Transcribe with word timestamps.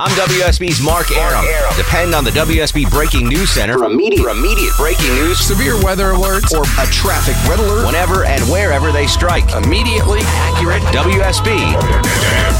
I'm 0.00 0.12
WSB's 0.12 0.80
Mark 0.80 1.10
Arum. 1.10 1.44
Depend 1.76 2.14
on 2.14 2.22
the 2.22 2.30
WSB 2.30 2.88
Breaking 2.88 3.26
News 3.26 3.50
Center 3.50 3.78
for 3.78 3.86
immediate, 3.86 4.22
for 4.22 4.30
immediate 4.30 4.72
breaking 4.76 5.12
news, 5.16 5.40
severe 5.40 5.74
weather 5.82 6.12
alerts, 6.12 6.56
or 6.56 6.62
a 6.80 6.86
traffic 6.92 7.34
red 7.50 7.58
alert 7.58 7.84
whenever 7.84 8.24
and 8.24 8.40
wherever 8.44 8.92
they 8.92 9.08
strike. 9.08 9.50
Immediately 9.54 10.20
accurate 10.22 10.82
WSB. 10.94 11.72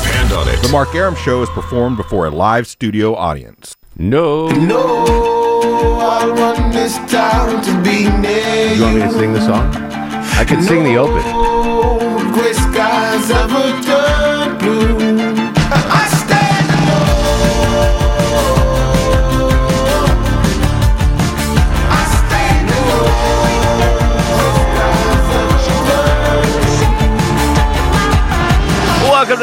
Depend 0.02 0.32
on 0.32 0.48
it. 0.48 0.60
The 0.62 0.68
Mark 0.72 0.92
Arum 0.96 1.14
Show 1.14 1.40
is 1.42 1.48
performed 1.50 1.96
before 1.96 2.27
a 2.27 2.30
live 2.30 2.66
studio 2.66 3.14
audience. 3.14 3.77
No. 3.96 4.48
No, 4.48 5.05
I 6.00 6.27
want 6.27 6.72
this 6.72 6.96
town 7.08 7.62
to 7.62 7.82
be 7.84 8.10
near 8.18 8.74
You 8.74 8.82
want 8.82 8.96
me 8.96 9.02
to 9.02 9.12
sing 9.12 9.32
the 9.32 9.41
song? 9.46 9.72
I 9.77 10.44
could 10.44 10.64
sing 10.64 10.82
the 10.82 10.96
open. 10.96 11.22
No 11.22 12.32
gray 12.32 12.52
skies 12.52 13.30
ever 13.30 13.80
turn 13.82 14.58
blue. 14.58 15.07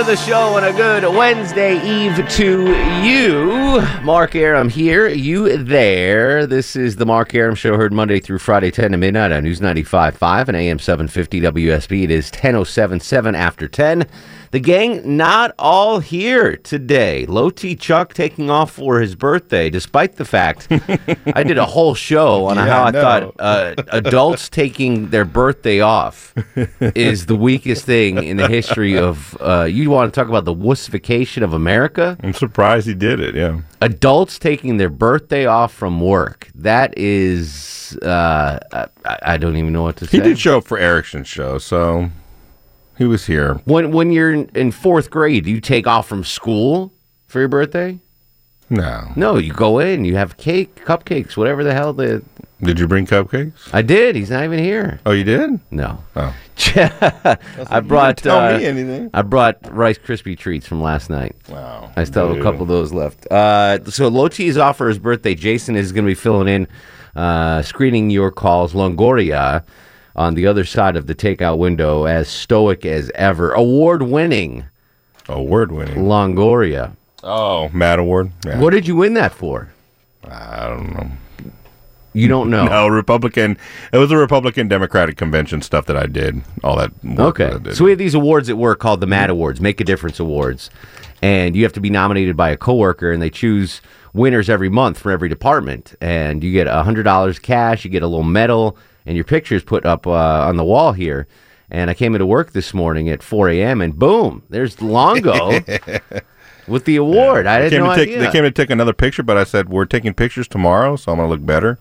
The 0.06 0.16
show 0.16 0.56
and 0.56 0.66
a 0.68 0.72
good 0.72 1.04
Wednesday 1.16 1.82
Eve 1.84 2.30
to 2.30 2.76
you. 3.04 3.82
Mark 4.04 4.36
Arum 4.36 4.70
here, 4.70 5.08
you 5.08 5.58
there. 5.58 6.46
This 6.46 6.76
is 6.76 6.98
the 6.98 7.08
Mark 7.08 7.34
Arum 7.34 7.56
Show, 7.56 7.76
heard 7.76 7.92
Monday 7.92 8.20
through 8.20 8.38
Friday, 8.38 8.70
10 8.70 8.92
to 8.92 8.98
midnight 8.98 9.32
on 9.32 9.44
News 9.44 9.62
95.5 9.62 10.48
and 10.48 10.56
AM 10.56 10.78
750 10.78 11.42
WSB. 11.42 12.04
It 12.04 12.12
is 12.12 12.30
10.077 12.30 13.34
after 13.36 13.68
10. 13.68 14.06
The 14.56 14.62
gang 14.62 15.18
not 15.18 15.54
all 15.60 16.00
here 16.00 16.56
today. 16.56 17.26
Low 17.26 17.50
T 17.50 17.76
Chuck 17.76 18.14
taking 18.14 18.50
off 18.50 18.72
for 18.72 19.02
his 19.02 19.14
birthday, 19.14 19.70
despite 19.70 20.16
the 20.16 20.24
fact 20.24 20.70
I 20.72 21.44
did 21.44 21.58
a 21.58 21.66
whole 21.66 21.94
show 21.94 22.46
on 22.46 22.56
Yeah, 22.56 22.66
how 22.68 22.84
I 22.84 22.88
I 22.88 22.92
thought 22.94 23.36
uh, 23.38 23.76
adults 23.90 24.48
taking 24.48 25.10
their 25.10 25.26
birthday 25.26 25.82
off 25.82 26.34
is 26.80 27.26
the 27.26 27.36
weakest 27.36 27.86
thing 27.86 28.24
in 28.24 28.38
the 28.38 28.48
history 28.48 28.98
of. 28.98 29.36
Uh, 29.42 29.64
you 29.70 29.90
want 29.90 30.14
to 30.14 30.18
talk 30.18 30.30
about 30.30 30.46
the 30.46 30.56
wussification 30.56 31.44
of 31.44 31.52
America? 31.52 32.18
I'm 32.24 32.32
surprised 32.32 32.88
he 32.88 32.94
did 32.94 33.20
it. 33.20 33.36
Yeah. 33.36 33.60
Adults 33.82 34.40
taking 34.40 34.78
their 34.78 34.88
birthday 34.88 35.46
off 35.46 35.74
from 35.74 36.00
work. 36.00 36.50
That 36.56 36.98
is. 36.98 37.98
Uh, 38.02 38.60
I, 38.72 39.18
I 39.22 39.38
don't 39.38 39.58
even 39.58 39.74
know 39.74 39.84
what 39.84 39.98
to 39.98 40.08
say. 40.08 40.20
He 40.20 40.24
did 40.24 40.40
show 40.40 40.60
up 40.60 40.64
for 40.64 40.78
Erickson's 40.78 41.28
show, 41.28 41.58
so 41.58 42.10
he 42.98 43.06
was 43.06 43.26
here. 43.26 43.56
when 43.66 43.92
when 43.92 44.12
you're 44.12 44.32
in, 44.32 44.50
in 44.56 44.72
fourth 44.72 45.10
grade, 45.10 45.46
do 45.46 45.52
you 45.52 45.62
take 45.62 45.88
off 45.88 46.08
from 46.08 46.24
school 46.24 46.92
for 47.28 47.40
your 47.40 47.48
birthday? 47.48 48.00
No. 48.70 49.12
No, 49.16 49.38
you 49.38 49.54
go 49.54 49.80
in, 49.80 50.06
you 50.06 50.16
have 50.16 50.38
cake, 50.38 50.84
cupcakes, 50.86 51.38
whatever 51.38 51.64
the 51.64 51.74
hell 51.74 51.94
the. 51.94 52.24
Did 52.62 52.80
you 52.80 52.88
bring 52.88 53.06
cupcakes? 53.06 53.70
I 53.74 53.82
did. 53.82 54.16
He's 54.16 54.32
not 54.32 54.44
even 54.44 54.60
here. 54.60 55.00
Oh, 55.06 55.12
you 55.12 55.24
did? 55.24 55.60
No. 55.72 56.00
Oh. 56.16 56.36
I 57.70 57.82
brought. 57.82 58.18
tell 58.18 58.40
uh, 58.40 58.58
me 58.58 58.66
anything. 58.66 59.10
I 59.14 59.22
brought 59.22 59.58
Rice 59.72 59.98
Krispie 59.98 60.38
treats 60.38 60.66
from 60.66 60.82
last 60.82 61.10
night. 61.10 61.36
Wow. 61.50 61.92
I 61.96 62.06
still 62.06 62.30
have 62.30 62.38
a 62.38 62.42
couple 62.42 62.62
of 62.62 62.70
those 62.70 62.94
left. 62.94 63.28
Uh, 63.30 63.84
so 63.86 64.10
Lochi 64.10 64.46
is 64.46 64.58
off 64.58 64.78
for 64.78 64.88
his 64.88 64.98
birthday. 64.98 65.36
Jason 65.36 65.76
is 65.76 65.92
going 65.92 66.06
to 66.06 66.10
be 66.10 66.16
filling 66.16 66.48
in, 66.48 66.68
uh, 67.16 67.62
screening 67.62 68.10
your 68.10 68.32
calls. 68.32 68.74
Longoria 68.74 69.64
on 70.16 70.36
the 70.36 70.48
other 70.48 70.64
side 70.66 70.96
of 70.96 71.08
the 71.08 71.16
takeout 71.16 71.58
window, 71.58 72.06
as 72.06 72.28
stoic 72.28 72.86
as 72.86 73.12
ever. 73.16 73.52
Award 73.52 74.04
winning 74.04 74.66
Award 75.28 75.72
winning. 75.72 75.96
Longoria. 75.96 76.96
Oh, 77.24 77.70
MAD 77.74 77.98
Award. 78.00 78.32
Yeah. 78.46 78.60
What 78.60 78.72
did 78.72 78.88
you 78.88 78.96
win 78.96 79.16
that 79.16 79.34
for? 79.34 79.70
I 80.30 80.68
don't 80.68 80.94
know. 80.94 81.10
You 82.14 82.28
don't 82.28 82.50
know. 82.50 82.66
No, 82.70 82.88
Republican. 82.88 83.58
It 83.92 83.98
was 83.98 84.12
a 84.12 84.18
Republican 84.18 84.68
Democratic 84.68 85.18
convention 85.18 85.62
stuff 85.62 85.86
that 85.88 85.98
I 85.98 86.06
did. 86.06 86.42
All 86.64 86.76
that. 86.78 86.92
work 87.04 87.20
Okay. 87.40 87.46
that 87.50 87.56
I 87.56 87.58
did. 87.64 87.76
So 87.76 87.84
we 87.86 87.90
have 87.90 88.00
these 88.00 88.14
awards 88.14 88.50
at 88.50 88.58
work 88.58 88.80
called 88.80 89.02
the 89.02 89.08
MAD 89.08 89.30
Awards, 89.32 89.60
Make 89.60 89.82
a 89.82 89.84
Difference 89.84 90.20
Awards. 90.20 90.70
And 91.22 91.56
you 91.56 91.64
have 91.64 91.74
to 91.74 91.82
be 91.82 91.90
nominated 91.90 92.38
by 92.38 92.52
a 92.52 92.58
coworker, 92.58 93.12
and 93.12 93.22
they 93.22 93.30
choose 93.32 93.82
winners 94.14 94.50
every 94.50 94.70
month 94.70 95.00
from 95.00 95.12
every 95.12 95.28
department. 95.28 95.96
And 96.00 96.44
you 96.44 96.52
get 96.52 96.68
a 96.68 96.84
$100 96.86 97.42
cash, 97.42 97.84
you 97.84 97.90
get 97.92 98.04
a 98.04 98.08
little 98.08 98.24
medal, 98.24 98.78
and 99.06 99.16
your 99.16 99.24
picture 99.26 99.56
is 99.56 99.64
put 99.64 99.86
up 99.86 100.06
uh, 100.08 100.12
on 100.48 100.58
the 100.58 100.64
wall 100.64 100.94
here. 100.94 101.28
And 101.72 101.90
I 101.90 101.94
came 101.96 102.14
into 102.14 102.26
work 102.28 102.52
this 102.54 102.74
morning 102.76 103.10
at 103.10 103.24
4 103.24 103.50
a.m., 103.50 103.82
and 103.82 103.98
boom, 103.98 104.44
there's 104.52 104.82
Longo 104.82 105.50
with 106.68 106.86
the 106.86 106.96
award. 106.96 107.48
I 107.48 107.62
They 107.62 107.70
didn't 107.72 107.86
know 107.86 107.92
to 107.92 107.96
take, 107.98 108.10
idea. 108.10 108.20
they 108.26 108.32
came 108.32 108.44
to 108.44 108.52
take 108.52 108.70
another 108.70 108.94
picture, 108.94 109.24
but 109.24 109.38
I 109.38 109.44
said 109.44 109.70
we're 109.70 109.86
taking 109.86 110.14
pictures 110.14 110.48
tomorrow, 110.48 110.96
so 110.96 111.12
I'm 111.12 111.18
gonna 111.18 111.30
look 111.30 111.46
better. 111.46 111.80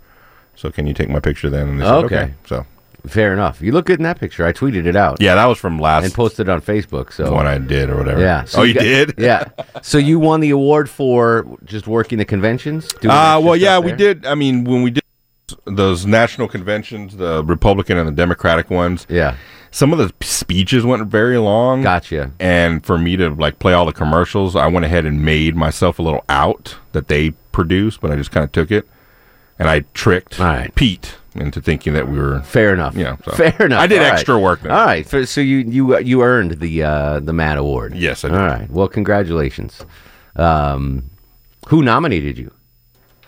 So 0.57 0.71
can 0.71 0.87
you 0.87 0.95
take 0.95 1.09
my 1.11 1.21
picture 1.21 1.51
then? 1.51 1.69
And 1.69 1.81
they 1.81 1.85
said, 1.85 2.05
Okay. 2.05 2.17
okay. 2.23 2.35
So 2.47 2.67
Fair 3.07 3.35
enough. 3.35 3.61
You 3.61 3.73
look 3.73 3.85
good 3.85 3.99
in 4.01 4.05
that 4.05 4.19
picture. 4.19 4.47
I 4.47 4.55
tweeted 4.55 4.87
it 4.87 4.97
out. 4.97 5.19
yeah, 5.21 5.35
that 5.35 5.45
was 5.45 5.59
from 5.59 5.79
last 5.79 6.05
And 6.05 6.15
posted 6.15 6.49
it 6.49 6.51
on 6.51 6.63
Facebook. 6.63 7.13
So 7.13 7.31
one 7.35 7.47
I 7.47 7.59
did 7.59 7.91
or 7.91 7.99
whatever. 7.99 8.19
Yeah. 8.19 8.47
oh, 8.55 8.63
you 8.63 8.73
got- 8.73 8.81
did? 8.81 9.15
Yeah. 9.19 9.45
So 9.83 9.99
you 9.99 10.19
won 10.19 10.41
the 10.41 10.49
award 10.49 10.89
for 10.89 11.45
just 11.67 11.87
working 11.87 12.17
the 12.17 12.25
conventions? 12.25 12.89
Uh, 13.05 13.39
well, 13.45 13.57
yeah, 13.57 13.79
we 13.79 13.93
did. 13.93 14.25
I 14.25 14.35
mean, 14.35 14.65
when 14.65 14.83
we 14.83 14.91
did 14.91 15.04
those 15.65 16.07
national 16.07 16.49
conventions, 16.49 17.17
the 17.17 17.45
Republican 17.45 17.97
and 17.99 18.07
the 18.09 18.13
Democratic 18.13 18.71
ones, 18.71 19.07
Yeah. 19.09 19.37
some 19.71 19.93
of 19.93 19.99
the 19.99 20.13
speeches 20.25 20.85
went 20.85 21.07
very 21.09 21.39
long. 21.39 21.83
Gotcha. 21.83 22.31
And 22.41 22.85
for 22.85 22.99
me 22.99 23.17
to 23.17 23.31
like 23.31 23.59
play 23.59 23.73
all 23.73 23.87
the 23.87 23.93
commercials, 23.93 24.57
I 24.57 24.67
went 24.67 24.85
ahead 24.85 25.05
and 25.07 25.25
made 25.25 25.57
myself 25.57 25.99
a 25.99 26.03
little 26.03 26.25
out 26.29 26.77
that 26.93 27.09
they 27.09 27.31
produced, 27.53 28.01
but 28.01 28.11
I 28.11 28.17
just 28.17 28.31
kind 28.31 28.45
of 28.45 28.53
took 28.53 28.71
it 28.71 28.87
and 29.59 29.69
I 29.69 29.85
tricked 29.95 30.39
right. 30.39 30.75
Pete 30.75 31.17
into 31.35 31.61
thinking 31.61 31.93
that 31.95 32.09
we 32.09 32.17
were. 32.19 32.41
Fair 32.43 32.73
enough. 32.75 32.95
Yeah, 32.95 33.17
so- 33.25 33.33
Fair 33.33 33.67
enough. 33.67 33.81
I 33.81 33.87
did 33.89 33.99
All 33.99 34.05
right. 34.05 34.13
extra 34.13 34.39
work 34.39 34.61
then. 34.63 34.71
All 34.73 34.85
right. 34.87 35.07
So, 35.07 35.25
so 35.25 35.41
you 35.41 35.59
you 35.59 35.99
you 35.99 36.23
earned 36.23 36.61
the 36.61 36.83
uh, 36.85 37.21
the 37.21 37.33
MAD 37.33 37.59
Award. 37.59 37.95
Yes, 37.97 38.25
I 38.25 38.29
did. 38.29 38.39
All 38.39 38.47
right. 38.47 38.71
Well, 38.71 38.87
congratulations. 38.89 39.85
Um, 40.37 41.11
who 41.69 41.83
nominated 41.83 42.39
you? 42.39 42.53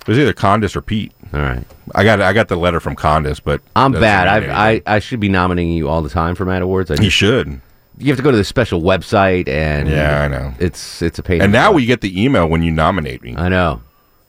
It 0.06 0.11
was 0.11 0.19
either 0.21 0.33
Condis 0.33 0.77
or 0.77 0.83
Pete. 0.83 1.12
All 1.34 1.41
right. 1.41 1.65
I 1.94 2.05
got 2.05 2.21
I 2.22 2.33
got 2.33 2.47
the 2.49 2.56
letter 2.56 2.78
from 2.78 2.94
Condis, 2.94 3.41
but 3.43 3.61
I'm 3.75 3.91
bad. 3.93 4.28
I've. 4.28 4.49
I 4.49 4.83
I 4.87 4.99
should 5.00 5.19
be 5.19 5.28
nominating 5.28 5.72
you 5.72 5.89
all 5.89 6.00
the 6.03 6.09
time 6.11 6.34
for 6.37 6.44
Mad 6.44 6.62
Awards. 6.62 6.91
I 6.91 6.94
you 7.03 7.11
should. 7.11 7.61
you 7.99 8.06
have 8.09 8.16
to 8.16 8.22
go 8.22 8.31
to 8.31 8.37
the 8.37 8.45
special 8.45 8.83
website 8.83 9.49
and 9.49 9.89
Yeah, 9.89 10.22
I 10.22 10.28
know. 10.28 10.55
It's 10.61 11.03
it's 11.03 11.19
a 11.19 11.22
pain. 11.25 11.43
And 11.43 11.50
now 11.53 11.72
we 11.72 11.87
get 11.87 12.03
the 12.03 12.22
email 12.22 12.49
when 12.49 12.62
you 12.62 12.71
nominate 12.71 13.22
me. 13.22 13.34
I 13.37 13.49
know. 13.49 13.83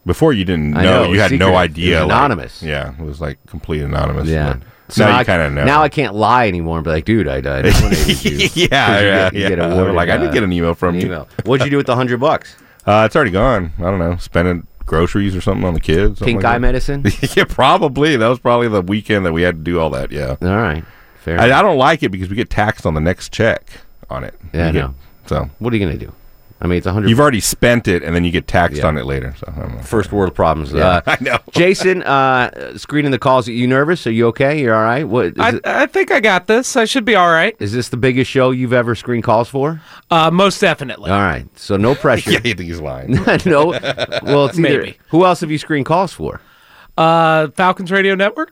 Before 0.05 0.31
you 0.33 0.45
didn't 0.45 0.71
know, 0.71 1.03
know, 1.03 1.11
you 1.11 1.19
had 1.19 1.31
no 1.33 1.55
idea. 1.55 1.97
It 2.01 2.05
like- 2.05 2.11
anonymous. 2.11 2.63
yeah, 2.63 2.93
it 2.97 3.03
was 3.03 3.19
like 3.21 3.37
complete 3.45 3.81
anonymous. 3.81 4.27
Yeah. 4.29 4.57
but 4.87 4.97
now 4.97 5.15
I, 5.17 5.19
you 5.19 5.25
kind 5.25 5.41
of 5.43 5.51
know. 5.53 5.65
Now 5.65 5.83
I 5.83 5.89
can't 5.89 6.15
lie 6.15 6.47
anymore 6.47 6.77
and 6.77 6.85
be 6.85 6.89
like, 6.91 7.03
dude, 7.05 7.27
I, 7.27 7.35
I 7.39 7.57
you. 8.07 8.49
yeah, 8.55 8.99
yeah, 9.01 9.29
get- 9.29 9.57
yeah. 9.59 9.65
awarded, 9.65 9.93
like 9.95 10.09
I 10.09 10.13
uh, 10.13 10.17
didn't 10.17 10.33
get 10.33 10.43
an 10.43 10.53
email 10.53 10.73
from 10.73 10.95
an 10.95 11.01
you. 11.01 11.07
email. 11.07 11.27
What'd 11.45 11.65
you 11.65 11.69
do 11.69 11.77
with 11.77 11.85
the 11.87 11.95
hundred 11.95 12.19
bucks? 12.19 12.55
Uh, 12.87 13.03
it's 13.05 13.17
already 13.17 13.31
gone. 13.31 13.73
I 13.79 13.81
don't 13.81 13.99
know. 13.99 14.15
Spending 14.15 14.65
groceries 14.87 15.35
or 15.35 15.41
something 15.41 15.65
on 15.65 15.75
the 15.75 15.79
kids. 15.79 16.19
Pink 16.19 16.37
like 16.37 16.45
eye 16.45 16.53
that. 16.53 16.61
medicine. 16.61 17.05
yeah, 17.35 17.43
probably. 17.47 18.17
That 18.17 18.27
was 18.27 18.39
probably 18.39 18.67
the 18.69 18.81
weekend 18.81 19.25
that 19.27 19.33
we 19.33 19.43
had 19.43 19.55
to 19.57 19.61
do 19.61 19.79
all 19.79 19.91
that. 19.91 20.11
Yeah. 20.11 20.37
All 20.41 20.47
right, 20.47 20.83
fair. 21.19 21.39
I. 21.39 21.45
I 21.59 21.61
don't 21.61 21.77
like 21.77 22.01
it 22.01 22.09
because 22.09 22.29
we 22.29 22.35
get 22.35 22.49
taxed 22.49 22.85
on 22.87 22.95
the 22.95 23.01
next 23.01 23.31
check 23.31 23.69
on 24.09 24.23
it. 24.23 24.33
Yeah, 24.53 24.71
get- 24.71 24.79
know. 24.81 24.95
So 25.27 25.49
What 25.59 25.73
are 25.73 25.77
you 25.77 25.85
gonna 25.85 25.97
do? 25.99 26.11
I 26.59 26.65
mean, 26.67 26.77
it's 26.79 26.87
a 26.87 26.93
hundred. 26.93 27.09
you've 27.09 27.19
already 27.19 27.39
spent 27.39 27.87
it, 27.87 28.01
and 28.01 28.15
then 28.15 28.23
you 28.23 28.31
get 28.31 28.47
taxed 28.47 28.77
Yeah. 28.79 28.87
on 28.87 28.97
it 28.97 29.05
later. 29.05 29.35
So 29.37 29.53
I 29.55 29.59
don't 29.59 29.75
know. 29.75 29.81
First 29.83 30.11
world 30.11 30.33
problems. 30.33 30.73
Yeah, 30.73 30.87
uh, 30.87 31.01
I 31.07 31.17
know. 31.21 31.37
Jason, 31.51 32.01
uh, 32.03 32.77
screening 32.77 33.11
the 33.11 33.19
calls. 33.19 33.47
Are 33.47 33.51
you 33.51 33.67
nervous? 33.67 34.07
Are 34.07 34.11
you 34.11 34.25
okay? 34.29 34.59
You're 34.59 34.73
all 34.75 34.83
right? 34.83 35.03
What 35.03 35.25
is, 35.27 35.33
I, 35.37 35.49
it, 35.49 35.67
I 35.67 35.85
think 35.85 36.09
I 36.11 36.19
got 36.19 36.47
this. 36.47 36.75
I 36.75 36.85
should 36.85 37.05
be 37.05 37.13
all 37.15 37.29
right. 37.29 37.55
is 37.59 37.73
this 37.73 37.89
the 37.89 37.97
biggest 37.97 38.31
show 38.31 38.49
you've 38.51 38.73
ever 38.73 38.95
screened 38.95 39.23
calls 39.23 39.49
for? 39.49 39.81
Uh, 40.09 40.31
most 40.31 40.59
definitely. 40.59 41.11
All 41.11 41.19
right, 41.19 41.45
so 41.59 41.77
no 41.77 41.93
pressure. 42.03 42.31
Yeah, 42.31 42.37
you 42.43 42.55
think 42.55 42.69
he's 42.69 42.81
lying? 42.81 43.11
no. 43.45 43.67
Well, 43.67 44.45
it's 44.47 44.57
either, 44.57 44.61
Maybe. 44.61 44.97
Who 45.09 45.25
else 45.25 45.41
have 45.41 45.51
you 45.51 45.59
screened 45.59 45.85
calls 45.85 46.11
for? 46.13 46.41
Uh, 46.97 47.49
Falcons 47.51 47.91
Radio 47.91 48.15
Network? 48.15 48.51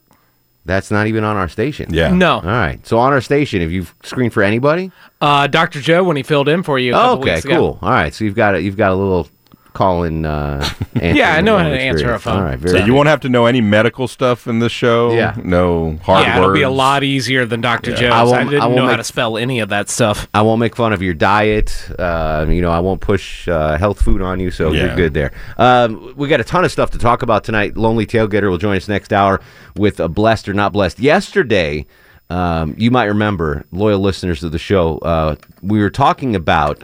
That's 0.65 0.89
not 0.89 1.05
even 1.07 1.23
on 1.23 1.35
our 1.37 1.47
station. 1.47 1.93
Yeah. 1.93 2.11
No. 2.11 2.35
All 2.37 2.41
right. 2.41 2.85
So 2.87 2.97
on 2.97 3.13
our 3.13 3.21
station, 3.21 3.61
have 3.61 3.71
you 3.71 3.85
screened 4.03 4.33
for 4.33 4.41
anybody? 4.41 4.91
Uh, 5.21 5.45
Dr. 5.47 5.79
Joe 5.79 6.03
when 6.03 6.17
he 6.17 6.23
filled 6.23 6.47
in 6.49 6.63
for 6.63 6.79
you. 6.79 6.93
A 6.93 6.97
Oh, 6.97 7.01
couple 7.01 7.21
okay, 7.23 7.33
weeks 7.35 7.45
ago. 7.45 7.55
cool. 7.57 7.79
All 7.83 7.89
right. 7.91 8.13
So 8.13 8.23
you've 8.25 8.35
got 8.35 8.55
a, 8.55 8.61
you've 8.61 8.75
got 8.77 8.91
a 8.91 8.95
little 8.95 9.27
calling. 9.75 10.25
Uh, 10.25 10.67
Yeah, 10.95 11.35
I 11.35 11.41
know 11.41 11.57
how 11.57 11.67
to 11.69 11.77
answer 11.79 12.13
a 12.13 12.19
phone. 12.19 12.37
All 12.37 12.43
right, 12.43 12.57
very 12.57 12.79
So 12.79 12.85
you 12.85 12.93
won't 12.93 13.09
have 13.09 13.19
to 13.21 13.29
know 13.29 13.45
any 13.45 13.59
medical 13.61 14.07
stuff 14.07 14.47
in 14.47 14.59
this 14.59 14.71
show. 14.71 15.13
Yeah. 15.13 15.35
No 15.43 15.97
hard 16.03 16.25
yeah, 16.25 16.37
it'll 16.37 16.53
be 16.53 16.61
a 16.63 16.69
lot 16.69 17.03
easier 17.03 17.45
than 17.45 17.59
Dr. 17.61 17.93
Joe's. 17.93 18.11
I 18.11 18.21
I, 18.21 18.23
won't- 18.23 18.35
I 18.35 18.43
didn't 18.45 18.61
won't 18.63 18.75
know 18.77 18.87
how 18.87 18.95
to 18.95 19.03
spell 19.03 19.37
any 19.37 19.59
of 19.59 19.69
that 19.69 19.89
stuff. 19.89 20.27
I 20.33 20.41
won't 20.41 20.59
make 20.61 20.75
fun 20.75 20.93
of 20.93 21.01
your 21.03 21.13
diet. 21.13 21.87
Uh, 21.99 22.45
you 22.49 22.61
know, 22.61 22.71
I 22.71 22.79
won't 22.79 23.01
push 23.01 23.47
uh, 23.47 23.77
health 23.77 24.01
food 24.01 24.21
on 24.21 24.39
you, 24.39 24.49
so 24.51 24.71
you're 24.71 24.95
good 24.95 25.13
there. 25.13 25.31
Um, 25.57 26.13
we 26.15 26.27
got 26.29 26.39
a 26.39 26.45
ton 26.45 26.63
of 26.65 26.71
stuff 26.71 26.91
to 26.91 26.97
talk 26.97 27.21
about 27.21 27.43
tonight. 27.43 27.75
Lonely 27.77 28.05
Tailgater 28.07 28.49
will 28.49 28.57
join 28.57 28.77
us 28.77 28.87
next 28.87 29.11
hour 29.13 29.41
with 29.75 29.99
a 29.99 30.07
blessed 30.07 30.47
or 30.49 30.53
not 30.53 30.71
blessed. 30.73 30.97
Yesterday, 30.99 31.85
um, 32.29 32.73
you 32.77 32.89
might 32.89 33.05
remember, 33.05 33.65
loyal 33.71 33.99
listeners 33.99 34.43
of 34.43 34.51
the 34.53 34.57
show, 34.59 34.97
uh, 34.99 35.35
we 35.61 35.79
were 35.79 35.89
talking 35.91 36.35
about 36.35 36.83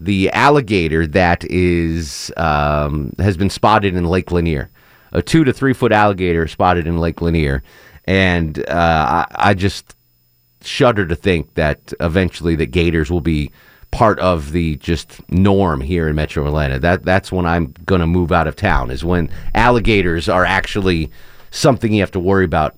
the 0.00 0.30
alligator 0.30 1.06
that 1.06 1.44
is 1.44 2.32
um, 2.36 3.12
has 3.18 3.36
been 3.36 3.50
spotted 3.50 3.94
in 3.94 4.04
Lake 4.06 4.32
Lanier, 4.32 4.70
a 5.12 5.22
two 5.22 5.44
to 5.44 5.52
three 5.52 5.74
foot 5.74 5.92
alligator 5.92 6.48
spotted 6.48 6.86
in 6.86 6.98
Lake 6.98 7.20
Lanier, 7.20 7.62
and 8.06 8.58
uh, 8.68 9.26
I, 9.30 9.50
I 9.50 9.54
just 9.54 9.94
shudder 10.62 11.06
to 11.06 11.14
think 11.14 11.54
that 11.54 11.92
eventually 12.00 12.54
the 12.54 12.66
Gators 12.66 13.10
will 13.10 13.20
be 13.20 13.50
part 13.90 14.18
of 14.20 14.52
the 14.52 14.76
just 14.76 15.20
norm 15.30 15.80
here 15.80 16.08
in 16.08 16.14
Metro 16.14 16.46
Atlanta. 16.46 16.78
That 16.78 17.04
that's 17.04 17.30
when 17.30 17.44
I'm 17.44 17.74
going 17.84 18.00
to 18.00 18.06
move 18.06 18.32
out 18.32 18.46
of 18.46 18.56
town. 18.56 18.90
Is 18.90 19.04
when 19.04 19.28
alligators 19.54 20.28
are 20.28 20.46
actually 20.46 21.10
something 21.50 21.92
you 21.92 22.00
have 22.00 22.12
to 22.12 22.20
worry 22.20 22.44
about 22.44 22.74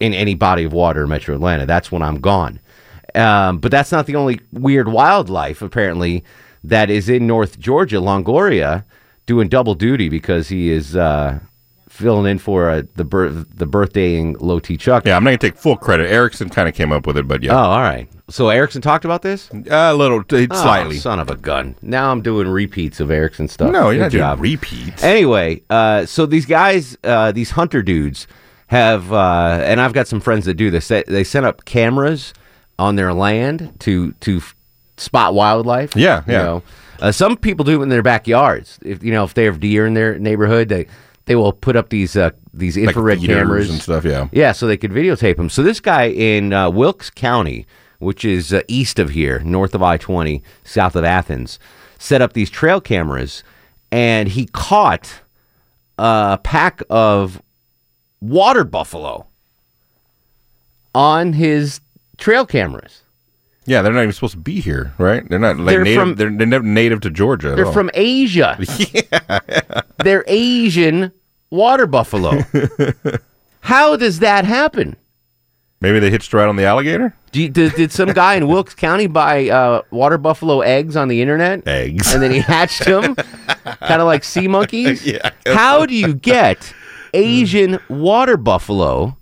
in 0.00 0.14
any 0.14 0.34
body 0.34 0.64
of 0.64 0.72
water 0.72 1.02
in 1.02 1.08
Metro 1.10 1.34
Atlanta. 1.34 1.66
That's 1.66 1.92
when 1.92 2.02
I'm 2.02 2.20
gone. 2.20 2.60
Um, 3.14 3.58
but 3.58 3.70
that's 3.70 3.92
not 3.92 4.06
the 4.06 4.16
only 4.16 4.40
weird 4.52 4.88
wildlife 4.88 5.62
apparently 5.62 6.22
that 6.68 6.90
is 6.90 7.08
in 7.08 7.26
North 7.26 7.58
Georgia, 7.58 7.96
Longoria, 7.96 8.84
doing 9.26 9.48
double 9.48 9.74
duty 9.74 10.08
because 10.08 10.48
he 10.48 10.70
is 10.70 10.94
uh, 10.96 11.38
filling 11.88 12.30
in 12.30 12.38
for 12.38 12.68
uh, 12.70 12.82
the 12.96 13.04
bir- 13.04 13.30
the 13.30 13.66
birthdaying 13.66 14.36
Low 14.40 14.58
T 14.60 14.76
Chuck. 14.76 15.04
Yeah, 15.06 15.16
I'm 15.16 15.24
not 15.24 15.30
gonna 15.30 15.38
take 15.38 15.56
full 15.56 15.76
credit. 15.76 16.10
Erickson 16.10 16.48
kind 16.48 16.68
of 16.68 16.74
came 16.74 16.92
up 16.92 17.06
with 17.06 17.16
it, 17.16 17.26
but 17.28 17.42
yeah. 17.42 17.52
Oh, 17.54 17.70
all 17.70 17.80
right. 17.80 18.08
So 18.28 18.48
Erickson 18.48 18.82
talked 18.82 19.04
about 19.04 19.22
this? 19.22 19.48
a 19.70 19.94
little, 19.94 20.24
t- 20.24 20.48
Oh, 20.50 20.54
slightly. 20.56 20.96
son 20.96 21.20
of 21.20 21.30
a 21.30 21.36
gun. 21.36 21.76
Now 21.80 22.10
I'm 22.10 22.22
doing 22.22 22.48
repeats 22.48 22.98
of 22.98 23.08
Erickson 23.12 23.46
stuff. 23.46 23.70
no, 23.70 23.90
you're 23.90 24.08
Good 24.10 24.18
not 24.18 24.30
job. 24.36 24.38
doing 24.38 24.50
repeats. 24.52 25.04
Anyway, 25.04 25.62
uh, 25.70 26.06
so 26.06 26.26
these 26.26 26.44
guys, 26.44 26.96
uh, 27.04 27.30
these 27.30 27.52
hunter 27.52 27.82
dudes, 27.84 28.26
have, 28.66 29.12
uh, 29.12 29.60
and 29.62 29.80
I've 29.80 29.92
got 29.92 30.08
some 30.08 30.18
friends 30.20 30.44
that 30.46 30.54
do 30.54 30.72
this. 30.72 30.88
They, 30.88 31.04
they 31.06 31.22
set 31.22 31.44
up 31.44 31.64
cameras 31.66 32.34
on 32.80 32.96
their 32.96 33.14
land 33.14 33.74
to 33.78 34.10
to 34.20 34.42
spot 34.96 35.34
wildlife. 35.34 35.94
Yeah, 35.96 36.22
you 36.26 36.32
yeah. 36.32 36.42
know. 36.42 36.62
Uh, 37.00 37.12
some 37.12 37.36
people 37.36 37.64
do 37.64 37.80
it 37.80 37.82
in 37.82 37.88
their 37.88 38.02
backyards. 38.02 38.78
If 38.82 39.02
you 39.02 39.12
know, 39.12 39.24
if 39.24 39.34
they 39.34 39.44
have 39.44 39.60
deer 39.60 39.86
in 39.86 39.94
their 39.94 40.18
neighborhood, 40.18 40.68
they 40.68 40.86
they 41.26 41.36
will 41.36 41.52
put 41.52 41.76
up 41.76 41.90
these 41.90 42.16
uh, 42.16 42.30
these 42.54 42.76
infrared 42.76 43.20
feeders 43.20 43.36
cameras 43.36 43.70
and 43.70 43.80
stuff. 43.80 44.04
Yeah. 44.04 44.28
yeah, 44.32 44.52
so 44.52 44.66
they 44.66 44.76
could 44.76 44.92
videotape 44.92 45.36
them. 45.36 45.50
So 45.50 45.62
this 45.62 45.80
guy 45.80 46.04
in 46.04 46.52
uh, 46.52 46.70
Wilkes 46.70 47.10
County, 47.10 47.66
which 47.98 48.24
is 48.24 48.52
uh, 48.52 48.62
east 48.68 48.98
of 48.98 49.10
here, 49.10 49.40
north 49.40 49.74
of 49.74 49.82
I 49.82 49.98
twenty, 49.98 50.42
south 50.64 50.96
of 50.96 51.04
Athens, 51.04 51.58
set 51.98 52.22
up 52.22 52.32
these 52.32 52.48
trail 52.48 52.80
cameras, 52.80 53.42
and 53.92 54.28
he 54.28 54.46
caught 54.46 55.20
a 55.98 56.38
pack 56.42 56.82
of 56.88 57.42
water 58.20 58.64
buffalo 58.64 59.26
on 60.94 61.34
his 61.34 61.80
trail 62.16 62.46
cameras. 62.46 63.02
Yeah, 63.66 63.82
they're 63.82 63.92
not 63.92 64.02
even 64.02 64.12
supposed 64.12 64.34
to 64.34 64.38
be 64.40 64.60
here, 64.60 64.92
right? 64.98 65.28
They're 65.28 65.38
not 65.38 65.58
like 65.58 65.74
They're 65.74 65.84
native. 65.84 66.00
from- 66.00 66.14
they're, 66.14 66.30
they're 66.30 66.46
never 66.46 66.64
native 66.64 67.00
to 67.00 67.10
Georgia. 67.10 67.54
They're 67.56 67.66
all. 67.66 67.72
from 67.72 67.90
Asia. 67.94 68.56
yeah, 68.92 69.80
They're 69.98 70.24
Asian 70.28 71.12
water 71.50 71.86
buffalo. 71.86 72.42
How 73.60 73.96
does 73.96 74.20
that 74.20 74.44
happen? 74.44 74.96
Maybe 75.80 75.98
they 75.98 76.10
hitched 76.10 76.32
a 76.32 76.36
ride 76.38 76.48
on 76.48 76.56
the 76.56 76.64
alligator. 76.64 77.14
You, 77.32 77.48
did, 77.50 77.74
did 77.74 77.92
some 77.92 78.12
guy 78.12 78.36
in 78.36 78.46
Wilkes 78.48 78.74
County 78.74 79.08
buy 79.08 79.48
uh, 79.50 79.82
water 79.90 80.16
buffalo 80.16 80.60
eggs 80.60 80.96
on 80.96 81.08
the 81.08 81.20
internet? 81.20 81.66
Eggs. 81.66 82.14
And 82.14 82.22
then 82.22 82.30
he 82.30 82.38
hatched 82.38 82.84
them, 82.86 83.14
kind 83.14 84.00
of 84.00 84.06
like 84.06 84.24
sea 84.24 84.48
monkeys? 84.48 85.04
Yeah. 85.04 85.30
How 85.46 85.84
do 85.84 85.94
you 85.94 86.14
get 86.14 86.72
Asian 87.12 87.78
water 87.90 88.36
buffalo 88.38 89.18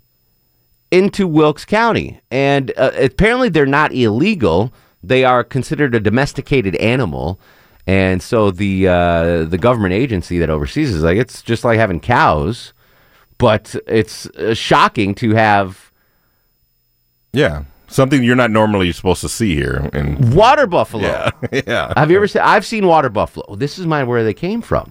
into 0.94 1.26
Wilkes 1.26 1.64
County? 1.64 2.20
And 2.30 2.72
uh, 2.76 2.90
apparently 2.98 3.48
they're 3.48 3.66
not 3.66 3.92
illegal. 3.92 4.72
They 5.02 5.24
are 5.24 5.44
considered 5.44 5.94
a 5.94 6.00
domesticated 6.00 6.76
animal. 6.76 7.38
And 7.86 8.22
so 8.22 8.50
the 8.50 8.88
uh, 8.88 9.44
the 9.44 9.58
government 9.58 9.92
agency 9.92 10.38
that 10.38 10.48
oversees 10.48 10.90
is 10.94 11.02
like 11.02 11.18
it's 11.18 11.42
just 11.42 11.64
like 11.64 11.78
having 11.78 12.00
cows, 12.00 12.72
but 13.36 13.76
it's 13.86 14.24
uh, 14.26 14.54
shocking 14.54 15.14
to 15.16 15.34
have 15.34 15.92
Yeah, 17.34 17.64
something 17.88 18.22
you're 18.24 18.36
not 18.36 18.50
normally 18.50 18.90
supposed 18.92 19.20
to 19.20 19.28
see 19.28 19.54
here. 19.54 19.90
And 19.92 20.34
water 20.34 20.66
buffalo. 20.66 21.02
yeah, 21.02 21.30
yeah. 21.66 21.92
Have 21.94 22.10
you 22.10 22.16
ever 22.16 22.26
seen? 22.26 22.40
I've 22.42 22.64
seen 22.64 22.86
water 22.86 23.10
buffalo. 23.10 23.54
This 23.54 23.78
is 23.78 23.84
my 23.86 24.02
where 24.02 24.24
they 24.24 24.34
came 24.34 24.62
from. 24.62 24.90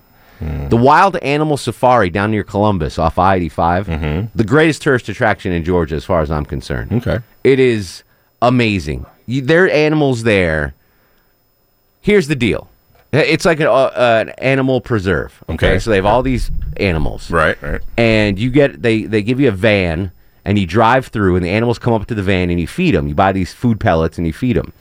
The 0.69 0.77
Wild 0.77 1.17
Animal 1.17 1.57
Safari 1.57 2.09
down 2.09 2.31
near 2.31 2.43
Columbus 2.43 2.97
off 2.99 3.17
I 3.19 3.35
85. 3.35 3.87
The 4.35 4.43
greatest 4.43 4.81
tourist 4.81 5.07
attraction 5.09 5.51
in 5.51 5.63
Georgia, 5.63 5.95
as 5.95 6.03
far 6.05 6.21
as 6.21 6.31
I'm 6.31 6.45
concerned. 6.45 6.91
Okay. 6.93 7.19
It 7.43 7.59
is 7.59 8.03
amazing. 8.41 9.05
You, 9.25 9.41
there 9.41 9.65
are 9.65 9.69
animals 9.69 10.23
there. 10.23 10.73
Here's 12.01 12.27
the 12.27 12.35
deal 12.35 12.69
it's 13.11 13.45
like 13.45 13.59
an, 13.59 13.67
uh, 13.67 13.91
an 13.95 14.29
animal 14.39 14.81
preserve. 14.81 15.43
Okay? 15.47 15.67
Okay. 15.73 15.79
So 15.79 15.91
they 15.91 15.97
have 15.97 16.05
all 16.05 16.23
these 16.23 16.49
animals 16.77 17.29
Right. 17.29 17.61
Right. 17.61 17.79
and 17.95 18.39
you 18.39 18.49
get 18.49 18.81
they 18.81 19.03
they 19.03 19.21
give 19.21 19.39
you 19.39 19.49
a 19.49 19.51
van 19.51 20.11
and 20.43 20.57
you 20.57 20.65
drive 20.65 21.07
through 21.07 21.35
and 21.35 21.45
the 21.45 21.49
animals 21.51 21.77
come 21.77 21.93
up 21.93 22.07
to 22.07 22.15
the 22.15 22.23
van 22.23 22.49
and 22.49 22.59
you 22.59 22.65
feed 22.67 22.95
them 22.95 23.07
you 23.07 23.13
buy 23.13 23.31
these 23.31 23.53
food 23.53 23.79
pellets 23.79 24.17
and 24.17 24.25
you 24.25 24.33
feed 24.33 24.55
them 24.55 24.73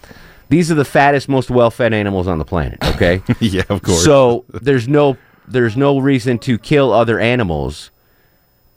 these 0.48 0.72
are 0.72 0.74
the 0.74 0.84
fattest 0.84 1.28
most 1.28 1.50
well-fed 1.50 1.92
animals 1.92 2.26
on 2.26 2.38
the 2.38 2.44
planet 2.46 2.78
okay 2.82 3.22
Yeah, 3.40 3.64
of 3.68 3.82
course. 3.82 4.02
so 4.02 4.46
there's 4.48 4.88
no 4.88 5.18
there's 5.48 5.76
no 5.76 5.98
reason 5.98 6.38
to 6.38 6.58
kill 6.58 6.92
other 6.92 7.18
animals 7.18 7.90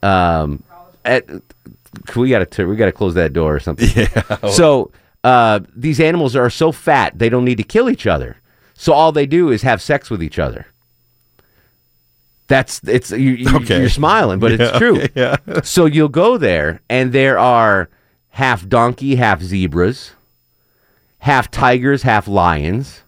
um 0.03 0.63
at, 1.03 1.25
we 2.15 2.29
gotta 2.29 2.45
t- 2.45 2.63
we 2.63 2.75
gotta 2.75 2.91
close 2.91 3.13
that 3.13 3.33
door 3.33 3.55
or 3.55 3.59
something 3.59 3.87
yeah 3.95 4.49
so 4.49 4.91
uh 5.23 5.59
these 5.75 5.99
animals 5.99 6.35
are 6.35 6.49
so 6.49 6.71
fat 6.71 7.17
they 7.17 7.29
don't 7.29 7.45
need 7.45 7.57
to 7.57 7.63
kill 7.63 7.89
each 7.89 8.05
other 8.07 8.37
so 8.73 8.91
all 8.93 9.11
they 9.11 9.25
do 9.25 9.49
is 9.51 9.61
have 9.61 9.81
sex 9.81 10.09
with 10.09 10.21
each 10.21 10.37
other 10.39 10.67
that's 12.47 12.79
it's 12.87 13.11
you, 13.11 13.31
you, 13.31 13.55
Okay. 13.57 13.79
you're 13.79 13.89
smiling 13.89 14.39
but 14.39 14.51
it's 14.59 14.77
true 14.77 15.03
yeah. 15.15 15.37
so 15.63 15.85
you'll 15.85 16.09
go 16.09 16.37
there, 16.37 16.81
and 16.89 17.11
there 17.11 17.39
are 17.39 17.89
half 18.29 18.67
donkey, 18.67 19.15
half 19.15 19.41
zebras, 19.41 20.11
half 21.19 21.49
tigers, 21.49 22.03
half 22.03 22.27
lions. 22.27 23.01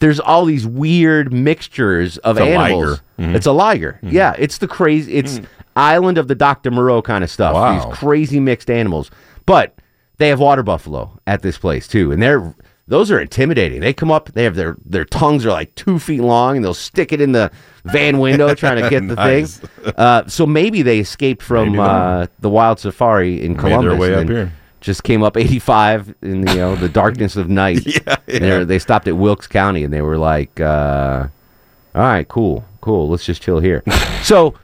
There's 0.00 0.20
all 0.20 0.44
these 0.44 0.66
weird 0.66 1.32
mixtures 1.32 2.18
of 2.18 2.36
It's 2.38 2.46
a 2.46 2.48
animals. 2.50 2.84
liger. 2.90 3.02
Mm-hmm. 3.18 3.34
It's 3.36 3.46
a 3.46 3.52
liger. 3.52 3.98
Yeah, 4.02 4.34
it's 4.38 4.58
the 4.58 4.68
crazy. 4.68 5.14
It's 5.14 5.40
island 5.74 6.18
of 6.18 6.28
the 6.28 6.34
Dr. 6.34 6.70
Moreau 6.70 7.02
kind 7.02 7.22
of 7.24 7.30
stuff. 7.30 7.54
Wow. 7.54 7.74
These 7.88 7.98
crazy 7.98 8.40
mixed 8.40 8.70
animals, 8.70 9.10
but 9.46 9.74
they 10.18 10.28
have 10.28 10.40
water 10.40 10.62
buffalo 10.62 11.18
at 11.26 11.42
this 11.42 11.58
place 11.58 11.86
too, 11.88 12.12
and 12.12 12.22
they're 12.22 12.54
those 12.88 13.10
are 13.10 13.18
intimidating. 13.20 13.80
They 13.80 13.92
come 13.92 14.12
up, 14.12 14.30
they 14.32 14.44
have 14.44 14.54
their 14.54 14.76
their 14.84 15.04
tongues 15.04 15.44
are 15.44 15.50
like 15.50 15.74
two 15.74 15.98
feet 15.98 16.20
long, 16.20 16.56
and 16.56 16.64
they'll 16.64 16.72
stick 16.74 17.12
it 17.12 17.20
in 17.20 17.32
the 17.32 17.50
van 17.84 18.18
window 18.18 18.54
trying 18.54 18.80
to 18.82 18.88
get 18.88 19.08
the 19.08 19.14
Nice. 19.16 19.58
thing. 19.58 19.92
Uh, 19.96 20.26
so 20.28 20.46
maybe 20.46 20.82
they 20.82 21.00
escaped 21.00 21.42
from 21.42 21.78
uh, 21.80 22.26
the 22.38 22.48
wild 22.48 22.78
safari 22.78 23.42
in 23.42 23.54
Made 23.54 23.80
their 23.82 23.96
way 23.96 24.14
up 24.14 24.28
here. 24.28 24.52
Just 24.86 25.02
came 25.02 25.24
up 25.24 25.36
85 25.36 26.14
in 26.22 26.42
the, 26.42 26.52
you 26.52 26.58
know 26.58 26.76
the 26.76 26.88
darkness 26.88 27.34
of 27.34 27.48
night. 27.48 27.84
Yeah, 27.86 28.16
And 28.28 28.68
they 28.68 28.78
stopped 28.78 29.08
at 29.08 29.16
Wilkes 29.16 29.48
County 29.48 29.82
and 29.82 29.92
they 29.92 30.00
were 30.00 30.16
like, 30.16 30.60
uh, 30.60 31.26
"All 31.94 32.02
right, 32.02 32.26
cool, 32.28 32.64
cool. 32.80 33.08
Let's 33.08 33.24
just 33.26 33.42
chill 33.42 33.58
here." 33.58 33.82
so 34.22 34.54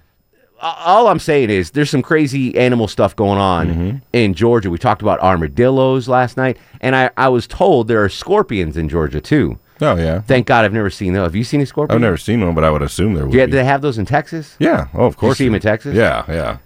all 0.60 1.08
I'm 1.08 1.18
saying 1.18 1.50
is 1.50 1.72
there's 1.72 1.90
some 1.90 2.02
crazy 2.02 2.56
animal 2.56 2.86
stuff 2.86 3.16
going 3.16 3.38
on 3.40 3.66
Mm-hmm. 3.68 3.96
in 4.12 4.34
Georgia. 4.34 4.70
We 4.70 4.78
talked 4.78 5.02
about 5.02 5.18
armadillos 5.20 6.06
last 6.08 6.36
night, 6.36 6.56
and 6.80 6.94
I, 6.94 7.10
I 7.16 7.28
was 7.28 7.48
told 7.48 7.88
there 7.88 8.04
are 8.04 8.08
scorpions 8.08 8.76
in 8.76 8.88
Georgia 8.88 9.20
too. 9.20 9.58
Oh 9.80 9.96
yeah. 9.96 10.20
Thank 10.20 10.46
God 10.46 10.64
I've 10.64 10.72
never 10.72 10.90
seen 10.90 11.14
those. 11.14 11.24
Have 11.26 11.34
you 11.34 11.42
seen 11.42 11.60
a 11.62 11.66
scorpion? 11.66 11.96
I've 11.96 12.00
never 12.00 12.16
seen 12.16 12.40
one, 12.44 12.54
but 12.54 12.62
I 12.62 12.70
would 12.70 12.82
assume 12.82 13.14
there 13.14 13.26
would. 13.26 13.34
Yeah, 13.34 13.46
do 13.46 13.52
they 13.52 13.64
have 13.64 13.82
those 13.82 13.98
in 13.98 14.06
Texas? 14.06 14.54
yeah. 14.60 14.86
Oh, 14.94 15.06
of 15.06 15.16
course. 15.16 15.38
see 15.38 15.46
'em 15.46 15.56
in 15.56 15.60
Texas? 15.60 15.96
Yeah, 15.96 16.24
yeah. 16.28 16.58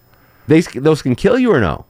They 0.46 0.60
those 0.60 1.00
can 1.00 1.14
kill 1.14 1.38
you 1.38 1.50
or 1.52 1.60
no? 1.60 1.86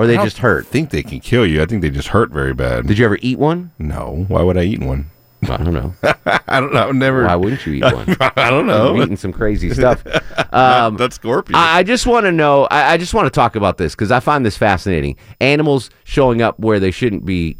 Or 0.00 0.06
they 0.06 0.16
just 0.16 0.38
hurt? 0.38 0.66
think 0.66 0.90
they 0.90 1.02
can 1.02 1.20
kill 1.20 1.46
you. 1.46 1.62
I 1.62 1.66
think 1.66 1.82
they 1.82 1.90
just 1.90 2.08
hurt 2.08 2.30
very 2.30 2.54
bad. 2.54 2.86
Did 2.86 2.98
you 2.98 3.04
ever 3.04 3.18
eat 3.22 3.38
one? 3.38 3.70
no. 3.78 4.24
Why 4.28 4.42
would 4.42 4.56
I 4.56 4.62
eat 4.62 4.80
one? 4.80 5.10
I 5.42 5.56
don't 5.56 5.72
know. 5.72 5.94
I 6.46 6.60
don't 6.60 6.72
know. 6.74 6.88
I've 6.88 6.94
never. 6.94 7.24
Why 7.24 7.34
wouldn't 7.34 7.64
you 7.66 7.72
eat 7.74 7.82
one? 7.94 8.14
I 8.20 8.50
don't 8.50 8.68
I'm 8.70 8.94
know. 8.96 9.02
eating 9.02 9.16
some 9.16 9.32
crazy 9.32 9.70
stuff. 9.72 10.04
Um, 10.52 10.96
That's 10.96 11.14
scorpion. 11.14 11.54
I, 11.54 11.76
I 11.78 11.82
just 11.84 12.08
want 12.08 12.26
to 12.26 12.32
know. 12.32 12.64
I, 12.72 12.94
I 12.94 12.96
just 12.96 13.14
want 13.14 13.26
to 13.26 13.30
talk 13.30 13.54
about 13.54 13.78
this 13.78 13.94
because 13.94 14.10
I 14.10 14.18
find 14.18 14.44
this 14.44 14.56
fascinating. 14.56 15.16
Animals 15.40 15.90
showing 16.02 16.42
up 16.42 16.58
where 16.58 16.80
they 16.80 16.90
shouldn't 16.90 17.24
be 17.24 17.56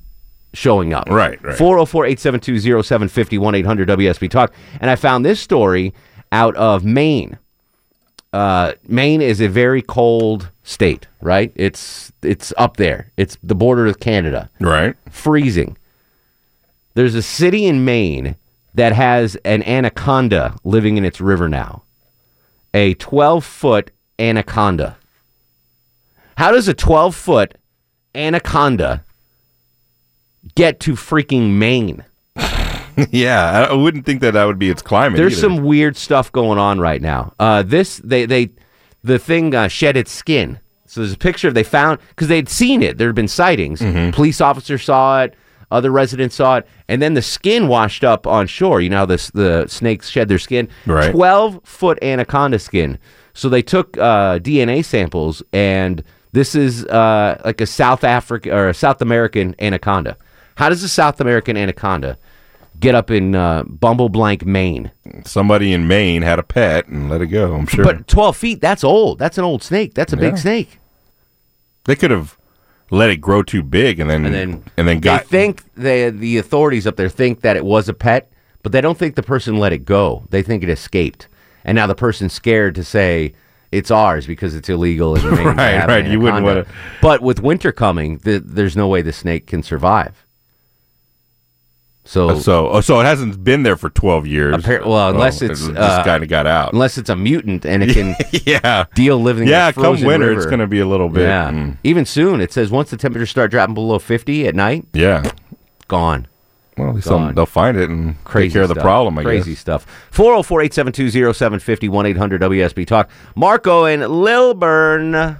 showing 0.54 0.92
up. 0.92 1.08
Right, 1.08 1.40
right. 1.40 1.56
404 1.56 2.06
872 2.06 2.82
0750 2.82 3.38
1 3.38 3.54
800 3.54 3.88
WSB 3.90 4.28
Talk. 4.28 4.52
And 4.80 4.90
I 4.90 4.96
found 4.96 5.24
this 5.24 5.38
story 5.38 5.94
out 6.32 6.56
of 6.56 6.84
Maine. 6.84 7.38
Uh, 8.32 8.74
Maine 8.86 9.22
is 9.22 9.40
a 9.40 9.48
very 9.48 9.82
cold 9.82 10.50
state, 10.62 11.06
right? 11.20 11.52
It's 11.56 12.12
it's 12.22 12.52
up 12.56 12.76
there. 12.76 13.10
It's 13.16 13.36
the 13.42 13.54
border 13.54 13.86
of 13.86 13.98
Canada. 13.98 14.50
Right. 14.60 14.94
Freezing. 15.10 15.76
There's 16.94 17.14
a 17.14 17.22
city 17.22 17.66
in 17.66 17.84
Maine 17.84 18.36
that 18.74 18.92
has 18.92 19.36
an 19.44 19.62
anaconda 19.64 20.56
living 20.64 20.96
in 20.96 21.04
its 21.04 21.20
river 21.20 21.48
now. 21.48 21.82
A 22.72 22.94
12 22.94 23.44
foot 23.44 23.90
anaconda. 24.18 24.96
How 26.36 26.52
does 26.52 26.68
a 26.68 26.74
12 26.74 27.14
foot 27.16 27.54
anaconda 28.14 29.04
get 30.54 30.78
to 30.80 30.92
freaking 30.92 31.58
Maine? 31.58 32.04
yeah, 33.10 33.68
I 33.70 33.74
wouldn't 33.74 34.06
think 34.06 34.20
that 34.20 34.32
that 34.34 34.44
would 34.44 34.58
be 34.58 34.70
its 34.70 34.82
climate. 34.82 35.16
There's 35.16 35.32
either. 35.38 35.56
some 35.56 35.64
weird 35.64 35.96
stuff 35.96 36.30
going 36.32 36.58
on 36.58 36.78
right 36.80 37.00
now. 37.00 37.34
Uh, 37.38 37.62
this 37.62 37.98
they 38.04 38.26
they 38.26 38.50
the 39.02 39.18
thing 39.18 39.54
uh, 39.54 39.68
shed 39.68 39.96
its 39.96 40.12
skin. 40.12 40.58
So 40.86 41.00
there's 41.00 41.12
a 41.12 41.18
picture 41.18 41.52
they 41.52 41.62
found 41.62 42.00
because 42.08 42.28
they'd 42.28 42.48
seen 42.48 42.82
it. 42.82 42.98
There 42.98 43.08
had 43.08 43.14
been 43.14 43.28
sightings. 43.28 43.80
Mm-hmm. 43.80 44.10
Police 44.10 44.40
officers 44.40 44.82
saw 44.82 45.22
it. 45.22 45.34
Other 45.70 45.92
residents 45.92 46.34
saw 46.34 46.56
it, 46.56 46.66
and 46.88 47.00
then 47.00 47.14
the 47.14 47.22
skin 47.22 47.68
washed 47.68 48.02
up 48.02 48.26
on 48.26 48.48
shore. 48.48 48.80
You 48.80 48.90
know 48.90 49.06
this 49.06 49.30
the 49.30 49.68
snakes 49.68 50.08
shed 50.08 50.28
their 50.28 50.38
skin. 50.38 50.68
Right. 50.84 51.12
Twelve 51.12 51.60
foot 51.64 52.02
anaconda 52.02 52.58
skin. 52.58 52.98
So 53.34 53.48
they 53.48 53.62
took 53.62 53.96
uh, 53.96 54.40
DNA 54.40 54.84
samples, 54.84 55.44
and 55.52 56.02
this 56.32 56.56
is 56.56 56.84
uh, 56.86 57.40
like 57.44 57.60
a 57.60 57.66
South 57.66 58.02
Africa 58.02 58.50
or 58.50 58.68
a 58.68 58.74
South 58.74 59.00
American 59.00 59.54
anaconda. 59.60 60.16
How 60.56 60.68
does 60.68 60.82
a 60.82 60.88
South 60.88 61.20
American 61.20 61.56
anaconda 61.56 62.18
get 62.80 62.94
up 62.94 63.10
in 63.10 63.34
uh, 63.34 63.62
Bumble 63.64 64.08
Blank, 64.08 64.44
Maine? 64.46 64.90
Somebody 65.24 65.72
in 65.72 65.86
Maine 65.86 66.22
had 66.22 66.38
a 66.38 66.42
pet 66.42 66.86
and 66.88 67.08
let 67.10 67.20
it 67.20 67.26
go. 67.28 67.54
I'm 67.54 67.66
sure. 67.66 67.84
But 67.84 68.08
12 68.08 68.36
feet, 68.36 68.60
that's 68.60 68.82
old. 68.82 69.18
That's 69.18 69.38
an 69.38 69.44
old 69.44 69.62
snake. 69.62 69.94
That's 69.94 70.12
a 70.12 70.16
big 70.16 70.38
snake. 70.38 70.78
they 71.84 71.94
could 71.96 72.10
have 72.10 72.36
let 72.90 73.10
it 73.10 73.18
grow 73.18 73.42
too 73.42 73.62
big 73.62 74.00
and 74.00 74.10
then 74.10 74.24
And 74.26 74.34
then, 74.34 74.64
and 74.76 74.88
then 74.88 75.00
got 75.00 75.22
they 75.22 75.26
think 75.28 75.62
they, 75.74 76.10
the 76.10 76.38
authorities 76.38 76.86
up 76.86 76.96
there 76.96 77.08
think 77.08 77.42
that 77.42 77.56
it 77.56 77.64
was 77.64 77.88
a 77.88 77.94
pet, 77.94 78.30
but 78.62 78.72
they 78.72 78.80
don't 78.80 78.98
think 78.98 79.14
the 79.14 79.22
person 79.22 79.58
let 79.58 79.72
it 79.72 79.84
go. 79.84 80.24
They 80.30 80.42
think 80.42 80.62
it 80.62 80.68
escaped. 80.68 81.28
And 81.64 81.76
now 81.76 81.86
the 81.86 81.94
person's 81.94 82.32
scared 82.32 82.74
to 82.76 82.84
say 82.84 83.34
it's 83.70 83.90
ours 83.92 84.26
because 84.26 84.56
it's 84.56 84.68
illegal 84.68 85.14
in 85.14 85.22
Maine. 85.30 85.36
to 85.36 85.52
Right, 85.54 85.86
right. 85.86 86.06
You 86.06 86.18
wouldn't 86.18 86.42
wanna- 86.44 86.66
But 87.00 87.20
with 87.22 87.40
winter 87.40 87.70
coming, 87.70 88.18
the, 88.18 88.40
there's 88.40 88.76
no 88.76 88.88
way 88.88 89.02
the 89.02 89.12
snake 89.12 89.46
can 89.46 89.62
survive. 89.62 90.26
So, 92.04 92.38
so 92.40 92.70
oh, 92.70 92.80
so 92.80 92.98
it 92.98 93.04
hasn't 93.04 93.44
been 93.44 93.62
there 93.62 93.76
for 93.76 93.90
12 93.90 94.26
years. 94.26 94.56
Appar- 94.56 94.84
well, 94.86 95.10
unless 95.10 95.42
Oh, 95.42 95.46
it's, 95.46 95.66
it 95.66 95.76
uh, 95.76 96.02
kind 96.02 96.22
of 96.24 96.28
got 96.28 96.46
out. 96.46 96.72
unless 96.72 96.98
it's 96.98 97.10
a 97.10 97.14
mutant 97.14 97.64
and 97.64 97.82
it 97.84 97.90
can 97.94 98.16
yeah. 98.46 98.86
deal 98.94 99.20
living 99.20 99.46
Yeah, 99.46 99.66
in 99.66 99.70
a 99.70 99.72
come 99.74 99.82
frozen 99.84 100.06
winter, 100.08 100.26
river. 100.28 100.40
it's 100.40 100.46
going 100.46 100.58
to 100.60 100.66
be 100.66 100.80
a 100.80 100.86
little 100.86 101.08
bit. 101.10 101.22
Yeah. 101.28 101.50
mm, 101.50 101.76
Even 101.84 102.04
soon, 102.06 102.40
it 102.40 102.52
says 102.52 102.70
once 102.70 102.90
the 102.90 102.96
temperatures 102.96 103.30
start 103.30 103.50
dropping 103.50 103.74
below 103.74 103.98
50 103.98 104.48
at 104.48 104.54
night, 104.56 104.86
yeah. 104.92 105.30
gone. 105.88 106.26
Well, 106.76 106.88
at 106.88 106.94
least 106.94 107.08
Gone. 107.08 107.28
some- 107.28 107.34
they'll 107.34 107.46
find 107.46 107.76
it 107.76 107.90
and 107.90 108.22
Crazy 108.24 108.48
take 108.48 108.52
care 108.54 108.62
of 108.62 108.68
the 108.70 108.76
problem, 108.76 109.16
I 109.18 109.22
Crazy 109.22 109.52
guess. 109.52 109.60
stuff. 109.60 109.86
404 110.10 110.62
872 110.62 111.32
0750 111.34 111.88
1 111.90 112.06
800 112.06 112.40
WSB 112.40 112.86
Talk. 112.86 113.10
Marco 113.36 113.84
in 113.84 114.00
Lilburn. 114.00 115.38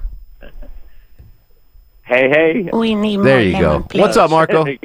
Hey, 2.03 2.29
hey. 2.29 2.69
We 2.71 2.93
need 2.95 3.21
There 3.21 3.41
you 3.41 3.59
go. 3.59 3.85
What's 3.95 4.15
up, 4.17 4.29
Marco? 4.29 4.65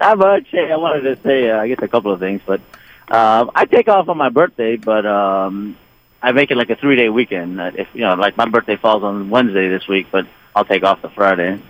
Not 0.00 0.18
much. 0.18 0.46
Hey, 0.50 0.70
I 0.72 0.76
wanted 0.76 1.02
to 1.02 1.22
say, 1.22 1.50
uh, 1.50 1.60
I 1.60 1.68
guess, 1.68 1.78
a 1.82 1.88
couple 1.88 2.12
of 2.12 2.20
things, 2.20 2.40
but 2.46 2.60
um, 3.08 3.50
I 3.54 3.64
take 3.64 3.88
off 3.88 4.08
on 4.08 4.16
my 4.18 4.28
birthday, 4.28 4.76
but 4.76 5.06
um, 5.06 5.76
I 6.22 6.32
make 6.32 6.50
it 6.50 6.56
like 6.56 6.70
a 6.70 6.76
three-day 6.76 7.08
weekend. 7.08 7.60
Uh, 7.60 7.70
If 7.74 7.88
you 7.94 8.00
know, 8.00 8.14
like 8.14 8.36
my 8.36 8.46
birthday 8.48 8.76
falls 8.76 9.02
on 9.02 9.30
Wednesday 9.30 9.68
this 9.68 9.86
week, 9.88 10.06
but 10.10 10.26
I'll 10.56 10.64
take 10.64 10.82
off 10.82 11.00
the 11.02 11.10
Friday. 11.10 11.60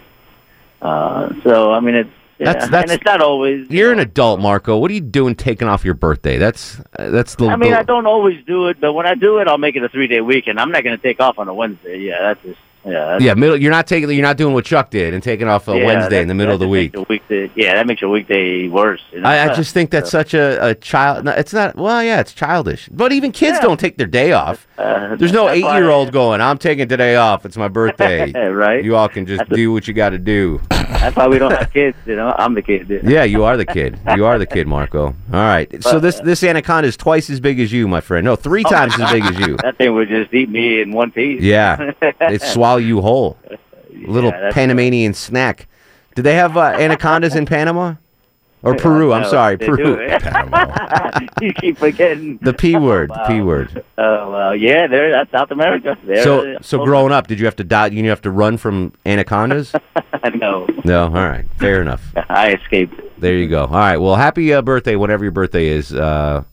Uh, 0.80 1.32
so 1.42 1.72
I 1.72 1.80
mean, 1.80 1.94
it's 1.94 2.10
yeah. 2.38 2.46
That's- 2.46 2.64
that's- 2.70 2.82
and 2.90 2.92
it's 2.92 3.04
not 3.04 3.20
always. 3.20 3.70
You're 3.70 3.92
an 3.92 4.00
adult, 4.00 4.40
Marco. 4.40 4.76
What 4.78 4.90
are 4.90 4.94
you 4.94 5.00
doing 5.00 5.34
taking 5.36 5.68
off 5.68 5.84
your 5.84 5.94
birthday? 5.94 6.36
That's 6.38 6.80
uh, 6.98 7.10
that's 7.10 7.36
the. 7.36 7.46
I 7.48 7.56
mean, 7.56 7.70
the- 7.72 7.78
I 7.78 7.82
don't 7.84 8.06
always 8.06 8.44
do 8.44 8.68
it, 8.68 8.80
but 8.80 8.92
when 8.92 9.06
I 9.06 9.14
do 9.14 9.38
it, 9.38 9.48
I'll 9.48 9.58
make 9.58 9.76
it 9.76 9.84
a 9.84 9.88
three-day 9.88 10.20
weekend. 10.20 10.58
I'm 10.58 10.70
not 10.72 10.82
going 10.82 10.96
to 10.96 11.02
take 11.02 11.20
off 11.20 11.38
on 11.38 11.48
a 11.48 11.54
Wednesday. 11.54 11.98
Yeah, 12.00 12.18
that's 12.20 12.42
just 12.42 12.58
yeah. 12.84 13.18
Yeah, 13.20 13.34
middle. 13.34 13.56
You're 13.56 13.70
not 13.70 13.86
taking. 13.86 14.10
You're 14.10 14.22
not 14.22 14.36
doing 14.36 14.54
what 14.54 14.64
Chuck 14.64 14.90
did 14.90 15.14
and 15.14 15.22
taking 15.22 15.48
off 15.48 15.68
a 15.68 15.76
yeah, 15.76 15.86
Wednesday 15.86 16.20
in 16.20 16.28
the 16.28 16.34
middle 16.34 16.54
of 16.54 16.60
the 16.60 16.68
week. 16.68 16.94
weekday. 17.08 17.50
Yeah, 17.54 17.74
that 17.74 17.86
makes 17.86 18.00
your 18.00 18.10
weekday 18.10 18.68
worse. 18.68 19.02
You 19.12 19.20
know? 19.20 19.28
I, 19.28 19.50
I 19.50 19.54
just 19.54 19.74
think 19.74 19.90
that's 19.90 20.10
such 20.10 20.34
a, 20.34 20.70
a 20.70 20.74
child. 20.74 21.24
no, 21.24 21.32
It's 21.32 21.52
not. 21.52 21.76
Well, 21.76 22.02
yeah, 22.02 22.20
it's 22.20 22.32
childish. 22.32 22.88
But 22.90 23.12
even 23.12 23.32
kids 23.32 23.58
don't 23.60 23.80
take 23.80 23.96
their 23.96 24.06
day 24.06 24.32
off. 24.32 24.66
Uh, 24.76 25.14
There's 25.14 25.32
no 25.32 25.48
eight-year-old 25.48 26.10
going. 26.10 26.40
I'm 26.40 26.58
taking 26.58 26.88
today 26.88 27.14
off. 27.14 27.46
It's 27.46 27.56
my 27.56 27.68
birthday. 27.68 28.32
right. 28.48 28.84
You 28.84 28.96
all 28.96 29.08
can 29.08 29.24
just 29.24 29.38
That's 29.38 29.54
do 29.54 29.72
what 29.72 29.86
you 29.86 29.94
got 29.94 30.10
to 30.10 30.18
do. 30.18 30.60
That's 30.68 31.16
why 31.16 31.28
we 31.28 31.38
don't 31.38 31.52
have 31.52 31.72
kids. 31.72 31.96
You 32.06 32.16
know, 32.16 32.34
I'm 32.38 32.54
the 32.54 32.62
kid. 32.62 32.88
dude. 32.88 33.04
Yeah, 33.04 33.24
you 33.24 33.44
are 33.44 33.56
the 33.56 33.66
kid. 33.66 33.98
You 34.16 34.24
are 34.26 34.38
the 34.38 34.46
kid, 34.46 34.66
Marco. 34.66 35.06
All 35.06 35.14
right. 35.32 35.70
So 35.82 35.94
But, 35.94 36.00
this 36.00 36.20
this 36.20 36.42
anaconda 36.42 36.88
is 36.88 36.96
twice 36.96 37.30
as 37.30 37.40
big 37.40 37.60
as 37.60 37.72
you, 37.72 37.86
my 37.88 38.00
friend. 38.00 38.24
No, 38.24 38.36
three 38.36 38.64
times 38.64 38.98
as 38.98 39.10
big 39.12 39.24
as 39.24 39.38
you. 39.38 39.56
That 39.58 39.76
thing 39.76 39.94
would 39.94 40.08
just 40.08 40.32
eat 40.32 40.48
me 40.48 40.80
in 40.80 40.92
one 40.92 41.10
piece. 41.10 41.42
Yeah, 41.42 41.92
it 42.02 42.42
swallow 42.74 42.86
you 42.86 43.00
whole. 43.00 43.38
Little 43.92 44.30
that's- 44.30 44.54
Panamanian 44.54 45.14
snack. 45.14 45.68
Do 46.14 46.22
they 46.22 46.34
have 46.34 46.56
uh, 46.56 46.60
anacondas 46.78 47.34
in 47.34 47.44
Panama 47.44 47.96
or 48.62 48.76
Peru? 48.76 49.12
I'm 49.12 49.24
sorry, 49.24 49.58
Peru. 49.58 49.96
do. 49.96 50.18
you 51.44 51.52
keep 51.52 51.76
forgetting. 51.78 52.38
The 52.40 52.52
p 52.52 52.76
word. 52.76 53.10
The 53.10 53.24
p 53.26 53.40
word. 53.40 53.84
Oh 53.98 54.30
well, 54.30 54.54
yeah, 54.56 54.86
there. 54.86 55.10
That's 55.10 55.30
South 55.32 55.50
America. 55.50 55.96
There, 56.04 56.22
So 56.22 56.56
so 56.60 56.84
growing 56.84 57.12
up, 57.12 57.26
did 57.26 57.40
you 57.40 57.46
have 57.46 57.56
to 57.56 57.64
die? 57.64 57.88
You 57.88 58.08
have 58.10 58.22
to 58.22 58.30
run 58.30 58.58
from 58.58 58.92
anacondas? 59.04 59.72
no, 60.36 60.68
No. 60.84 61.02
All 61.04 61.10
right. 61.10 61.46
Fair 61.58 61.80
enough. 61.82 62.02
I 62.28 62.52
escaped. 62.52 62.94
There 63.20 63.34
you 63.34 63.48
go. 63.48 63.64
All 63.64 63.70
right. 63.72 63.96
Well, 63.96 64.14
happy 64.14 64.52
uh, 64.52 64.62
birthday, 64.62 64.94
whatever 64.94 65.24
your 65.24 65.32
birthday 65.32 65.66
is, 65.66 65.92
uh, 65.92 66.44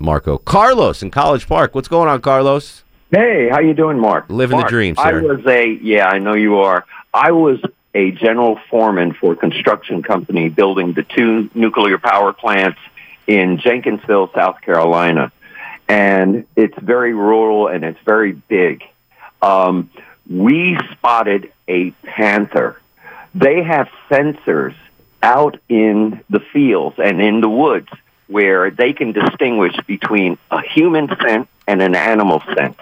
Marco. 0.00 0.38
Carlos 0.38 1.02
in 1.04 1.10
College 1.12 1.46
Park. 1.46 1.74
What's 1.74 1.88
going 1.88 2.08
on, 2.08 2.20
Carlos? 2.20 2.82
Hey, 3.14 3.48
how 3.48 3.60
you 3.60 3.74
doing, 3.74 4.00
Mark? 4.00 4.28
Living 4.28 4.56
the 4.56 4.62
Mark, 4.62 4.70
dream, 4.70 4.96
I 4.98 5.12
was 5.12 5.46
a 5.46 5.68
yeah, 5.68 6.08
I 6.08 6.18
know 6.18 6.34
you 6.34 6.56
are. 6.56 6.84
I 7.12 7.30
was 7.30 7.60
a 7.94 8.10
general 8.10 8.58
foreman 8.68 9.12
for 9.14 9.34
a 9.34 9.36
construction 9.36 10.02
company 10.02 10.48
building 10.48 10.94
the 10.94 11.04
two 11.04 11.48
nuclear 11.54 11.96
power 11.98 12.32
plants 12.32 12.80
in 13.28 13.58
Jenkinsville, 13.58 14.32
South 14.34 14.60
Carolina, 14.62 15.30
and 15.88 16.44
it's 16.56 16.76
very 16.76 17.14
rural 17.14 17.68
and 17.68 17.84
it's 17.84 18.00
very 18.04 18.32
big. 18.32 18.82
Um, 19.40 19.90
we 20.28 20.76
spotted 20.90 21.52
a 21.68 21.92
panther. 22.02 22.80
They 23.32 23.62
have 23.62 23.88
sensors 24.10 24.74
out 25.22 25.60
in 25.68 26.20
the 26.30 26.40
fields 26.40 26.96
and 26.98 27.22
in 27.22 27.40
the 27.40 27.48
woods 27.48 27.90
where 28.26 28.72
they 28.72 28.92
can 28.92 29.12
distinguish 29.12 29.76
between 29.86 30.36
a 30.50 30.60
human 30.62 31.06
scent 31.22 31.48
and 31.68 31.80
an 31.80 31.94
animal 31.94 32.42
scent. 32.56 32.76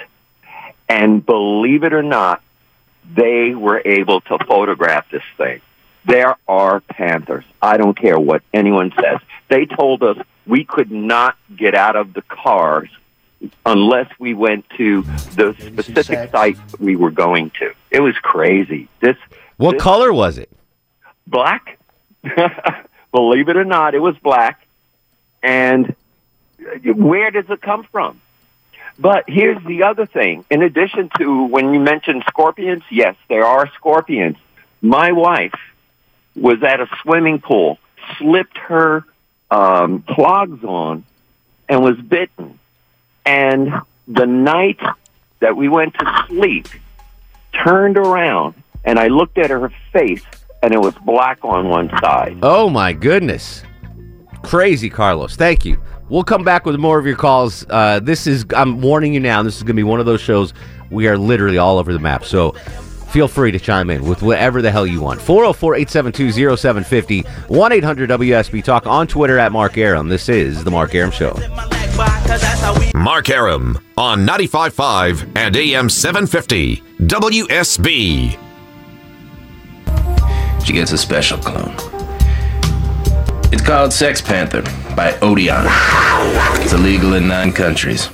And 0.92 1.24
believe 1.24 1.84
it 1.84 1.94
or 1.94 2.02
not, 2.02 2.42
they 3.14 3.54
were 3.54 3.80
able 3.84 4.20
to 4.22 4.38
photograph 4.46 5.10
this 5.10 5.22
thing. 5.38 5.60
There 6.04 6.36
are 6.46 6.80
panthers. 6.80 7.44
I 7.62 7.76
don't 7.78 7.96
care 7.96 8.18
what 8.18 8.42
anyone 8.52 8.92
says. 9.00 9.18
They 9.48 9.64
told 9.66 10.02
us 10.02 10.18
we 10.46 10.64
could 10.64 10.90
not 10.90 11.36
get 11.56 11.74
out 11.74 11.96
of 11.96 12.12
the 12.12 12.22
cars 12.22 12.90
unless 13.64 14.08
we 14.18 14.34
went 14.34 14.68
to 14.76 15.02
the 15.34 15.54
specific 15.58 16.30
site 16.30 16.58
we 16.78 16.94
were 16.96 17.10
going 17.10 17.50
to. 17.60 17.72
It 17.90 18.00
was 18.00 18.14
crazy. 18.16 18.88
This 19.00 19.16
What 19.56 19.72
this- 19.74 19.82
color 19.82 20.12
was 20.12 20.36
it? 20.38 20.50
black. 21.26 21.78
Believe 23.12 23.48
it 23.48 23.56
or 23.56 23.64
not, 23.64 23.94
it 23.94 24.00
was 24.00 24.16
black. 24.18 24.66
And 25.42 25.94
where 26.84 27.30
does 27.30 27.46
it 27.48 27.60
come 27.62 27.84
from? 27.90 28.20
But 28.98 29.24
here's 29.26 29.62
the 29.64 29.84
other 29.84 30.06
thing. 30.06 30.44
In 30.50 30.62
addition 30.62 31.10
to 31.18 31.46
when 31.46 31.72
you 31.72 31.80
mentioned 31.80 32.24
scorpions, 32.28 32.82
yes, 32.90 33.16
there 33.28 33.44
are 33.44 33.68
scorpions. 33.74 34.36
My 34.80 35.12
wife 35.12 35.54
was 36.34 36.62
at 36.62 36.80
a 36.80 36.88
swimming 37.02 37.40
pool, 37.40 37.78
slipped 38.18 38.56
her 38.58 39.04
um, 39.50 40.02
clogs 40.02 40.62
on, 40.64 41.04
and 41.68 41.82
was 41.82 41.96
bitten. 41.96 42.58
And 43.24 43.72
the 44.08 44.26
night 44.26 44.80
that 45.40 45.56
we 45.56 45.68
went 45.68 45.94
to 45.94 46.24
sleep, 46.28 46.68
turned 47.52 47.96
around, 47.96 48.54
and 48.84 48.98
I 48.98 49.08
looked 49.08 49.38
at 49.38 49.50
her 49.50 49.72
face, 49.92 50.24
and 50.62 50.72
it 50.72 50.78
was 50.78 50.94
black 51.04 51.44
on 51.44 51.68
one 51.68 51.90
side. 52.00 52.38
Oh 52.42 52.68
my 52.70 52.92
goodness. 52.92 53.62
Crazy, 54.42 54.90
Carlos. 54.90 55.36
Thank 55.36 55.64
you. 55.64 55.82
We'll 56.08 56.24
come 56.24 56.44
back 56.44 56.66
with 56.66 56.76
more 56.76 56.98
of 56.98 57.06
your 57.06 57.16
calls. 57.16 57.64
Uh, 57.70 58.00
this 58.00 58.26
is, 58.26 58.44
I'm 58.54 58.80
warning 58.80 59.14
you 59.14 59.20
now, 59.20 59.42
this 59.42 59.56
is 59.56 59.62
going 59.62 59.68
to 59.76 59.80
be 59.80 59.82
one 59.82 60.00
of 60.00 60.06
those 60.06 60.20
shows 60.20 60.52
we 60.90 61.08
are 61.08 61.16
literally 61.16 61.56
all 61.58 61.78
over 61.78 61.92
the 61.92 61.98
map. 61.98 62.24
So 62.24 62.54
Feel 63.12 63.28
free 63.28 63.52
to 63.52 63.58
chime 63.58 63.90
in 63.90 64.08
with 64.08 64.22
whatever 64.22 64.62
the 64.62 64.70
hell 64.70 64.86
you 64.86 65.02
want. 65.02 65.20
404 65.20 65.74
872 65.74 66.56
0750 66.56 67.20
1 67.54 67.72
800 67.72 68.08
WSB 68.08 68.64
Talk 68.64 68.86
on 68.86 69.06
Twitter 69.06 69.38
at 69.38 69.52
Mark 69.52 69.76
Arum. 69.76 70.08
This 70.08 70.30
is 70.30 70.64
The 70.64 70.70
Mark 70.70 70.94
Arum 70.94 71.10
Show. 71.10 71.34
Mark 72.94 73.28
Arum 73.28 73.78
on 73.98 74.26
95.5 74.26 75.36
and 75.36 75.54
AM 75.54 75.90
750 75.90 76.76
WSB. 77.00 78.38
She 80.64 80.72
gets 80.72 80.92
a 80.92 80.98
special 80.98 81.36
clone. 81.36 81.91
It's 83.52 83.60
called 83.60 83.92
Sex 83.92 84.22
Panther 84.22 84.62
by 84.96 85.18
Odeon. 85.20 85.66
It's 86.62 86.72
illegal 86.72 87.12
in 87.12 87.28
nine 87.28 87.52
countries. 87.52 88.08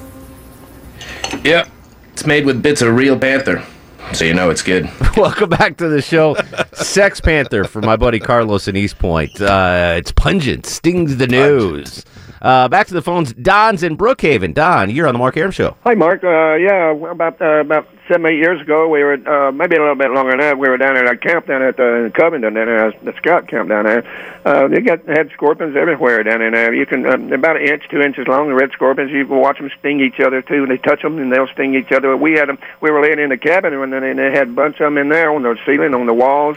Yep, 1.44 1.68
it's 2.12 2.26
made 2.26 2.44
with 2.44 2.60
bits 2.60 2.82
of 2.82 2.96
real 2.96 3.16
panther, 3.16 3.64
so 4.12 4.24
you 4.24 4.34
know 4.34 4.50
it's 4.50 4.62
good. 4.62 4.90
Welcome 5.16 5.50
back 5.50 5.76
to 5.76 5.88
the 5.88 6.02
show. 6.02 6.36
Sex 6.72 7.20
Panther 7.20 7.62
for 7.62 7.80
my 7.80 7.94
buddy 7.94 8.18
Carlos 8.18 8.66
in 8.66 8.74
East 8.74 8.98
Point. 8.98 9.40
Uh, 9.40 9.94
it's 9.96 10.10
pungent, 10.10 10.66
stings 10.66 11.18
the 11.18 11.28
nose. 11.28 12.04
Uh, 12.42 12.68
back 12.68 12.88
to 12.88 12.94
the 12.94 13.02
phones. 13.02 13.32
Don's 13.34 13.84
in 13.84 13.96
Brookhaven. 13.96 14.54
Don, 14.54 14.90
you're 14.90 15.06
on 15.06 15.14
the 15.14 15.18
Mark 15.18 15.36
Arum 15.36 15.52
Show. 15.52 15.76
Hi, 15.84 15.94
Mark. 15.94 16.24
Uh, 16.24 16.54
yeah, 16.54 16.90
about 16.90 17.40
uh, 17.40 17.60
about 17.60 17.88
seven, 18.08 18.26
eight 18.26 18.38
years 18.38 18.60
ago, 18.60 18.88
we 18.88 19.02
were 19.04 19.14
uh, 19.14 19.52
maybe 19.52 19.76
a 19.76 19.78
little 19.78 19.94
bit 19.94 20.10
longer 20.10 20.32
than 20.32 20.40
that. 20.40 20.58
We 20.58 20.68
were 20.68 20.78
down 20.78 20.96
at 20.96 21.06
a 21.06 21.16
camp 21.16 21.46
down 21.46 21.62
at 21.62 21.76
the 21.76 22.06
in 22.06 22.12
Covington, 22.12 22.54
down 22.54 22.66
there, 22.66 22.90
the 22.90 23.12
scout 23.18 23.46
camp 23.46 23.68
down 23.68 23.84
there. 23.84 24.04
Uh, 24.44 24.66
they 24.68 24.80
got 24.80 25.06
had 25.06 25.30
scorpions 25.30 25.76
everywhere 25.76 26.22
down 26.22 26.42
in 26.42 26.54
there. 26.54 26.74
You 26.74 26.86
can 26.86 27.06
uh, 27.06 27.34
about 27.34 27.56
an 27.56 27.68
inch, 27.68 27.84
two 27.90 28.00
inches 28.00 28.26
long. 28.26 28.48
The 28.48 28.54
red 28.54 28.72
scorpions. 28.72 29.12
You 29.12 29.26
can 29.26 29.36
watch 29.36 29.58
them 29.58 29.70
sting 29.78 30.00
each 30.00 30.18
other 30.20 30.42
too. 30.42 30.66
They 30.66 30.78
touch 30.78 31.02
them 31.02 31.18
and 31.18 31.30
they'll 31.30 31.48
sting 31.48 31.74
each 31.74 31.92
other. 31.92 32.16
We 32.16 32.32
had 32.32 32.48
them. 32.48 32.58
We 32.80 32.90
were 32.90 33.02
laying 33.02 33.18
in 33.18 33.28
the 33.28 33.38
cabin 33.38 33.74
and 33.74 33.92
then 33.92 34.16
they 34.16 34.32
had 34.32 34.48
a 34.48 34.52
bunch 34.52 34.76
of 34.80 34.86
them 34.86 34.98
in 34.98 35.10
there 35.10 35.30
on 35.30 35.42
the 35.42 35.56
ceiling, 35.64 35.94
on 35.94 36.06
the 36.06 36.14
walls. 36.14 36.56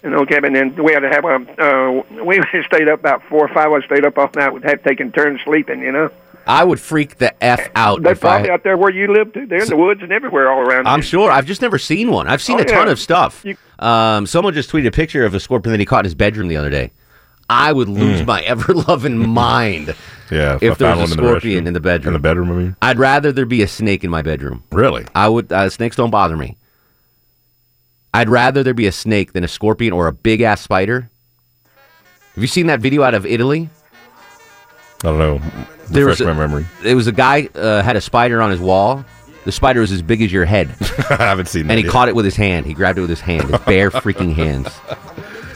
Know, 0.00 0.24
cabin, 0.24 0.54
and 0.54 0.78
we 0.78 0.92
had 0.92 1.00
to 1.00 1.08
have 1.08 1.24
a. 1.24 1.34
Uh, 1.60 2.22
we 2.22 2.40
stayed 2.66 2.88
up 2.88 3.00
about 3.00 3.24
four 3.24 3.46
or 3.46 3.48
five. 3.52 3.72
us 3.72 3.84
stayed 3.84 4.04
up 4.04 4.16
all 4.16 4.30
night. 4.36 4.54
We'd 4.54 4.62
have 4.62 4.84
taken 4.84 5.10
turns 5.10 5.40
sleeping. 5.42 5.82
You 5.82 5.90
know. 5.90 6.10
I 6.48 6.64
would 6.64 6.80
freak 6.80 7.18
the 7.18 7.44
F 7.44 7.68
out 7.76 8.02
They're 8.02 8.12
if 8.12 8.24
I. 8.24 8.28
probably 8.28 8.50
out 8.50 8.64
there 8.64 8.76
where 8.78 8.90
you 8.90 9.12
live 9.12 9.32
too. 9.34 9.46
They're 9.46 9.62
in 9.62 9.68
the 9.68 9.76
woods 9.76 10.00
and 10.02 10.10
everywhere 10.10 10.50
all 10.50 10.60
around. 10.60 10.88
I'm 10.88 11.02
sure. 11.02 11.30
I've 11.30 11.44
just 11.46 11.60
never 11.62 11.78
seen 11.78 12.10
one. 12.10 12.26
I've 12.26 12.40
seen 12.42 12.58
Oh, 12.58 12.62
a 12.62 12.64
ton 12.64 12.88
of 12.88 12.98
stuff. 12.98 13.42
You- 13.44 13.56
Um, 13.78 14.26
someone 14.26 14.54
just 14.54 14.70
tweeted 14.72 14.86
a 14.86 14.90
picture 14.90 15.24
of 15.24 15.34
a 15.34 15.40
scorpion 15.40 15.70
that 15.72 15.78
he 15.80 15.86
caught 15.86 16.00
in 16.00 16.04
his 16.06 16.14
bedroom 16.14 16.48
the 16.48 16.56
other 16.56 16.70
day. 16.70 16.90
I 17.50 17.72
would 17.72 17.88
lose 17.88 18.22
Mm. 18.22 18.26
my 18.26 18.40
ever 18.42 18.74
loving 18.74 19.28
mind 19.32 19.94
Yeah, 20.30 20.58
if 20.60 20.72
I 20.72 20.74
there 20.74 20.88
was 20.96 20.98
a 20.98 21.00
one 21.00 21.02
in 21.04 21.10
the 21.10 21.14
scorpion 21.16 21.64
restroom. 21.64 21.66
in 21.68 21.72
the 21.74 21.80
bedroom. 21.80 22.08
In 22.08 22.12
the 22.14 22.28
bedroom, 22.28 22.50
I 22.50 22.54
mean. 22.54 22.76
I'd 22.82 22.98
rather 22.98 23.30
there 23.30 23.46
be 23.46 23.62
a 23.62 23.68
snake 23.68 24.02
in 24.02 24.10
my 24.10 24.22
bedroom. 24.22 24.64
Really? 24.72 25.06
I 25.14 25.28
would. 25.28 25.52
Uh, 25.52 25.68
snakes 25.70 25.96
don't 25.96 26.10
bother 26.10 26.36
me. 26.36 26.56
I'd 28.14 28.28
rather 28.28 28.62
there 28.62 28.74
be 28.74 28.86
a 28.86 28.92
snake 28.92 29.32
than 29.32 29.44
a 29.44 29.48
scorpion 29.48 29.92
or 29.92 30.06
a 30.08 30.12
big 30.12 30.40
ass 30.40 30.60
spider. 30.62 31.10
Have 32.34 32.42
you 32.42 32.48
seen 32.48 32.66
that 32.66 32.80
video 32.80 33.02
out 33.02 33.14
of 33.14 33.26
Italy? 33.26 33.68
I 35.04 35.08
don't 35.08 35.18
know. 35.18 35.40
There 35.90 36.06
was 36.06 36.20
Refresh 36.20 36.36
my 36.36 36.46
memory. 36.46 36.66
It 36.84 36.94
was 36.94 37.06
a 37.06 37.12
guy 37.12 37.48
uh, 37.54 37.82
had 37.82 37.96
a 37.96 38.00
spider 38.00 38.42
on 38.42 38.50
his 38.50 38.60
wall. 38.60 39.04
The 39.44 39.52
spider 39.52 39.80
was 39.80 39.92
as 39.92 40.02
big 40.02 40.20
as 40.20 40.30
your 40.32 40.44
head. 40.44 40.74
I 41.10 41.16
haven't 41.16 41.46
seen 41.46 41.66
that 41.66 41.72
And 41.72 41.78
he 41.78 41.84
yet. 41.84 41.92
caught 41.92 42.08
it 42.08 42.14
with 42.14 42.24
his 42.24 42.36
hand. 42.36 42.66
He 42.66 42.74
grabbed 42.74 42.98
it 42.98 43.00
with 43.02 43.10
his 43.10 43.20
hand, 43.20 43.48
his 43.48 43.60
bare 43.60 43.90
freaking 43.92 44.34
hands. 44.34 44.68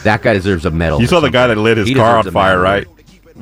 That 0.05 0.23
guy 0.23 0.33
deserves 0.33 0.65
a 0.65 0.71
medal. 0.71 1.01
You 1.01 1.07
saw 1.07 1.21
the 1.21 1.31
guy 1.31 1.49
that 1.49 1.59
lit 1.59 1.77
his 1.77 1.89
He 1.89 1.95
car 1.95 2.17
on 2.19 2.31
fire, 2.31 2.59
right? 2.61 2.87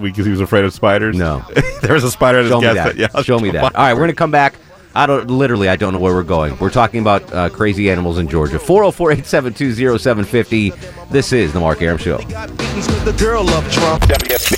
Because 0.00 0.24
he 0.24 0.30
was 0.32 0.40
afraid 0.40 0.64
of 0.64 0.72
spiders. 0.72 1.16
No. 1.16 1.44
there 1.82 1.92
was 1.94 2.02
a 2.04 2.10
spider 2.10 2.38
at 2.38 2.44
his 2.44 2.50
Show 2.50 2.60
me 2.60 2.66
that. 2.66 2.96
Yeah, 2.96 3.22
Show 3.22 3.38
me 3.38 3.50
that. 3.50 3.62
All 3.62 3.70
right, 3.84 3.94
we're 3.94 4.00
gonna 4.00 4.14
come 4.14 4.30
back. 4.30 4.54
I 4.94 5.06
don't 5.06 5.30
literally. 5.30 5.68
I 5.68 5.76
don't 5.76 5.92
know 5.92 6.00
where 6.00 6.14
we're 6.14 6.22
going. 6.24 6.58
We're 6.58 6.70
talking 6.70 7.00
about 7.00 7.32
uh, 7.32 7.48
crazy 7.48 7.90
animals 7.90 8.18
in 8.18 8.28
Georgia. 8.28 8.58
404-872-0750. 8.58 11.08
This 11.10 11.32
is 11.32 11.52
the 11.52 11.60
Mark 11.60 11.80
Arum 11.80 11.98
Show. 11.98 12.18
The 12.18 13.14
girl 13.18 13.48
of 13.50 13.70
Trump. 13.72 14.02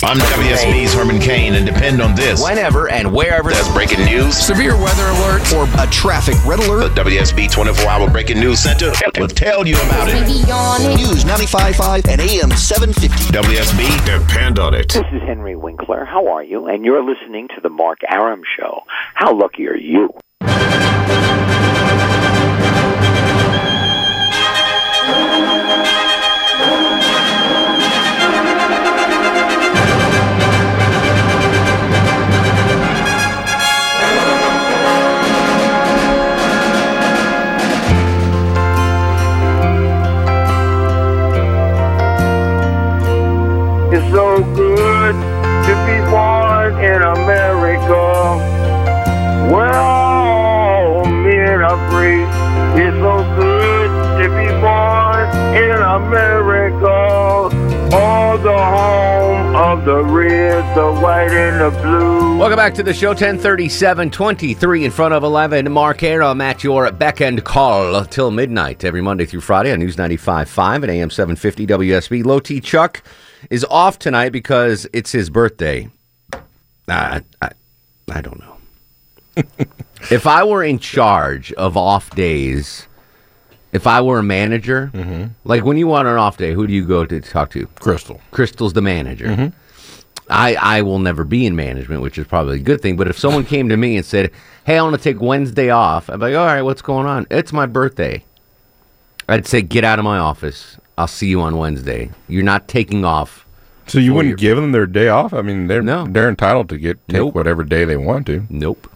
I'm 0.03 0.17
WSB's 0.17 0.93
Herman 0.93 1.19
Cain, 1.19 1.53
and 1.53 1.65
depend 1.65 2.01
on 2.01 2.15
this. 2.15 2.43
Whenever 2.43 2.89
and 2.89 3.13
wherever 3.13 3.51
there's 3.51 3.71
breaking 3.73 4.03
news, 4.05 4.35
severe 4.35 4.75
weather 4.75 5.05
alert, 5.05 5.53
or 5.53 5.67
a 5.79 5.87
traffic 5.91 6.35
red 6.45 6.59
alert, 6.59 6.95
the 6.95 7.03
WSB 7.03 7.51
24 7.51 7.87
Hour 7.87 8.09
Breaking 8.09 8.39
News 8.39 8.59
Center 8.59 8.91
will 9.17 9.27
tell 9.27 9.67
you 9.67 9.75
about 9.75 10.09
it. 10.09 10.13
News 10.97 11.23
95.5 11.25 12.07
and 12.07 12.21
AM 12.21 12.51
750. 12.51 13.33
WSB, 13.33 14.05
depend 14.05 14.59
on 14.59 14.73
it. 14.73 14.91
This 14.93 15.05
is 15.11 15.21
Henry 15.23 15.55
Winkler. 15.55 16.05
How 16.05 16.27
are 16.27 16.43
you? 16.43 16.67
And 16.67 16.83
you're 16.83 17.03
listening 17.03 17.47
to 17.55 17.61
the 17.61 17.69
Mark 17.69 17.99
Arum 18.09 18.41
Show. 18.57 18.81
How 19.13 19.33
lucky 19.33 19.67
are 19.67 19.77
you? 19.77 20.09
In 46.83 47.01
America, 47.01 47.95
all 49.55 51.05
men 51.05 51.61
are 51.61 51.89
free. 51.89 52.23
It's 52.83 52.97
so 52.97 53.23
good 53.37 53.89
to 54.19 54.27
be 54.27 54.47
born 54.59 55.29
in 55.55 55.79
America, 55.81 56.89
all 57.95 58.37
the 58.37 58.51
home 58.51 59.55
of 59.55 59.85
the 59.85 60.03
red, 60.03 60.75
the 60.75 60.91
white, 61.01 61.31
and 61.31 61.61
the 61.61 61.81
blue. 61.81 62.37
Welcome 62.37 62.57
back 62.57 62.73
to 62.73 62.83
the 62.83 62.93
show. 62.93 63.11
1037, 63.11 64.11
23 64.11 64.83
in 64.83 64.91
front 64.91 65.13
of 65.13 65.23
11. 65.23 65.71
Mark 65.71 66.03
Arum 66.03 66.41
at 66.41 66.65
your 66.65 66.91
beck 66.91 67.21
and 67.21 67.45
call 67.45 68.03
till 68.03 68.29
midnight 68.29 68.83
every 68.83 69.01
Monday 69.01 69.25
through 69.25 69.39
Friday 69.39 69.71
on 69.71 69.79
News 69.79 69.95
95.5 69.95 70.75
and 70.75 70.91
AM 70.91 71.09
750 71.09 71.65
WSB. 71.65 72.25
Low 72.25 72.41
T 72.41 72.59
Chuck 72.59 73.01
is 73.49 73.63
off 73.69 73.97
tonight 73.99 74.33
because 74.33 74.85
it's 74.91 75.13
his 75.13 75.29
birthday. 75.29 75.89
I, 76.87 77.21
I, 77.41 77.49
I 78.11 78.21
don't 78.21 78.39
know. 78.39 78.57
if 80.11 80.27
I 80.27 80.43
were 80.43 80.63
in 80.63 80.79
charge 80.79 81.51
of 81.53 81.75
off 81.77 82.09
days, 82.11 82.87
if 83.71 83.87
I 83.87 84.01
were 84.01 84.19
a 84.19 84.23
manager, 84.23 84.91
mm-hmm. 84.93 85.27
like 85.43 85.65
when 85.65 85.77
you 85.77 85.87
want 85.87 86.07
an 86.07 86.17
off 86.17 86.37
day, 86.37 86.53
who 86.53 86.67
do 86.67 86.73
you 86.73 86.85
go 86.85 87.05
to 87.05 87.19
talk 87.19 87.49
to? 87.51 87.65
Crystal. 87.67 88.21
Crystal's 88.31 88.73
the 88.73 88.81
manager. 88.81 89.27
Mm-hmm. 89.27 89.47
I, 90.29 90.55
I 90.55 90.81
will 90.83 90.99
never 90.99 91.23
be 91.23 91.45
in 91.45 91.55
management, 91.55 92.01
which 92.01 92.17
is 92.17 92.27
probably 92.27 92.57
a 92.57 92.63
good 92.63 92.81
thing. 92.81 92.95
But 92.95 93.07
if 93.07 93.17
someone 93.17 93.45
came 93.45 93.69
to 93.69 93.77
me 93.77 93.97
and 93.97 94.05
said, 94.05 94.31
Hey, 94.65 94.77
I 94.77 94.81
want 94.83 94.95
to 94.95 95.01
take 95.01 95.21
Wednesday 95.21 95.69
off, 95.69 96.09
I'd 96.09 96.19
be 96.19 96.27
like, 96.27 96.35
All 96.35 96.45
right, 96.45 96.61
what's 96.61 96.81
going 96.81 97.07
on? 97.07 97.27
It's 97.29 97.51
my 97.51 97.65
birthday. 97.65 98.23
I'd 99.27 99.47
say, 99.47 99.61
Get 99.61 99.83
out 99.83 99.99
of 99.99 100.05
my 100.05 100.17
office. 100.17 100.77
I'll 100.97 101.07
see 101.07 101.27
you 101.27 101.41
on 101.41 101.57
Wednesday. 101.57 102.11
You're 102.27 102.43
not 102.43 102.67
taking 102.67 103.03
off. 103.03 103.42
So 103.87 103.99
you 103.99 104.13
wouldn't 104.13 104.37
give 104.37 104.55
them 104.55 104.71
their 104.71 104.85
day 104.85 105.09
off? 105.09 105.33
I 105.33 105.41
mean, 105.41 105.67
they're 105.67 105.83
they're 105.83 106.29
entitled 106.29 106.69
to 106.69 106.77
get 106.77 107.05
take 107.07 107.17
Nope. 107.17 107.35
whatever 107.35 107.63
day 107.63 107.85
they 107.85 107.97
want 107.97 108.25
to. 108.27 108.45
Nope. 108.49 108.89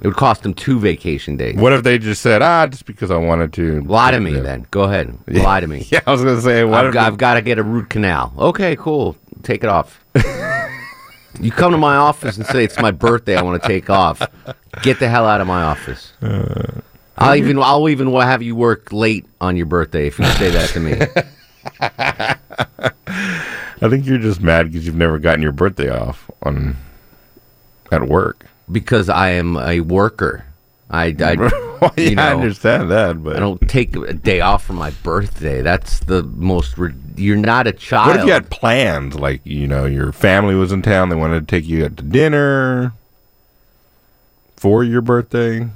It 0.00 0.08
would 0.08 0.16
cost 0.16 0.42
them 0.42 0.52
two 0.52 0.78
vacation 0.78 1.36
days. 1.36 1.56
What 1.56 1.72
if 1.72 1.82
they 1.82 1.98
just 1.98 2.20
said, 2.20 2.42
ah, 2.42 2.66
just 2.66 2.84
because 2.84 3.10
I 3.10 3.16
wanted 3.16 3.54
to? 3.54 3.80
Lie 3.82 4.10
to 4.10 4.20
me 4.20 4.38
then. 4.38 4.66
Go 4.70 4.82
ahead. 4.82 5.16
Lie 5.26 5.60
to 5.60 5.66
me. 5.66 5.86
Yeah, 5.90 6.00
I 6.06 6.10
was 6.10 6.22
gonna 6.22 6.42
say, 6.42 6.62
what 6.64 6.84
I've, 6.84 6.92
got, 6.92 7.06
I've 7.06 7.16
got 7.16 7.34
to 7.34 7.42
get 7.42 7.58
a 7.58 7.62
root 7.62 7.88
canal. 7.88 8.32
Okay, 8.36 8.76
cool. 8.76 9.16
Take 9.42 9.64
it 9.64 9.70
off. 9.70 10.04
you 11.40 11.50
come 11.50 11.72
to 11.72 11.78
my 11.78 11.96
office 11.96 12.36
and 12.36 12.44
say 12.46 12.64
it's 12.64 12.78
my 12.78 12.90
birthday. 12.90 13.36
I 13.36 13.42
want 13.42 13.62
to 13.62 13.68
take 13.68 13.88
off. 13.88 14.20
Get 14.82 14.98
the 14.98 15.08
hell 15.08 15.26
out 15.26 15.40
of 15.40 15.46
my 15.46 15.62
office. 15.62 16.12
Uh, 16.20 16.80
I'll 17.16 17.36
even 17.36 17.58
I'll 17.58 17.88
even 17.88 18.12
have 18.12 18.42
you 18.42 18.56
work 18.56 18.92
late 18.92 19.24
on 19.40 19.56
your 19.56 19.66
birthday 19.66 20.08
if 20.08 20.18
you 20.18 20.26
say 20.26 20.50
that 20.50 20.68
to 20.70 20.80
me. 20.80 22.34
I 22.78 23.88
think 23.88 24.06
you're 24.06 24.18
just 24.18 24.40
mad 24.40 24.70
because 24.70 24.86
you've 24.86 24.94
never 24.96 25.18
gotten 25.18 25.42
your 25.42 25.52
birthday 25.52 25.90
off 25.90 26.30
on 26.42 26.76
at 27.92 28.08
work. 28.08 28.46
Because 28.70 29.08
I 29.08 29.30
am 29.30 29.56
a 29.56 29.80
worker. 29.80 30.46
I, 30.90 31.14
I 31.18 31.36
Well, 31.80 31.92
yeah, 31.96 32.10
you 32.10 32.16
I 32.18 32.34
understand 32.34 32.90
that, 32.92 33.22
but 33.22 33.36
I 33.36 33.40
don't 33.40 33.60
take 33.68 33.94
a 33.96 34.14
day 34.14 34.40
off 34.40 34.64
for 34.64 34.72
my 34.72 34.90
birthday. 35.02 35.60
That's 35.60 36.00
the 36.00 36.22
most. 36.22 36.78
Re- 36.78 36.94
you're 37.16 37.36
not 37.36 37.66
a 37.66 37.72
child. 37.72 38.08
What 38.08 38.20
if 38.20 38.26
you 38.26 38.32
had 38.32 38.48
plans? 38.48 39.14
Like, 39.16 39.40
you 39.44 39.66
know, 39.66 39.84
your 39.84 40.12
family 40.12 40.54
was 40.54 40.72
in 40.72 40.82
town, 40.82 41.08
they 41.08 41.16
wanted 41.16 41.40
to 41.40 41.46
take 41.46 41.66
you 41.68 41.84
out 41.84 41.96
to 41.98 42.02
dinner 42.02 42.92
for 44.56 44.82
your 44.82 45.02
birthday. 45.02 45.68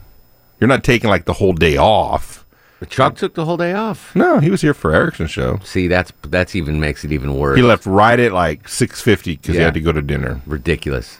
You're 0.60 0.68
not 0.68 0.82
taking 0.82 1.10
like 1.10 1.24
the 1.26 1.34
whole 1.34 1.52
day 1.52 1.76
off. 1.76 2.44
Chuck 2.88 3.16
took 3.16 3.34
the 3.34 3.44
whole 3.44 3.56
day 3.56 3.72
off. 3.72 4.14
No, 4.14 4.38
he 4.38 4.50
was 4.50 4.60
here 4.60 4.74
for 4.74 4.92
Erickson's 4.94 5.30
show. 5.32 5.58
See, 5.64 5.88
that's 5.88 6.12
that's 6.22 6.54
even 6.54 6.78
makes 6.78 7.04
it 7.04 7.10
even 7.12 7.34
worse. 7.34 7.56
He 7.56 7.62
left 7.62 7.86
right 7.86 8.18
at 8.20 8.32
like 8.32 8.68
six 8.68 9.00
fifty 9.00 9.36
because 9.36 9.54
he 9.54 9.58
Yeah. 9.58 9.66
had 9.66 9.74
to 9.74 9.80
go 9.80 9.90
to 9.92 10.00
dinner. 10.02 10.40
Ridiculous. 10.46 11.18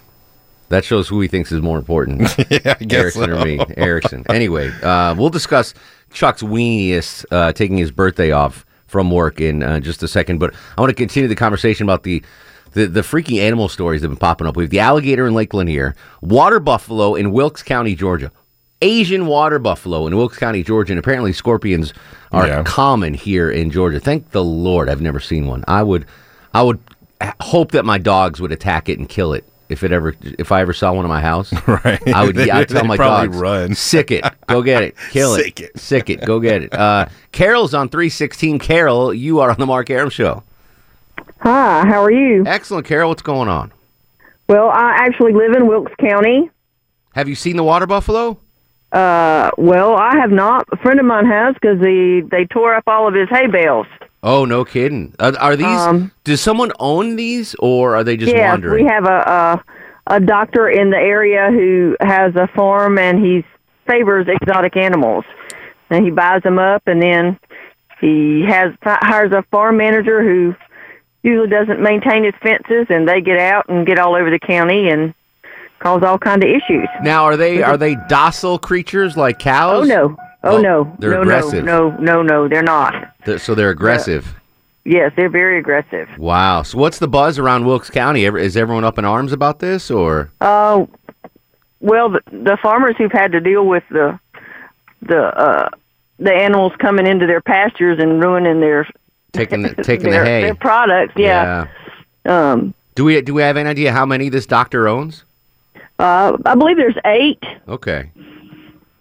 That 0.68 0.84
shows 0.84 1.08
who 1.08 1.20
he 1.20 1.28
thinks 1.28 1.50
is 1.50 1.60
more 1.62 1.78
important. 1.78 2.20
yeah, 2.50 2.76
I 2.80 2.84
guess 2.84 3.16
Erickson 3.16 3.30
or 3.30 3.44
me. 3.44 3.58
Erickson. 3.76 4.24
Anyway, 4.28 4.70
uh, 4.82 5.14
we'll 5.16 5.30
discuss 5.30 5.72
Chuck's 6.12 6.42
weeniest 6.42 7.24
uh, 7.30 7.52
taking 7.52 7.78
his 7.78 7.90
birthday 7.90 8.30
off 8.32 8.64
from 8.86 9.10
work 9.10 9.40
in 9.40 9.62
uh, 9.62 9.80
just 9.80 10.02
a 10.02 10.08
second. 10.08 10.38
But 10.38 10.54
I 10.76 10.80
want 10.80 10.90
to 10.90 10.94
continue 10.94 11.26
the 11.28 11.34
conversation 11.34 11.84
about 11.84 12.02
the, 12.02 12.22
the 12.72 12.86
the 12.86 13.02
freaky 13.02 13.40
animal 13.40 13.68
stories 13.68 14.02
that 14.02 14.08
have 14.08 14.18
been 14.18 14.20
popping 14.20 14.46
up. 14.46 14.56
We 14.56 14.64
have 14.64 14.70
the 14.70 14.80
alligator 14.80 15.26
in 15.26 15.34
Lake 15.34 15.54
Lanier, 15.54 15.96
water 16.20 16.60
buffalo 16.60 17.14
in 17.14 17.32
Wilkes 17.32 17.62
County, 17.62 17.94
Georgia. 17.96 18.30
Asian 18.82 19.26
water 19.26 19.58
buffalo 19.58 20.06
in 20.06 20.16
Wilkes 20.16 20.38
County, 20.38 20.62
Georgia, 20.62 20.92
and 20.92 20.98
apparently 20.98 21.32
scorpions 21.32 21.92
are 22.32 22.46
Yeah. 22.46 22.62
common 22.64 23.14
here 23.14 23.50
in 23.50 23.70
Georgia. 23.70 23.98
Thank 24.00 24.30
the 24.30 24.44
Lord, 24.44 24.88
I've 24.88 25.00
never 25.00 25.18
seen 25.20 25.46
one. 25.46 25.64
I 25.66 25.82
would, 25.82 26.06
I 26.54 26.62
would 26.62 26.78
hope 27.40 27.72
that 27.72 27.84
my 27.84 27.98
dogs 27.98 28.40
would 28.40 28.52
attack 28.52 28.88
it 28.88 28.98
and 28.98 29.08
kill 29.08 29.32
it 29.32 29.44
if 29.68 29.82
it 29.82 29.90
ever, 29.92 30.14
if 30.22 30.52
I 30.52 30.60
ever 30.60 30.72
saw 30.72 30.92
one 30.92 31.04
in 31.04 31.08
my 31.08 31.20
house. 31.20 31.52
Right. 31.66 32.00
I 32.08 32.24
would, 32.24 32.36
They- 32.36 32.50
I'd 32.50 32.68
tell 32.68 32.84
my 32.86 32.96
probably 32.96 33.28
dogs, 33.28 33.38
run. 33.38 33.74
sick 33.74 34.10
it, 34.12 34.24
go 34.46 34.62
get 34.62 34.82
it, 34.84 34.94
kill 35.10 35.34
it, 35.34 35.42
Sick 35.44 35.60
it. 35.60 35.78
sick 35.78 36.10
it, 36.10 36.24
go 36.24 36.38
get 36.38 36.62
it. 36.62 36.72
Uh, 36.72 37.06
Carol's 37.32 37.74
on 37.74 37.88
three 37.88 38.08
sixteen. 38.08 38.58
Carol, 38.60 39.12
you 39.12 39.40
are 39.40 39.50
on 39.50 39.56
the 39.58 39.66
Mark 39.66 39.90
Arum 39.90 40.10
show. 40.10 40.42
Hi, 41.40 41.84
how 41.86 42.02
are 42.02 42.10
you? 42.12 42.44
Excellent, 42.46 42.86
Carol. 42.86 43.08
What's 43.10 43.22
going 43.22 43.48
on? 43.48 43.72
Well, 44.48 44.68
I 44.70 44.92
actually 44.98 45.32
live 45.34 45.52
in 45.56 45.66
Wilkes 45.66 45.92
County. 46.00 46.50
Have 47.14 47.28
you 47.28 47.34
seen 47.34 47.56
the 47.56 47.62
water 47.64 47.86
buffalo? 47.86 48.38
Uh, 48.92 49.50
well, 49.58 49.96
I 49.96 50.16
have 50.16 50.30
not. 50.30 50.66
A 50.72 50.76
friend 50.78 50.98
of 50.98 51.06
mine 51.06 51.26
has 51.26 51.54
because 51.54 51.78
they 51.80 52.22
they 52.30 52.46
tore 52.46 52.74
up 52.74 52.84
all 52.86 53.06
of 53.06 53.14
his 53.14 53.28
hay 53.28 53.46
bales. 53.46 53.86
Oh, 54.22 54.44
no 54.44 54.64
kidding. 54.64 55.14
Are, 55.18 55.36
are 55.38 55.56
these? 55.56 55.66
Um, 55.66 56.10
does 56.24 56.40
someone 56.40 56.72
own 56.80 57.16
these, 57.16 57.54
or 57.58 57.96
are 57.96 58.04
they 58.04 58.16
just 58.16 58.32
yes, 58.32 58.50
wandering? 58.50 58.84
we 58.84 58.90
have 58.90 59.04
a, 59.04 59.62
a 60.08 60.14
a 60.16 60.20
doctor 60.20 60.68
in 60.68 60.90
the 60.90 60.96
area 60.96 61.48
who 61.50 61.96
has 62.00 62.34
a 62.34 62.48
farm 62.56 62.98
and 62.98 63.24
he 63.24 63.44
favors 63.86 64.26
exotic 64.26 64.76
animals, 64.76 65.24
and 65.90 66.04
he 66.04 66.10
buys 66.10 66.42
them 66.42 66.58
up, 66.58 66.82
and 66.86 67.02
then 67.02 67.38
he 68.00 68.44
has 68.48 68.72
hires 68.82 69.32
a 69.32 69.42
farm 69.50 69.76
manager 69.76 70.22
who 70.22 70.54
usually 71.22 71.48
doesn't 71.48 71.82
maintain 71.82 72.24
his 72.24 72.34
fences, 72.42 72.86
and 72.88 73.06
they 73.06 73.20
get 73.20 73.38
out 73.38 73.68
and 73.68 73.86
get 73.86 73.98
all 73.98 74.14
over 74.14 74.30
the 74.30 74.38
county 74.38 74.88
and 74.88 75.14
cause 75.80 76.02
all 76.02 76.18
kind 76.18 76.42
of 76.42 76.48
issues. 76.50 76.88
Now, 77.02 77.24
are 77.24 77.36
they 77.36 77.62
are 77.62 77.76
they 77.76 77.96
docile 78.08 78.58
creatures 78.58 79.16
like 79.16 79.38
cows? 79.38 79.82
Oh 79.82 79.84
no! 79.86 80.16
Oh, 80.44 80.56
Oh, 80.56 80.60
no! 80.60 80.96
they're 80.98 81.10
no, 81.12 81.22
aggressive. 81.22 81.64
No, 81.64 81.90
no, 81.90 82.22
no, 82.22 82.22
no! 82.22 82.48
They're 82.48 82.62
not. 82.62 83.14
They're- 83.24 83.38
so 83.38 83.54
they're 83.54 83.70
aggressive. 83.70 84.34
Yes, 84.84 85.12
they're 85.16 85.28
very 85.28 85.58
aggressive. 85.58 86.08
Wow. 86.16 86.62
So 86.62 86.78
what's 86.78 86.98
the 86.98 87.08
buzz 87.08 87.38
around 87.38 87.66
Wilkes 87.66 87.90
County? 87.90 88.24
Is 88.24 88.56
everyone 88.56 88.84
up 88.84 88.98
in 88.98 89.04
arms 89.04 89.32
about 89.32 89.58
this, 89.58 89.90
or 89.90 90.30
Uh, 90.40 90.86
well, 91.80 92.08
the, 92.08 92.20
the 92.30 92.56
farmers 92.62 92.94
who've 92.96 93.12
had 93.12 93.32
to 93.32 93.40
deal 93.40 93.66
with 93.66 93.82
the 93.90 94.18
the 95.02 95.18
uh, 95.18 95.68
the 96.18 96.32
animals 96.32 96.72
coming 96.78 97.06
into 97.06 97.26
their 97.26 97.40
pastures 97.42 97.98
and 98.00 98.22
ruining 98.22 98.60
their 98.60 98.88
taking 99.32 99.62
the, 99.62 99.74
taking 99.84 100.10
their, 100.10 100.24
the 100.24 100.30
hay? 100.30 100.40
their 100.42 100.54
products, 100.54 101.12
yeah. 101.16 101.66
Um, 102.24 102.72
Do 102.94 103.04
we 103.04 103.20
do 103.20 103.34
we 103.34 103.42
have 103.42 103.56
any 103.58 103.68
idea 103.68 103.92
how 103.92 104.06
many 104.06 104.28
this 104.30 104.46
doctor 104.46 104.88
owns? 104.88 105.24
Uh, 105.98 106.36
I 106.44 106.54
believe 106.54 106.76
there's 106.76 106.96
eight, 107.04 107.42
Okay. 107.68 108.10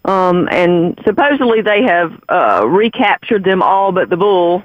um, 0.04 0.48
and 0.50 0.98
supposedly 1.04 1.60
they 1.62 1.82
have 1.82 2.12
uh, 2.28 2.66
recaptured 2.66 3.44
them 3.44 3.62
all, 3.62 3.92
but 3.92 4.08
the 4.10 4.16
bull 4.16 4.62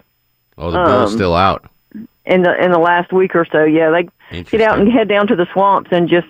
Oh, 0.57 0.69
the 0.71 0.77
bull's 0.83 1.11
Um, 1.11 1.17
still 1.17 1.35
out. 1.35 1.65
in 2.25 2.43
the 2.43 2.63
in 2.63 2.71
the 2.71 2.77
last 2.79 3.11
week 3.11 3.35
or 3.35 3.45
so. 3.51 3.63
Yeah, 3.63 3.89
they 4.31 4.43
get 4.43 4.61
out 4.61 4.77
and 4.79 4.91
head 4.91 5.07
down 5.07 5.27
to 5.27 5.35
the 5.35 5.47
swamps 5.51 5.89
and 5.91 6.07
just 6.07 6.27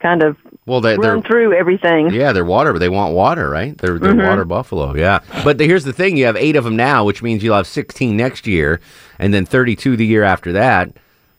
kind 0.00 0.22
of 0.22 0.36
Well, 0.64 0.80
they, 0.80 0.96
run 0.96 1.22
through 1.22 1.54
everything. 1.54 2.10
yeah, 2.10 2.30
they're 2.32 2.44
water, 2.44 2.72
but 2.72 2.78
they 2.78 2.88
want 2.88 3.14
water, 3.14 3.50
right? 3.50 3.76
They're 3.76 3.98
they're 3.98 4.14
Mhm. 4.14 4.28
water 4.28 4.44
buffalo. 4.44 4.94
Yeah. 4.94 5.18
But 5.44 5.58
the, 5.58 5.64
here's 5.66 5.82
the 5.84 5.92
thing: 5.92 6.16
you 6.16 6.26
have 6.26 6.36
eight 6.36 6.54
of 6.54 6.62
them 6.64 6.76
now, 6.76 7.04
which 7.04 7.20
means 7.22 7.42
you'll 7.42 7.56
have 7.56 7.66
16 7.66 8.16
next 8.16 8.46
year, 8.46 8.80
and 9.18 9.34
then 9.34 9.44
32 9.44 9.96
the 9.96 10.06
year 10.06 10.22
after 10.22 10.52
that, 10.52 10.90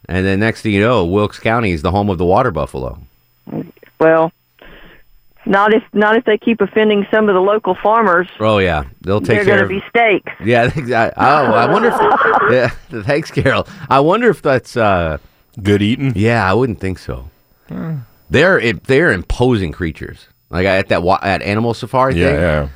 and 0.10 0.26
then 0.26 0.42
next 0.42 0.62
thing 0.64 0.74
you 0.74 0.82
know, 0.82 1.06
Wilkes 1.06 1.40
County 1.40 1.72
is 1.72 1.82
the 1.82 1.92
home 1.92 2.10
of 2.10 2.18
the 2.18 2.26
water 2.26 2.52
buffalo. 2.52 3.00
Well, 4.00 4.32
not 5.46 5.74
if 5.74 5.84
not 5.94 6.16
if 6.16 6.26
they 6.26 6.38
keep 6.38 6.62
offending 6.62 7.06
some 7.12 7.28
of 7.30 7.36
the 7.36 7.42
local 7.42 7.76
farmers. 7.82 8.28
Oh 8.40 8.60
yeah, 8.60 8.84
they'll 9.02 9.20
take 9.20 9.38
They're 9.38 9.46
care 9.46 9.68
going 9.68 9.70
to 9.70 9.82
be 9.82 9.90
stakes. 9.90 10.32
Yeah, 10.46 10.70
I, 10.76 11.12
oh, 11.18 11.54
I 11.54 11.72
wonder 11.72 11.90
if. 11.90 12.52
yeah, 12.92 13.02
thanks, 13.04 13.32
Carol. 13.32 13.68
I 13.90 14.00
wonder 14.00 14.30
if 14.30 14.42
that's 14.42 14.78
uh, 14.78 15.18
good 15.62 15.82
eating. 15.82 16.14
Yeah, 16.16 16.50
I 16.50 16.54
wouldn't 16.54 16.80
think 16.80 17.00
so. 17.00 17.30
They're 18.30 18.60
it, 18.60 18.84
they're 18.86 19.12
imposing 19.12 19.72
creatures. 19.72 20.28
Like 20.50 20.66
at 20.66 20.88
that 20.90 21.04
at 21.24 21.42
animal 21.42 21.74
safari 21.74 22.16
Yeah, 22.20 22.26
thing. 22.28 22.36
yeah. 22.40 22.68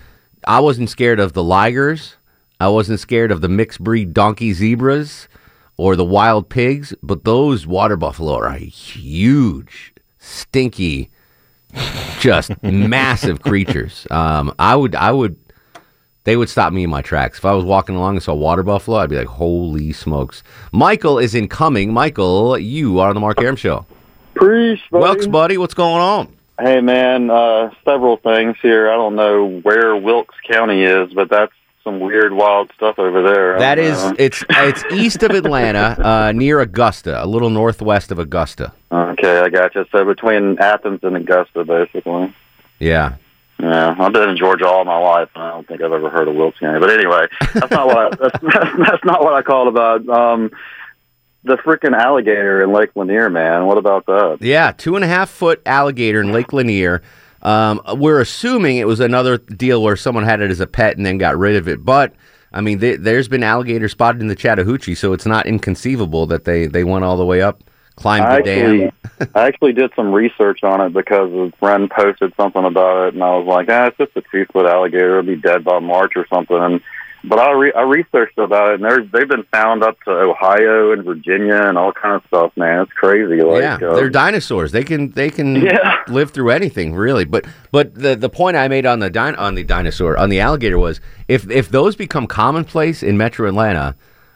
I 0.46 0.60
wasn't 0.60 0.90
scared 0.90 1.20
of 1.20 1.34
the 1.34 1.44
ligers. 1.44 2.16
I 2.60 2.68
wasn't 2.70 3.00
scared 3.00 3.32
of 3.32 3.42
the 3.42 3.50
mixed 3.50 3.80
breed 3.84 4.14
donkey 4.14 4.54
zebras 4.54 5.28
or 5.78 5.96
the 5.96 6.06
wild 6.06 6.50
pigs, 6.50 6.94
but 7.02 7.24
those 7.24 7.66
water 7.66 7.98
buffalo 7.98 8.36
are 8.36 8.54
huge, 8.54 9.94
stinky, 10.20 11.10
just 12.20 12.52
massive 12.64 13.42
creatures. 13.42 14.08
Um, 14.12 14.54
I 14.60 14.76
would, 14.76 14.96
I 14.96 15.12
would, 15.12 15.38
they 16.24 16.38
would 16.38 16.50
stop 16.50 16.72
me 16.72 16.84
in 16.84 16.90
my 16.90 17.02
tracks. 17.02 17.38
If 17.38 17.46
I 17.46 17.54
was 17.54 17.66
walking 17.66 17.96
along 17.96 18.16
and 18.16 18.24
saw 18.24 18.34
water 18.34 18.64
buffalo, 18.64 18.98
I'd 18.98 19.10
be 19.10 19.18
like, 19.18 19.28
holy 19.28 19.92
smokes. 19.92 20.44
Michael 20.72 21.20
is 21.20 21.36
incoming. 21.36 21.92
Michael, 21.92 22.58
you 22.58 23.00
are 23.00 23.10
on 23.10 23.16
the 23.16 23.22
Mark 23.22 23.42
Arum 23.42 23.56
Show. 23.56 23.86
Preach, 24.34 24.82
buddy. 24.90 25.04
Wilkes, 25.04 25.28
buddy, 25.28 25.58
what's 25.58 25.74
going 25.74 26.02
on? 26.02 26.36
Hey, 26.60 26.82
man, 26.82 27.30
uh, 27.30 27.72
several 27.84 28.18
things 28.18 28.56
here. 28.62 28.90
I 28.90 28.96
don't 28.96 29.16
know 29.16 29.60
where 29.64 29.96
Wilkes 29.96 30.36
County 30.48 30.84
is, 30.84 31.14
but 31.14 31.30
that's 31.30 31.52
some 31.84 32.00
weird, 32.00 32.34
wild 32.34 32.72
stuff 32.76 32.98
over 32.98 33.22
there. 33.22 33.60
That 33.60 33.78
is, 33.80 34.02
know. 34.04 34.16
it's 34.18 34.44
it's 34.50 34.84
east 34.92 35.24
of 35.24 35.32
Atlanta, 35.32 35.98
uh, 36.04 36.32
near 36.32 36.62
Augusta, 36.62 37.24
a 37.24 37.28
little 37.28 37.50
northwest 37.50 38.12
of 38.12 38.20
Augusta. 38.20 38.74
Okay, 38.92 39.40
I 39.40 39.50
got 39.50 39.76
you. 39.76 39.86
So 39.92 40.06
between 40.06 40.58
Athens 40.60 41.00
and 41.04 41.18
Augusta, 41.18 41.66
basically. 41.66 42.34
Yeah. 42.80 43.16
Yeah, 43.60 43.96
I've 43.98 44.12
been 44.12 44.30
in 44.30 44.36
Georgia 44.36 44.68
all 44.68 44.84
my 44.84 44.98
life, 44.98 45.30
and 45.36 45.44
I 45.44 45.52
don't 45.52 45.68
think 45.68 45.82
I've 45.82 45.92
ever 45.94 46.10
heard 46.10 46.28
of 46.28 46.36
Wilkes 46.36 46.60
County. 46.60 46.80
But 46.80 46.90
anyway, 46.90 47.28
that's 47.54 47.72
not 47.72 47.88
what 47.88 47.98
I, 47.98 48.10
that's, 48.20 48.40
that's 48.78 49.06
not 49.06 49.24
what 49.24 49.34
I 49.34 49.42
called 49.42 49.68
about. 49.68 50.08
Um, 50.10 50.52
the 51.44 51.58
freaking 51.58 51.98
alligator 51.98 52.64
in 52.64 52.72
Lake 52.72 52.92
Lanier, 52.96 53.30
man. 53.30 53.66
What 53.66 53.78
about 53.78 54.06
that? 54.08 54.38
Yeah, 54.42 54.72
two 54.72 54.96
and 54.96 55.04
a 55.04 55.08
half 55.08 55.30
foot 55.30 55.62
alligator 55.66 56.22
in 56.22 56.32
Lake 56.32 56.54
Lanier. 56.54 57.02
Um, 57.44 57.82
we're 57.96 58.22
assuming 58.22 58.78
it 58.78 58.88
was 58.88 59.00
another 59.00 59.38
deal 59.38 59.84
where 59.84 59.96
someone 59.96 60.24
had 60.24 60.42
it 60.42 60.50
as 60.50 60.62
a 60.62 60.68
pet 60.68 60.98
and 60.98 61.06
then 61.06 61.18
got 61.18 61.38
rid 61.38 61.56
of 61.58 61.68
it. 61.68 61.84
But 61.84 62.14
I 62.54 62.62
mean, 62.62 62.80
th- 62.80 63.00
there's 63.02 63.28
been 63.28 63.44
alligators 63.44 63.92
spotted 63.92 64.22
in 64.22 64.28
the 64.28 64.36
Chattahoochee, 64.36 64.96
so 64.96 65.14
it's 65.14 65.26
not 65.26 65.46
inconceivable 65.46 66.26
that 66.28 66.46
they 66.46 66.68
they 66.68 66.84
went 66.84 67.04
all 67.04 67.18
the 67.18 67.26
way 67.26 67.42
up, 67.42 67.64
climbed 67.96 68.26
I 68.26 68.42
the 68.42 68.50
actually, 68.50 68.80
dam. 68.80 69.30
I 69.36 69.48
actually 69.48 69.74
did 69.74 69.92
some 69.96 70.14
research 70.14 70.64
on 70.64 70.80
it 70.80 70.94
because 70.94 71.32
a 71.34 71.52
friend 71.58 71.90
posted 71.90 72.34
something 72.38 72.64
about 72.64 73.08
it, 73.08 73.14
and 73.16 73.24
I 73.24 73.36
was 73.36 73.48
like, 73.48 73.68
ah, 73.70 73.88
it's 73.88 73.98
just 73.98 74.16
a 74.16 74.24
two 74.32 74.46
foot 74.54 74.66
alligator. 74.66 75.20
It'll 75.20 75.36
be 75.36 75.42
dead 75.42 75.64
by 75.64 75.80
March 75.80 76.14
or 76.16 76.26
something. 76.28 76.58
And 76.58 76.82
but 77.26 77.40
I 77.40 77.52
re- 77.52 77.74
I 77.74 77.82
researched 77.82 78.38
about 78.38 78.72
it, 78.72 78.74
and 78.76 78.84
they're 78.84 79.04
they've 79.14 79.28
been 79.30 79.44
found 79.52 79.84
up 79.84 79.98
to 80.04 80.12
Ohio 80.12 80.92
and 80.92 81.04
Virginia 81.04 81.56
and 81.56 81.78
all 81.78 81.92
kind 81.92 82.16
of 82.16 82.24
stuff. 82.28 82.52
Man, 82.56 82.82
it's 82.82 82.92
crazy. 82.94 83.42
Like, 83.42 83.62
yeah, 83.62 83.76
uh, 83.76 83.96
they're 83.96 84.10
dinosaurs. 84.10 84.72
They 84.72 84.84
can 84.84 85.12
they 85.12 85.30
can 85.30 85.56
Yeah. 85.64 86.04
live 86.08 86.32
through 86.32 86.50
anything, 86.52 86.94
really. 86.96 87.26
But 87.26 87.46
but 87.72 87.96
the 87.96 88.16
the 88.16 88.30
point 88.30 88.58
I 88.58 88.68
made 88.68 88.86
on 88.86 89.00
the 89.00 89.10
din- 89.10 89.36
on 89.36 89.56
the 89.56 89.64
dinosaur 89.64 90.18
on 90.18 90.30
the 90.30 90.40
alligator 90.40 90.78
was 90.78 91.00
if 91.28 91.50
if 91.50 91.70
those 91.70 91.96
become 91.96 92.28
commonplace 92.28 93.02
in 93.04 93.18
Metro 93.18 93.48
Atlanta, 93.48 93.96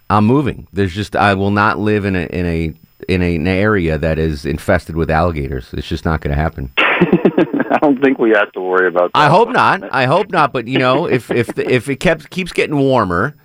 I'm 0.09 0.25
moving. 0.25 0.67
There's 0.73 0.93
just 0.93 1.15
I 1.15 1.33
will 1.33 1.51
not 1.51 1.79
live 1.79 2.05
in 2.05 2.15
a 2.15 2.25
in 2.27 2.45
a 2.45 2.73
in 3.07 3.21
a, 3.21 3.35
an 3.35 3.47
area 3.47 3.97
that 3.97 4.17
is 4.17 4.45
infested 4.45 4.95
with 4.95 5.11
alligators. 5.11 5.71
It's 5.73 5.87
just 5.87 6.03
not 6.05 6.21
going 6.21 6.35
to 6.35 6.41
happen. 6.41 6.71
I 7.71 7.77
don't 7.81 8.01
think 8.01 8.17
we 8.17 8.31
have 8.31 8.51
to 8.53 8.61
worry 8.61 8.87
about. 8.87 9.11
that. 9.13 9.19
I 9.19 9.29
hope 9.29 9.49
not. 9.49 9.83
I 9.93 10.05
hope 10.05 10.31
not. 10.31 10.53
But 10.53 10.67
you 10.67 10.79
know, 10.79 11.05
if 11.05 11.29
if 11.31 11.47
the, 11.47 11.69
if 11.71 11.89
it 11.89 11.97
kept 11.97 12.29
keeps 12.29 12.51
getting 12.51 12.77
warmer, 12.77 13.35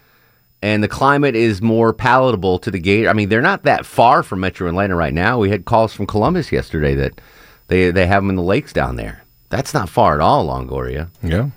and 0.62 0.83
the 0.83 0.88
climate 0.88 1.35
is 1.35 1.61
more 1.61 1.93
palatable 1.93 2.59
to 2.61 2.71
the 2.71 2.79
gator, 2.79 3.09
I 3.09 3.12
mean, 3.12 3.29
they're 3.29 3.43
not 3.43 3.65
that 3.65 3.85
far 3.85 4.23
from 4.23 4.41
Metro 4.41 4.69
Atlanta 4.69 4.95
right 4.97 5.12
now. 5.15 5.38
We 5.38 5.51
had 5.51 5.65
calls 5.65 5.93
from 5.93 6.07
Columbus 6.07 6.53
yesterday 6.53 6.95
that 6.95 7.21
they 7.69 7.91
they 7.91 8.07
have 8.07 8.23
them 8.23 8.31
in 8.31 8.37
the 8.37 8.43
lakes 8.43 8.73
down 8.73 8.97
there. 8.97 9.23
That's 9.51 9.75
not 9.75 9.88
far 9.88 10.15
at 10.15 10.21
all, 10.21 10.47
Longoria. 10.49 11.09
Yeah. 11.23 11.51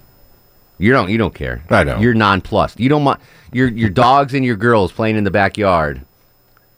You 0.78 0.92
don't 0.92 1.10
you 1.10 1.18
don't 1.18 1.34
care. 1.34 1.64
I 1.70 1.84
don't. 1.86 2.02
You're 2.02 2.14
nonplussed. 2.14 2.80
You 2.80 2.90
don't 2.90 3.04
mind 3.04 3.20
your 3.54 3.70
your 3.70 3.90
dogs 3.90 4.34
and 4.34 4.44
your 4.44 4.58
girls 4.58 4.92
playing 4.92 5.16
in 5.16 5.24
the 5.24 5.32
backyard. 5.32 6.02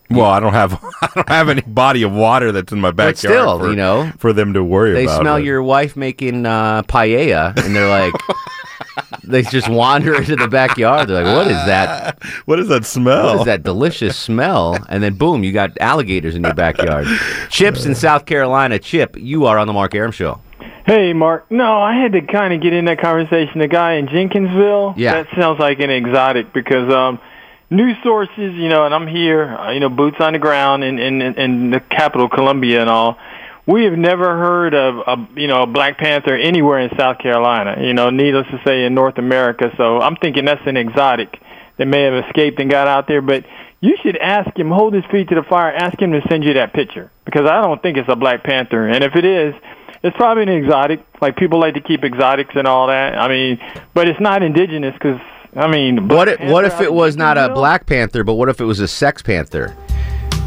Well, 0.10 0.26
I 0.26 0.40
don't 0.40 0.54
have 0.54 0.74
I 1.02 1.10
don't 1.16 1.30
have 1.30 1.50
any 1.50 1.62
body 1.62 2.04
of 2.04 2.14
water 2.14 2.52
that's 2.52 2.72
in 2.72 2.80
my 2.80 2.92
backyard. 2.92 3.14
But 3.14 3.18
still, 3.18 3.60
for, 3.60 3.70
you 3.70 3.76
know, 3.76 4.12
for 4.18 4.34
them 4.34 4.54
to 4.54 4.64
worry 4.64 4.94
They 4.94 5.04
about. 5.04 5.18
They 5.18 5.24
smell 5.24 5.36
but- 5.38 5.44
your 5.44 5.62
wife 5.64 5.96
making 5.96 6.46
uh, 6.46 6.84
paella, 6.84 7.58
and 7.58 7.76
they're 7.76 7.90
like, 7.90 8.14
they 9.24 9.42
just 9.44 9.68
wander 9.70 10.16
into 10.16 10.36
the 10.36 10.48
backyard. 10.48 11.10
They're 11.10 11.24
like, 11.24 11.36
"What 11.36 11.48
is 11.48 11.66
that? 11.66 12.18
What 12.46 12.60
is 12.60 12.68
that 12.70 12.86
smell? 12.86 13.34
What 13.34 13.40
is 13.42 13.46
that 13.46 13.64
delicious 13.64 14.18
smell?" 14.18 14.78
And 14.90 15.04
then 15.04 15.16
boom, 15.16 15.44
you 15.44 15.52
got 15.52 15.78
alligators 15.82 16.36
in 16.36 16.44
your 16.44 16.54
backyard. 16.54 17.08
Chips 17.50 17.86
in 17.86 17.94
South 17.96 18.26
Carolina. 18.26 18.80
Chip, 18.80 19.18
you 19.18 19.46
are 19.46 19.58
on 19.58 19.68
the 19.68 19.74
Mark 19.74 19.94
Arum 19.94 20.12
show. 20.12 20.40
Hey, 20.86 21.12
Mark. 21.12 21.52
No, 21.52 21.82
I 21.82 21.96
had 21.96 22.14
to 22.14 22.22
kind 22.22 22.54
of 22.54 22.62
get 22.62 22.72
in 22.72 22.86
that 22.86 23.02
conversation. 23.02 23.60
The 23.60 23.68
guy 23.68 23.94
in 23.96 24.08
Jenkinsville. 24.08 24.94
Yeah. 24.96 25.22
That 25.24 25.28
sounds 25.38 25.60
like 25.60 25.82
an 25.82 25.90
exotic 25.90 26.54
because 26.54 26.90
um, 26.94 27.20
news 27.70 27.98
sources, 28.04 28.54
you 28.56 28.70
know, 28.70 28.86
and 28.86 28.94
I'm 28.94 29.08
here, 29.08 29.56
uh, 29.56 29.72
you 29.72 29.80
know, 29.80 29.90
boots 29.90 30.18
on 30.20 30.34
the 30.34 30.40
ground 30.40 30.84
in 30.84 31.00
in, 31.00 31.22
in 31.22 31.70
the 31.72 31.80
capital, 31.80 32.30
Columbia, 32.30 32.82
and 32.82 32.90
all. 32.90 33.18
We 33.66 33.84
have 33.84 33.98
never 33.98 34.38
heard 34.38 34.74
of 34.74 34.96
a 35.08 35.40
you 35.40 35.48
know 35.48 35.64
a 35.64 35.68
Black 35.68 35.98
Panther 35.98 36.36
anywhere 36.36 36.80
in 36.80 36.90
South 36.98 37.20
Carolina. 37.20 37.76
You 37.82 37.94
know, 37.94 38.10
needless 38.10 38.48
to 38.48 38.62
say, 38.66 38.86
in 38.86 38.94
North 38.94 39.18
America. 39.18 39.72
So 39.78 40.00
I'm 40.00 40.16
thinking 40.16 40.46
that's 40.46 40.66
an 40.66 40.78
exotic 40.78 41.40
that 41.78 41.86
may 41.86 42.04
have 42.04 42.26
escaped 42.26 42.60
and 42.60 42.72
got 42.72 42.88
out 42.88 43.08
there. 43.08 43.22
But 43.22 43.46
you 43.82 43.98
should 44.02 44.18
ask 44.18 44.58
him, 44.58 44.72
hold 44.72 44.94
his 44.94 45.04
feet 45.12 45.30
to 45.30 45.36
the 45.36 45.44
fire, 45.44 45.72
ask 45.74 46.02
him 46.02 46.12
to 46.14 46.22
send 46.30 46.44
you 46.44 46.54
that 46.54 46.74
picture 46.74 47.12
because 47.26 47.46
I 47.46 47.62
don't 47.62 47.82
think 47.82 47.98
it's 47.98 48.10
a 48.10 48.16
Black 48.16 48.44
Panther. 48.44 48.88
And 48.88 49.04
if 49.04 49.16
it 49.16 49.26
is, 49.26 49.54
it's 50.02 50.16
probably 50.16 50.44
an 50.44 50.50
exotic. 50.50 51.06
Like 51.22 51.36
people 51.36 51.60
like 51.60 51.74
to 51.74 51.82
keep 51.82 52.06
exotics 52.06 52.56
and 52.56 52.68
all 52.68 52.88
that. 52.88 53.18
I 53.18 53.28
mean, 53.28 53.60
but 53.94 54.08
it's 54.08 54.20
not 54.22 54.44
indigenous 54.44 54.94
because 54.94 55.20
I 55.56 55.68
mean, 55.68 56.08
What 56.08 56.28
if, 56.28 56.40
what 56.42 56.66
if 56.66 56.82
it 56.82 56.94
was 56.94 57.16
not 57.18 57.38
a 57.38 57.50
Black 57.50 57.86
Panther, 57.86 58.24
but 58.24 58.36
what 58.36 58.50
if 58.50 58.62
it 58.62 58.66
was 58.66 58.80
a 58.80 58.88
Sex 58.88 59.22
Panther? 59.22 59.76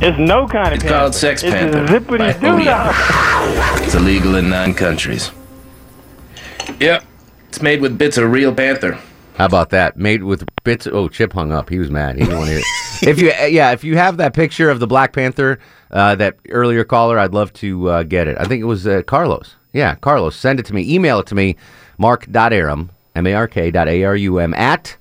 It's 0.02 0.18
no 0.18 0.46
kind 0.46 0.74
of 0.74 0.80
Panther. 0.80 0.80
It's 0.80 0.82
panther. 0.82 0.98
called 0.98 1.14
Sex 1.14 1.42
it's 1.42 1.52
Panther 1.52 1.84
A 1.84 1.86
zippity 1.86 2.40
doo 2.40 2.46
Odeon. 2.46 3.84
It's 3.84 3.94
illegal 3.94 4.36
in 4.36 4.48
nine 4.48 4.72
countries. 4.74 5.30
Yep. 6.78 7.04
It's 7.48 7.60
made 7.60 7.80
with 7.80 7.98
bits 7.98 8.16
of 8.16 8.30
real 8.30 8.54
panther. 8.54 8.98
How 9.34 9.46
about 9.46 9.70
that? 9.70 9.96
Made 9.96 10.22
with 10.22 10.44
bits. 10.64 10.86
Oh, 10.86 11.08
Chip 11.08 11.32
hung 11.32 11.50
up. 11.52 11.68
He 11.68 11.78
was 11.78 11.90
mad. 11.90 12.16
He 12.16 12.22
didn't 12.22 12.36
want 12.36 12.48
to 12.48 12.52
hear. 12.52 12.60
It. 12.60 13.08
If 13.08 13.20
you, 13.20 13.28
yeah, 13.48 13.72
if 13.72 13.84
you 13.84 13.96
have 13.96 14.18
that 14.18 14.34
picture 14.34 14.70
of 14.70 14.80
the 14.80 14.86
Black 14.86 15.12
Panther, 15.12 15.58
uh, 15.90 16.14
that 16.16 16.36
earlier 16.50 16.84
caller, 16.84 17.18
I'd 17.18 17.34
love 17.34 17.52
to 17.54 17.88
uh, 17.88 18.02
get 18.02 18.28
it. 18.28 18.36
I 18.38 18.44
think 18.44 18.60
it 18.60 18.66
was 18.66 18.86
uh, 18.86 19.02
Carlos. 19.02 19.56
Yeah, 19.72 19.94
Carlos. 19.96 20.36
Send 20.36 20.60
it 20.60 20.66
to 20.66 20.74
me. 20.74 20.94
Email 20.94 21.20
it 21.20 21.26
to 21.28 21.34
me. 21.34 21.56
Mark.arum, 21.98 22.90
M 23.14 23.26
A 23.26 23.34
R 23.34 23.48
K 23.48 23.70
dot 23.70 23.88
A 23.88 24.04
R 24.04 24.16
U 24.16 24.38
M 24.38 24.54
at 24.54 24.96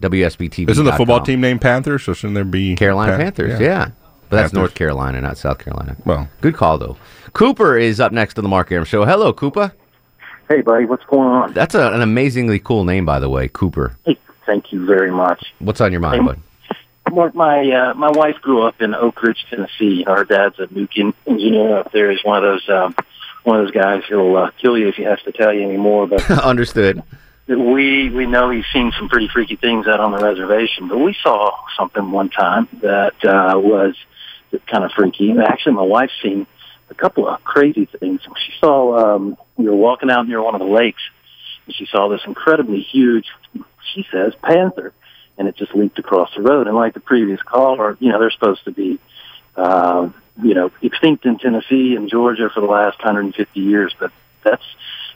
WSBTV. 0.00 0.68
Isn't 0.68 0.84
the 0.84 0.92
football 0.92 1.20
team 1.20 1.40
named 1.40 1.60
Panthers? 1.60 2.02
So 2.04 2.12
shouldn't 2.14 2.34
there 2.34 2.44
be 2.44 2.74
Carolina 2.76 3.12
Pan- 3.12 3.20
Panthers? 3.20 3.60
Yeah. 3.60 3.90
But 4.28 4.36
that's 4.36 4.52
Panthers. 4.52 4.52
North 4.54 4.74
Carolina, 4.74 5.20
not 5.20 5.38
South 5.38 5.58
Carolina. 5.58 5.96
Well, 6.04 6.28
good 6.40 6.54
call 6.54 6.78
though. 6.78 6.96
Cooper 7.32 7.76
is 7.78 8.00
up 8.00 8.12
next 8.12 8.38
on 8.38 8.42
the 8.44 8.48
Mark 8.48 8.70
Arum 8.72 8.84
Show. 8.84 9.04
Hello, 9.04 9.32
Cooper. 9.32 9.72
Hey, 10.48 10.60
buddy, 10.60 10.84
what's 10.84 11.04
going 11.06 11.26
on? 11.28 11.52
That's 11.54 11.74
a, 11.74 11.92
an 11.92 12.02
amazingly 12.02 12.58
cool 12.58 12.84
name, 12.84 13.06
by 13.06 13.18
the 13.18 13.30
way, 13.30 13.48
Cooper. 13.48 13.96
Hey, 14.04 14.18
thank 14.44 14.72
you 14.72 14.84
very 14.84 15.10
much. 15.10 15.52
What's 15.58 15.80
on 15.80 15.90
your 15.90 16.00
mind, 16.02 16.20
Hey, 16.22 16.26
bud? 16.26 16.40
Mark, 17.12 17.34
my 17.34 17.70
uh, 17.70 17.94
my 17.94 18.10
wife 18.10 18.36
grew 18.40 18.62
up 18.66 18.80
in 18.80 18.94
Oak 18.94 19.22
Ridge, 19.22 19.44
Tennessee. 19.48 20.04
Our 20.06 20.24
dad's 20.24 20.58
a 20.58 20.66
nuke 20.68 21.14
engineer 21.26 21.78
up 21.78 21.92
there. 21.92 22.10
He's 22.10 22.24
one 22.24 22.38
of 22.38 22.42
those 22.42 22.68
um, 22.68 22.94
one 23.44 23.60
of 23.60 23.66
those 23.66 23.74
guys 23.74 24.02
who'll 24.08 24.36
uh, 24.36 24.50
kill 24.60 24.76
you 24.78 24.88
if 24.88 24.94
he 24.96 25.02
has 25.02 25.20
to 25.22 25.32
tell 25.32 25.52
you 25.52 25.62
anymore. 25.62 26.06
But 26.06 26.28
Understood. 26.44 27.02
We 27.46 28.10
we 28.10 28.26
know 28.26 28.50
he's 28.50 28.64
seen 28.72 28.92
some 28.98 29.08
pretty 29.08 29.28
freaky 29.28 29.56
things 29.56 29.86
out 29.86 30.00
on 30.00 30.12
the 30.12 30.18
reservation. 30.18 30.88
But 30.88 30.98
we 30.98 31.16
saw 31.22 31.56
something 31.76 32.10
one 32.10 32.30
time 32.30 32.68
that 32.80 33.24
uh, 33.24 33.58
was 33.58 33.94
kind 34.66 34.84
of 34.84 34.92
freaky. 34.92 35.32
Actually, 35.38 35.74
my 35.74 35.82
wife's 35.82 36.14
seen 36.22 36.46
a 36.90 36.94
couple 36.94 37.28
of 37.28 37.42
crazy 37.44 37.86
things. 37.86 38.22
She 38.46 38.52
saw 38.60 39.16
um, 39.16 39.36
we 39.56 39.66
were 39.66 39.76
walking 39.76 40.10
out 40.10 40.26
near 40.26 40.42
one 40.42 40.54
of 40.54 40.60
the 40.60 40.66
lakes, 40.66 41.02
and 41.66 41.74
she 41.74 41.86
saw 41.86 42.08
this 42.08 42.22
incredibly 42.26 42.80
huge, 42.80 43.26
she 43.92 44.06
says, 44.10 44.32
panther, 44.42 44.92
and 45.36 45.48
it 45.48 45.56
just 45.56 45.74
leaped 45.74 45.98
across 45.98 46.30
the 46.34 46.42
road. 46.42 46.66
And 46.66 46.76
like 46.76 46.94
the 46.94 47.00
previous 47.00 47.42
caller, 47.42 47.96
you 48.00 48.10
know, 48.10 48.18
they're 48.18 48.30
supposed 48.30 48.64
to 48.64 48.72
be. 48.72 48.98
Uh, 49.56 50.10
you 50.42 50.52
know, 50.54 50.72
extinct 50.82 51.24
in 51.26 51.38
Tennessee 51.38 51.94
and 51.94 52.10
Georgia 52.10 52.50
for 52.52 52.60
the 52.60 52.66
last 52.66 52.98
150 52.98 53.60
years, 53.60 53.94
but 54.00 54.10
that's 54.42 54.64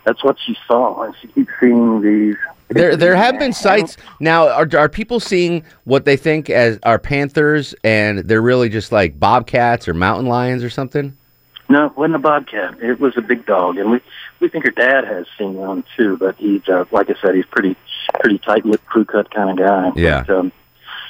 that's 0.09 0.25
what 0.25 0.39
she 0.41 0.57
saw, 0.67 1.03
and 1.03 1.15
she 1.21 1.29
keeps 1.29 1.53
seeing 1.61 2.01
these 2.01 2.37
There, 2.69 2.97
there 2.97 3.15
have 3.15 3.39
been 3.39 3.53
sites 3.53 3.99
now. 4.21 4.49
Are, 4.49 4.67
are 4.75 4.89
people 4.89 5.21
seeing 5.21 5.65
what 5.85 6.07
they 6.07 6.17
think 6.17 6.49
as 6.49 6.79
are 6.83 6.99
panthers, 6.99 7.75
and 7.85 8.21
they're 8.21 8.41
really 8.41 8.71
just 8.71 8.91
like 8.91 9.21
bobcats 9.21 9.87
or 9.87 9.93
mountain 9.93 10.27
lions 10.27 10.65
or 10.65 10.71
something? 10.71 11.15
No, 11.69 11.87
it 11.87 11.97
wasn't 11.99 12.15
a 12.15 12.21
bobcat. 12.21 12.83
It 12.83 12.99
was 12.99 13.19
a 13.19 13.21
big 13.21 13.45
dog, 13.45 13.77
and 13.77 13.91
we 13.91 14.01
we 14.41 14.49
think 14.49 14.65
her 14.65 14.71
dad 14.71 15.05
has 15.05 15.27
seen 15.37 15.55
one 15.55 15.85
too. 15.95 16.17
But 16.17 16.37
he's 16.37 16.67
uh, 16.67 16.87
like 16.91 17.11
I 17.11 17.15
said, 17.21 17.35
he's 17.35 17.45
pretty 17.45 17.77
pretty 18.21 18.39
tight 18.39 18.65
lipped, 18.65 18.87
crew 18.87 19.05
cut 19.05 19.31
kind 19.31 19.51
of 19.51 19.59
guy. 19.59 19.93
Yeah. 19.95 20.25
But, 20.27 20.37
um, 20.37 20.53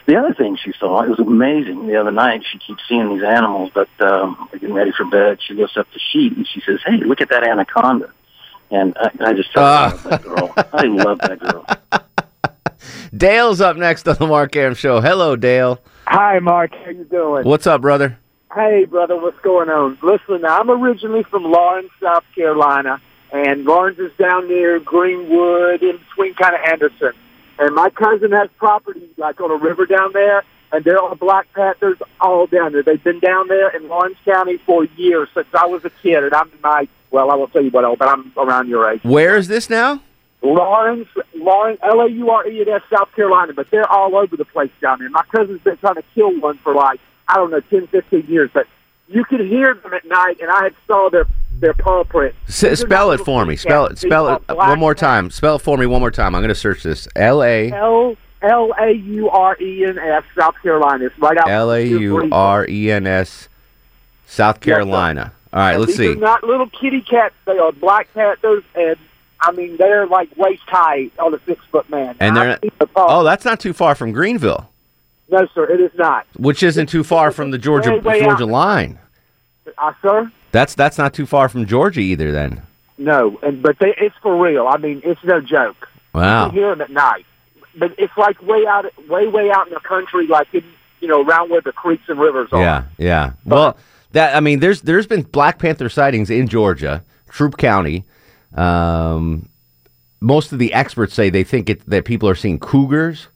the 0.06 0.16
other 0.16 0.34
thing 0.34 0.56
she 0.56 0.72
saw, 0.80 1.02
it 1.02 1.10
was 1.10 1.20
amazing. 1.20 1.86
The 1.86 2.00
other 2.00 2.10
night, 2.10 2.42
she 2.50 2.58
keeps 2.58 2.82
seeing 2.88 3.10
these 3.14 3.22
animals, 3.22 3.70
but 3.74 3.90
um, 4.00 4.48
we're 4.50 4.58
getting 4.58 4.74
ready 4.74 4.90
for 4.90 5.04
bed. 5.04 5.38
She 5.46 5.54
lifts 5.54 5.76
up 5.76 5.86
the 5.92 6.00
sheet 6.00 6.36
and 6.36 6.48
she 6.48 6.60
says, 6.66 6.80
"Hey, 6.84 6.96
look 6.96 7.20
at 7.20 7.28
that 7.28 7.46
anaconda." 7.46 8.10
And 8.70 8.96
I, 8.98 9.10
I 9.20 9.32
just 9.32 9.52
tell 9.52 9.64
Ah. 9.64 9.90
Love 9.92 10.02
that 10.04 10.22
girl. 10.22 10.54
I 10.72 10.84
love 10.84 11.18
that 11.20 11.38
girl. 11.40 11.66
Dale's 13.16 13.60
up 13.60 13.76
next 13.76 14.06
on 14.06 14.16
the 14.16 14.26
Mark 14.26 14.54
Arum 14.56 14.74
Show. 14.74 15.00
Hello, 15.00 15.36
Dale. 15.36 15.80
Hi, 16.06 16.38
Mark. 16.38 16.72
How 16.74 16.90
you 16.90 17.04
doing? 17.04 17.44
What's 17.44 17.66
up, 17.66 17.80
brother? 17.80 18.18
Hey, 18.54 18.84
brother. 18.84 19.16
What's 19.20 19.38
going 19.40 19.68
on? 19.70 19.98
Listen, 20.02 20.44
I'm 20.44 20.70
originally 20.70 21.22
from 21.24 21.44
Laurens, 21.44 21.90
South 22.02 22.24
Carolina, 22.34 23.00
and 23.32 23.64
Laurens 23.64 23.98
is 23.98 24.12
down 24.18 24.48
near 24.48 24.78
Greenwood, 24.80 25.82
in 25.82 25.98
between 25.98 26.34
kind 26.34 26.54
of 26.54 26.60
Anderson. 26.66 27.12
And 27.58 27.74
my 27.74 27.90
cousin 27.90 28.32
has 28.32 28.48
property 28.58 29.08
like 29.16 29.40
on 29.40 29.50
a 29.50 29.56
river 29.56 29.84
down 29.86 30.12
there, 30.12 30.44
and 30.72 30.84
there 30.84 30.98
are 31.02 31.14
Black 31.16 31.46
Panthers 31.54 31.98
all 32.20 32.46
down 32.46 32.72
there. 32.72 32.82
They've 32.82 33.02
been 33.02 33.20
down 33.20 33.48
there 33.48 33.70
in 33.76 33.88
Laurens 33.88 34.16
County 34.24 34.58
for 34.58 34.84
years 34.84 35.28
since 35.34 35.48
I 35.54 35.66
was 35.66 35.84
a 35.84 35.90
kid, 35.90 36.22
and 36.24 36.32
I'm 36.34 36.50
in 36.52 36.60
my 36.62 36.88
well, 37.10 37.30
I 37.30 37.34
won't 37.34 37.52
tell 37.52 37.62
you 37.62 37.70
what 37.70 37.84
else, 37.84 37.98
but 37.98 38.08
I'm 38.08 38.32
around 38.36 38.68
your 38.68 38.90
age. 38.90 39.00
Where 39.02 39.36
is 39.36 39.48
this 39.48 39.68
now? 39.70 40.02
Laurens, 40.42 41.06
Laurens, 41.34 41.78
L 41.82 42.00
A 42.00 42.08
U 42.08 42.30
R 42.30 42.46
E 42.46 42.60
N 42.60 42.68
S, 42.68 42.82
South 42.90 43.12
Carolina, 43.14 43.52
but 43.54 43.70
they're 43.70 43.90
all 43.90 44.16
over 44.16 44.36
the 44.36 44.44
place 44.44 44.70
down 44.80 45.00
there. 45.00 45.10
My 45.10 45.24
cousin's 45.34 45.60
been 45.62 45.76
trying 45.78 45.96
to 45.96 46.04
kill 46.14 46.38
one 46.40 46.58
for 46.58 46.74
like 46.74 47.00
I 47.26 47.36
don't 47.36 47.50
know, 47.50 47.60
ten, 47.60 47.86
fifteen 47.88 48.26
years, 48.26 48.50
but 48.52 48.66
you 49.08 49.24
could 49.24 49.40
hear 49.40 49.74
them 49.74 49.92
at 49.94 50.04
night, 50.04 50.38
and 50.40 50.50
I 50.50 50.64
had 50.64 50.74
saw 50.86 51.10
their 51.10 51.26
their 51.60 51.74
paw 51.74 52.04
print. 52.04 52.34
S- 52.46 52.80
spell 52.80 53.10
it 53.10 53.18
for 53.18 53.44
me. 53.44 53.56
Spell 53.56 53.86
it. 53.86 53.98
Spell 53.98 54.28
it 54.28 54.42
one 54.48 54.78
more 54.78 54.94
time. 54.94 55.30
Spell 55.30 55.56
it 55.56 55.62
for 55.62 55.76
me 55.76 55.86
one 55.86 56.00
more 56.00 56.10
time. 56.12 56.34
I'm 56.34 56.40
going 56.40 56.48
to 56.50 56.54
search 56.54 56.84
this. 56.84 57.08
L 57.16 57.42
A 57.42 57.72
L 57.72 58.16
L 58.42 58.72
A 58.78 58.92
U 58.92 59.28
R 59.30 59.56
E 59.60 59.84
N 59.84 59.98
S, 59.98 60.22
South 60.38 60.54
Carolina. 60.62 61.06
It's 61.06 61.18
right 61.18 61.36
out. 61.36 61.50
L 61.50 61.72
A 61.72 61.84
U 61.84 62.30
R 62.32 62.64
E 62.68 62.92
N 62.92 63.06
S, 63.06 63.48
South 64.26 64.60
Carolina. 64.60 65.32
All 65.52 65.60
right, 65.60 65.76
let's 65.78 65.96
these 65.96 65.96
see. 65.96 66.12
are 66.12 66.16
not 66.16 66.44
little 66.44 66.68
kitty 66.68 67.00
cats. 67.00 67.34
They 67.46 67.58
are 67.58 67.72
black 67.72 68.12
panthers, 68.14 68.64
and 68.74 68.96
I 69.40 69.52
mean 69.52 69.76
they're 69.76 70.06
like 70.06 70.36
waist 70.36 70.62
high 70.66 71.10
on 71.18 71.34
a 71.34 71.40
six 71.46 71.64
foot 71.70 71.88
man. 71.88 72.16
And 72.20 72.36
they're 72.36 72.58
oh, 72.96 73.24
that's 73.24 73.44
not 73.44 73.60
too 73.60 73.72
far 73.72 73.94
from 73.94 74.12
Greenville, 74.12 74.68
no, 75.30 75.46
sir, 75.54 75.64
it 75.70 75.80
is 75.80 75.90
not. 75.96 76.26
which 76.36 76.62
isn't 76.62 76.88
too 76.88 77.04
far 77.04 77.30
from 77.30 77.50
the 77.50 77.58
Georgia 77.58 77.92
way, 77.92 77.98
way 78.00 78.20
Georgia 78.20 78.44
out. 78.44 78.50
line. 78.50 78.98
Uh, 79.76 79.92
sir. 80.02 80.32
That's 80.52 80.74
that's 80.74 80.96
not 80.98 81.12
too 81.12 81.26
far 81.26 81.48
from 81.48 81.66
Georgia 81.66 82.00
either. 82.00 82.32
Then 82.32 82.62
No, 82.96 83.38
and 83.42 83.62
but 83.62 83.78
they, 83.78 83.94
it's 83.98 84.16
for 84.22 84.36
real. 84.42 84.66
I 84.66 84.78
mean, 84.78 85.02
it's 85.04 85.22
no 85.24 85.40
joke. 85.40 85.88
Wow. 86.14 86.46
You 86.46 86.52
hear 86.52 86.70
them 86.70 86.80
at 86.80 86.90
night, 86.90 87.26
but 87.76 87.94
it's 87.98 88.16
like 88.16 88.42
way 88.42 88.66
out, 88.66 88.86
way 89.08 89.28
way 89.28 89.50
out 89.50 89.68
in 89.68 89.74
the 89.74 89.80
country, 89.80 90.26
like 90.26 90.48
in 90.54 90.64
you 91.00 91.08
know 91.08 91.22
around 91.22 91.50
where 91.50 91.60
the 91.60 91.72
creeks 91.72 92.04
and 92.08 92.18
rivers 92.18 92.48
are. 92.52 92.62
Yeah, 92.62 92.84
yeah. 92.96 93.32
Well, 93.44 93.76
that 94.18 94.34
I 94.36 94.40
mean, 94.40 94.58
there's 94.60 94.82
there's 94.82 95.06
been 95.06 95.22
Black 95.22 95.58
Panther 95.60 95.88
sightings 95.88 96.28
in 96.28 96.48
Georgia, 96.48 97.04
Troup 97.30 97.56
County. 97.56 98.04
Um, 98.54 99.48
most 100.20 100.52
of 100.52 100.58
the 100.58 100.72
experts 100.72 101.14
say 101.14 101.30
they 101.30 101.44
think 101.44 101.70
it, 101.70 101.86
that 101.88 102.04
people 102.04 102.28
are 102.28 102.34
seeing 102.34 102.58
cougars, 102.58 103.28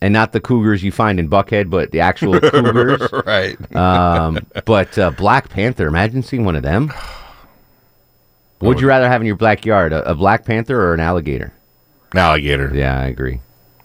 and 0.00 0.12
not 0.12 0.30
the 0.32 0.40
cougars 0.40 0.82
you 0.84 0.92
find 0.92 1.18
in 1.18 1.28
Buckhead, 1.28 1.68
but 1.70 1.90
the 1.90 2.00
actual 2.00 2.38
cougars. 2.50 3.02
Right. 3.26 3.56
Um, 3.74 4.38
but 4.64 4.96
uh, 4.96 5.10
Black 5.10 5.48
Panther, 5.48 5.88
imagine 5.88 6.22
seeing 6.22 6.44
one 6.44 6.54
of 6.54 6.62
them. 6.62 6.92
Would 8.60 8.80
you 8.80 8.86
rather 8.88 9.08
have 9.08 9.22
in 9.22 9.26
your 9.26 9.36
backyard 9.36 9.92
a, 9.92 10.08
a 10.10 10.14
Black 10.14 10.44
Panther 10.44 10.78
or 10.80 10.92
an 10.94 11.00
alligator? 11.00 11.52
An 12.12 12.18
alligator. 12.18 12.70
Yeah, 12.74 13.00
I 13.00 13.06
agree. 13.06 13.40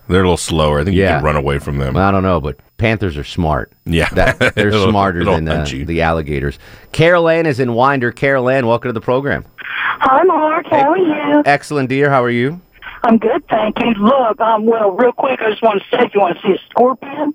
They're 0.07 0.19
a 0.19 0.23
little 0.23 0.37
slower. 0.37 0.79
I 0.81 0.83
think 0.83 0.95
you 0.95 1.01
Yeah. 1.03 1.15
can 1.17 1.23
run 1.23 1.35
away 1.37 1.59
from 1.59 1.77
them. 1.77 1.93
Well, 1.93 2.07
I 2.07 2.11
don't 2.11 2.23
know, 2.23 2.39
but 2.41 2.57
panthers 2.77 3.17
are 3.17 3.23
smart. 3.23 3.71
Yeah. 3.85 4.09
That, 4.09 4.55
they're 4.55 4.67
It'll- 4.69 4.89
smarter 4.89 5.21
it'll 5.21 5.35
than 5.35 5.47
uh, 5.47 5.65
the 5.65 6.01
alligators. 6.01 6.59
Carol 6.91 7.29
Ann 7.29 7.45
is 7.45 7.59
in 7.59 7.73
Winder. 7.73 8.11
Carol 8.11 8.49
Ann, 8.49 8.67
welcome 8.67 8.89
to 8.89 8.93
the 8.93 9.01
program. 9.01 9.45
Hi, 9.57 10.23
Mark. 10.23 10.65
How 10.69 10.91
are 10.91 10.97
you? 10.97 11.43
Excellent, 11.45 11.89
dear. 11.89 12.09
How 12.09 12.23
are 12.23 12.29
you? 12.29 12.61
I'm 13.03 13.17
good, 13.17 13.47
thank 13.49 13.79
you. 13.79 13.91
Look, 13.93 14.39
um, 14.41 14.65
well, 14.65 14.91
real 14.91 15.11
quick, 15.11 15.39
I 15.41 15.51
just 15.51 15.61
want 15.61 15.81
to 15.81 15.95
say, 15.95 16.03
if 16.05 16.13
you 16.15 16.21
want 16.21 16.37
to 16.37 16.41
see 16.47 16.53
a 16.53 16.59
scorpion, 16.69 17.33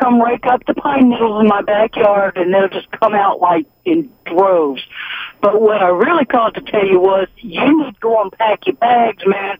come 0.00 0.20
rake 0.20 0.44
up 0.46 0.62
the 0.66 0.74
pine 0.74 1.08
needles 1.08 1.40
in 1.40 1.46
my 1.48 1.62
backyard, 1.62 2.36
and 2.36 2.52
they'll 2.52 2.68
just 2.68 2.90
come 2.90 3.14
out 3.14 3.40
like 3.40 3.66
in 3.84 4.10
droves. 4.26 4.82
But 5.40 5.60
what 5.62 5.82
I 5.82 5.88
really 5.88 6.24
called 6.24 6.54
to 6.56 6.60
tell 6.60 6.84
you 6.84 6.98
was, 7.00 7.28
you 7.36 7.60
need 7.60 7.94
to 7.94 8.00
go 8.00 8.20
and 8.20 8.32
pack 8.32 8.66
your 8.66 8.76
bags, 8.76 9.22
man, 9.26 9.56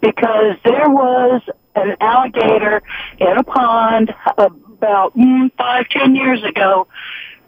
because 0.00 0.56
there 0.64 0.88
was 0.88 1.42
an 1.74 1.96
alligator 2.00 2.82
in 3.18 3.38
a 3.38 3.42
pond 3.42 4.14
about 4.36 5.16
mm, 5.16 5.50
five, 5.56 5.88
ten 5.90 6.14
years 6.14 6.42
ago, 6.44 6.86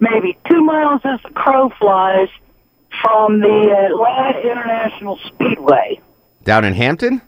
maybe 0.00 0.36
two 0.48 0.62
miles 0.62 1.00
as 1.04 1.20
the 1.22 1.30
crow 1.30 1.70
flies 1.78 2.28
from 3.02 3.40
the 3.40 3.88
Atlanta 3.90 4.40
International 4.40 5.18
Speedway. 5.26 6.00
Down 6.44 6.64
in 6.64 6.74
Hampton? 6.74 7.20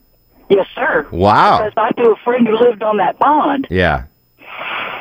Yes, 0.49 0.67
sir. 0.75 1.07
Wow. 1.11 1.59
Because 1.59 1.73
I 1.77 2.01
knew 2.01 2.13
a 2.13 2.17
friend 2.17 2.47
who 2.47 2.57
lived 2.59 2.83
on 2.83 2.99
that 2.99 3.19
pond. 3.19 3.67
Yeah. 3.71 4.05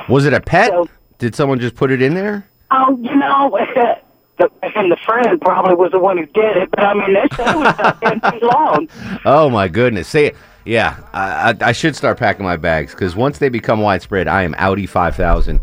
Was 0.10 0.26
it 0.26 0.34
a 0.34 0.42
pet? 0.42 0.74
Did 1.20 1.36
someone 1.36 1.60
just 1.60 1.76
put 1.76 1.92
it 1.92 2.02
in 2.02 2.14
there? 2.14 2.48
Oh, 2.72 2.98
you 3.02 3.16
know, 3.16 3.58
the, 4.38 4.50
and 4.76 4.92
the 4.92 4.98
friend 5.06 5.40
probably 5.42 5.76
was 5.76 5.92
the 5.92 6.00
one 6.00 6.18
who 6.18 6.26
did 6.26 6.58
it, 6.58 6.70
but 6.72 6.82
I 6.82 6.94
mean, 6.94 7.14
they 7.14 7.36
said 7.36 7.56
it 7.56 7.58
was 7.58 7.74
about 7.74 8.02
10 8.02 8.20
feet 8.32 8.44
long. 8.44 8.90
Oh 9.26 9.50
my 9.50 9.68
goodness! 9.68 10.08
Say 10.08 10.28
it. 10.28 10.36
Yeah, 10.66 11.00
I, 11.14 11.52
I, 11.52 11.56
I 11.70 11.72
should 11.72 11.96
start 11.96 12.18
packing 12.18 12.44
my 12.44 12.58
bags 12.58 12.92
because 12.92 13.16
once 13.16 13.38
they 13.38 13.50
become 13.50 13.82
widespread, 13.82 14.28
I 14.28 14.44
am 14.44 14.56
Audi 14.58 14.88
five 14.88 15.16
thousand. 15.16 15.60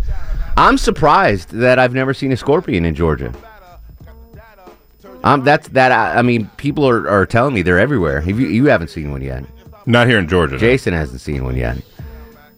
I'm 0.56 0.78
surprised 0.78 1.50
that 1.50 1.78
I've 1.78 1.94
never 1.94 2.14
seen 2.14 2.30
a 2.30 2.36
scorpion 2.36 2.84
in 2.84 2.94
Georgia. 2.94 3.32
Um, 5.24 5.44
that's 5.44 5.68
that. 5.68 5.92
I, 5.92 6.18
I 6.18 6.22
mean, 6.22 6.48
people 6.56 6.88
are, 6.88 7.08
are 7.08 7.26
telling 7.26 7.54
me 7.54 7.62
they're 7.62 7.78
everywhere. 7.78 8.20
Have 8.20 8.38
you, 8.38 8.46
you 8.48 8.66
haven't 8.66 8.88
seen 8.88 9.10
one 9.10 9.22
yet? 9.22 9.44
Not 9.86 10.06
here 10.06 10.18
in 10.18 10.28
Georgia. 10.28 10.54
no. 10.54 10.58
Jason 10.58 10.94
hasn't 10.94 11.20
seen 11.20 11.44
one 11.44 11.56
yet. 11.56 11.78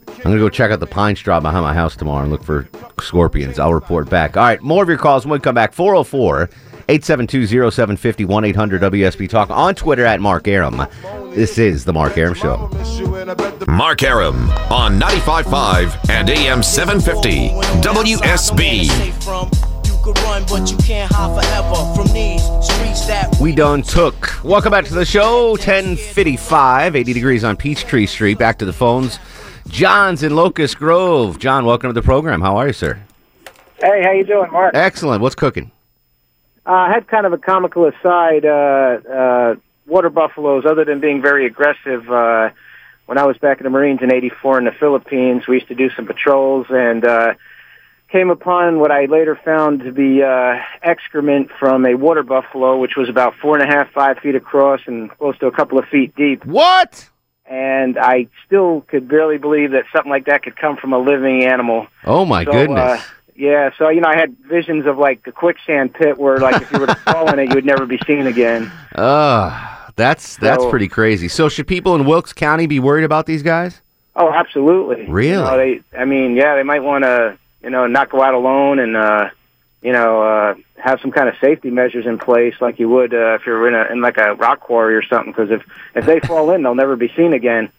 I'm 0.08 0.30
gonna 0.30 0.38
go 0.38 0.48
check 0.48 0.70
out 0.70 0.80
the 0.80 0.86
pine 0.86 1.16
straw 1.16 1.40
behind 1.40 1.62
my 1.64 1.74
house 1.74 1.96
tomorrow 1.96 2.22
and 2.22 2.30
look 2.30 2.42
for 2.42 2.66
scorpions. 3.00 3.58
I'll 3.58 3.74
report 3.74 4.08
back. 4.08 4.36
All 4.36 4.42
right, 4.42 4.60
more 4.62 4.82
of 4.82 4.88
your 4.88 4.98
calls 4.98 5.26
when 5.26 5.38
we 5.38 5.42
come 5.42 5.54
back. 5.54 5.74
404 5.74 6.48
872 6.88 7.70
0750 7.70 8.24
1 8.26 8.44
800 8.44 8.82
WSB 8.82 9.28
Talk 9.28 9.48
on 9.50 9.74
Twitter 9.74 10.04
at 10.04 10.20
Mark 10.20 10.46
Arum. 10.46 10.86
This 11.34 11.56
is 11.56 11.84
The 11.84 11.92
Mark 11.92 12.18
Arum 12.18 12.34
Show. 12.34 12.68
Mark 13.66 14.02
Arum 14.02 14.50
on 14.70 15.00
95.5 15.00 16.10
and 16.10 16.28
AM 16.28 16.62
750 16.62 17.48
WSB. 17.80 18.88
run, 20.24 20.44
but 20.46 20.70
you 20.70 20.76
can't 20.78 21.10
hide 21.10 21.42
forever 21.42 21.94
from 21.94 22.12
these 22.12 22.42
streets 22.62 23.06
that 23.06 23.34
We 23.40 23.54
done 23.54 23.80
took. 23.80 24.44
Welcome 24.44 24.70
back 24.70 24.84
to 24.84 24.94
the 24.94 25.06
show. 25.06 25.52
1055, 25.52 26.96
80 26.96 27.12
degrees 27.14 27.44
on 27.44 27.56
Peachtree 27.56 28.04
Street. 28.06 28.38
Back 28.38 28.58
to 28.58 28.66
the 28.66 28.74
phones. 28.74 29.18
John's 29.68 30.22
in 30.22 30.36
Locust 30.36 30.78
Grove. 30.78 31.38
John, 31.38 31.64
welcome 31.64 31.88
to 31.88 31.94
the 31.94 32.02
program. 32.02 32.42
How 32.42 32.58
are 32.58 32.66
you, 32.66 32.74
sir? 32.74 33.00
Hey, 33.80 34.02
how 34.04 34.12
you 34.12 34.24
doing, 34.24 34.52
Mark? 34.52 34.74
Excellent. 34.74 35.22
What's 35.22 35.34
cooking? 35.34 35.70
Uh, 36.66 36.70
I 36.72 36.92
had 36.92 37.06
kind 37.08 37.26
of 37.26 37.32
a 37.32 37.38
comical 37.38 37.86
aside. 37.86 38.44
Uh, 38.44 38.98
uh, 39.08 39.54
water 39.86 40.10
buffaloes, 40.10 40.64
other 40.66 40.84
than 40.84 41.00
being 41.00 41.20
very 41.20 41.46
aggressive, 41.46 42.10
uh, 42.10 42.50
when 43.06 43.18
I 43.18 43.26
was 43.26 43.36
back 43.36 43.58
in 43.58 43.64
the 43.64 43.70
Marines 43.70 44.00
in 44.02 44.12
'84 44.12 44.58
in 44.58 44.64
the 44.64 44.72
Philippines, 44.72 45.46
we 45.46 45.56
used 45.56 45.68
to 45.68 45.74
do 45.74 45.90
some 45.90 46.06
patrols 46.06 46.66
and 46.70 47.04
uh, 47.04 47.34
came 48.10 48.30
upon 48.30 48.78
what 48.78 48.90
I 48.90 49.04
later 49.06 49.38
found 49.44 49.80
to 49.80 49.92
be 49.92 50.22
uh, 50.22 50.54
excrement 50.82 51.50
from 51.58 51.84
a 51.84 51.96
water 51.96 52.22
buffalo, 52.22 52.78
which 52.78 52.96
was 52.96 53.08
about 53.10 53.34
four 53.42 53.58
and 53.58 53.68
a 53.68 53.74
half, 53.74 53.92
five 53.92 54.18
feet 54.18 54.34
across 54.34 54.80
and 54.86 55.10
close 55.18 55.36
to 55.38 55.46
a 55.46 55.52
couple 55.52 55.78
of 55.78 55.84
feet 55.86 56.14
deep. 56.16 56.46
What? 56.46 57.10
And 57.44 57.98
I 57.98 58.28
still 58.46 58.80
could 58.88 59.06
barely 59.06 59.36
believe 59.36 59.72
that 59.72 59.84
something 59.92 60.10
like 60.10 60.24
that 60.26 60.42
could 60.44 60.56
come 60.56 60.78
from 60.78 60.94
a 60.94 60.98
living 60.98 61.44
animal. 61.44 61.88
Oh, 62.04 62.24
my 62.24 62.44
So, 62.44 62.52
goodness. 62.52 63.00
Uh, 63.00 63.02
yeah, 63.36 63.70
so 63.78 63.88
you 63.88 64.00
know, 64.00 64.08
I 64.08 64.16
had 64.16 64.36
visions 64.38 64.86
of 64.86 64.98
like 64.98 65.26
a 65.26 65.32
quicksand 65.32 65.94
pit 65.94 66.18
where, 66.18 66.38
like, 66.38 66.62
if 66.62 66.70
you 66.72 66.78
were 66.80 66.86
to 66.86 66.94
fall 67.06 67.32
in 67.32 67.38
it, 67.38 67.48
you 67.48 67.54
would 67.54 67.64
never 67.64 67.86
be 67.86 67.98
seen 68.06 68.26
again. 68.26 68.70
Uh, 68.94 69.88
that's 69.96 70.36
that's 70.36 70.62
So- 70.62 70.70
pretty 70.70 70.88
crazy. 70.88 71.28
So 71.28 71.48
should 71.48 71.66
people 71.66 71.94
in 71.94 72.04
Wilkes 72.04 72.32
County 72.32 72.66
be 72.66 72.80
worried 72.80 73.04
about 73.04 73.26
these 73.26 73.42
guys? 73.42 73.80
Oh, 74.16 74.30
absolutely. 74.32 75.06
Really? 75.08 75.30
You 75.30 75.36
know, 75.38 75.56
they, 75.56 75.80
I 75.98 76.04
mean, 76.04 76.36
yeah, 76.36 76.54
they 76.54 76.62
might 76.62 76.84
want 76.84 77.02
to, 77.04 77.36
you 77.62 77.70
know, 77.70 77.86
not 77.88 78.10
go 78.10 78.22
out 78.22 78.32
alone 78.34 78.78
and, 78.78 78.96
uh, 78.96 79.30
you 79.82 79.90
know, 79.92 80.22
uh, 80.22 80.54
have 80.76 81.00
some 81.00 81.10
kind 81.10 81.28
of 81.28 81.34
safety 81.40 81.70
measures 81.70 82.06
in 82.06 82.18
place, 82.18 82.54
like 82.60 82.78
you 82.78 82.88
would 82.88 83.12
uh, 83.12 83.34
if 83.34 83.44
you're 83.46 83.66
in 83.66 83.74
a 83.74 83.92
in 83.92 84.00
like 84.00 84.16
a 84.18 84.34
rock 84.34 84.60
quarry 84.60 84.94
or 84.94 85.02
something. 85.02 85.32
Because 85.32 85.50
if 85.50 85.62
if 85.94 86.06
they 86.06 86.20
fall 86.28 86.50
in, 86.52 86.62
they'll 86.62 86.74
never 86.74 86.94
be 86.96 87.12
seen 87.16 87.32
again. 87.32 87.70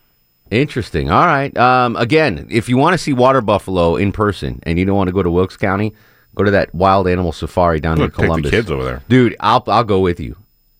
Interesting. 0.51 1.10
All 1.10 1.25
right. 1.25 1.55
Um, 1.58 1.95
again, 1.95 2.47
if 2.51 2.69
you 2.69 2.77
want 2.77 2.93
to 2.93 2.97
see 2.97 3.13
water 3.13 3.41
buffalo 3.41 3.95
in 3.95 4.12
person 4.12 4.60
and 4.63 4.77
you 4.77 4.86
don't 4.86 4.95
want 4.95 5.08
to 5.08 5.13
go 5.13 5.23
to 5.23 5.31
Wilkes 5.31 5.58
County, 5.58 5.93
go 6.36 6.43
to 6.43 6.51
that 6.51 6.73
wild 6.75 7.08
animal 7.08 7.31
safari 7.31 7.79
down 7.79 7.97
near 7.97 8.08
Take 8.08 8.15
the 8.17 8.23
Columbus. 8.23 8.51
kids 8.51 8.69
over 8.71 8.84
there. 8.84 9.01
dude. 9.10 9.36
I'll 9.39 9.63
I'll 9.67 9.84
go 9.84 9.99
with 9.99 10.19
you. 10.19 10.36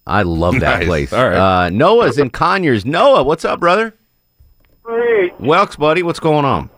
I 0.08 0.22
love 0.22 0.60
that 0.60 0.80
Nice. 0.80 0.86
place. 0.88 1.14
All 1.14 1.28
right. 1.28 1.66
Uh, 1.66 1.70
Noah's 1.70 2.20
in 2.20 2.30
Conyers. 2.30 2.86
Noah, 2.86 3.24
what's 3.24 3.44
up, 3.44 3.60
brother? 3.60 3.96
Hey, 4.88 5.34
Wilkes, 5.40 5.78
buddy, 5.78 6.04
what's 6.04 6.20
going 6.20 6.46
on? 6.46 6.70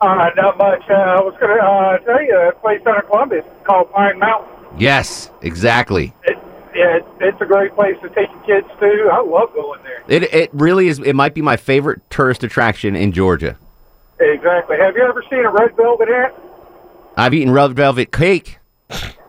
uh, 0.00 0.30
not 0.36 0.58
much. 0.58 0.82
Uh, 0.88 0.94
I 0.94 1.20
was 1.20 1.34
going 1.40 1.56
to 1.56 1.62
uh, 1.64 1.98
tell 1.98 2.22
you 2.22 2.36
a 2.36 2.52
place 2.52 2.80
down 2.84 2.96
in 2.96 3.02
Columbus 3.02 3.44
called 3.64 3.90
Pine 3.92 4.18
Mountain. 4.20 4.48
Yes, 4.78 5.28
exactly. 5.42 6.14
Yeah, 6.82 6.96
it, 6.96 7.06
it's 7.20 7.40
a 7.40 7.46
great 7.46 7.74
place 7.74 7.94
to 8.02 8.08
take 8.08 8.28
your 8.30 8.42
kids 8.42 8.66
to. 8.80 9.08
I 9.12 9.20
love 9.22 9.54
going 9.54 9.80
there. 9.84 10.02
It 10.08 10.24
it 10.34 10.50
really 10.52 10.88
is. 10.88 10.98
It 10.98 11.14
might 11.14 11.32
be 11.32 11.40
my 11.40 11.56
favorite 11.56 12.00
tourist 12.10 12.42
attraction 12.42 12.96
in 12.96 13.12
Georgia. 13.12 13.56
Exactly. 14.18 14.78
Have 14.78 14.96
you 14.96 15.02
ever 15.02 15.22
seen 15.30 15.44
a 15.44 15.50
red 15.50 15.76
velvet 15.76 16.08
ant? 16.08 16.34
I've 17.16 17.34
eaten 17.34 17.52
red 17.52 17.74
velvet 17.74 18.10
cake. 18.10 18.58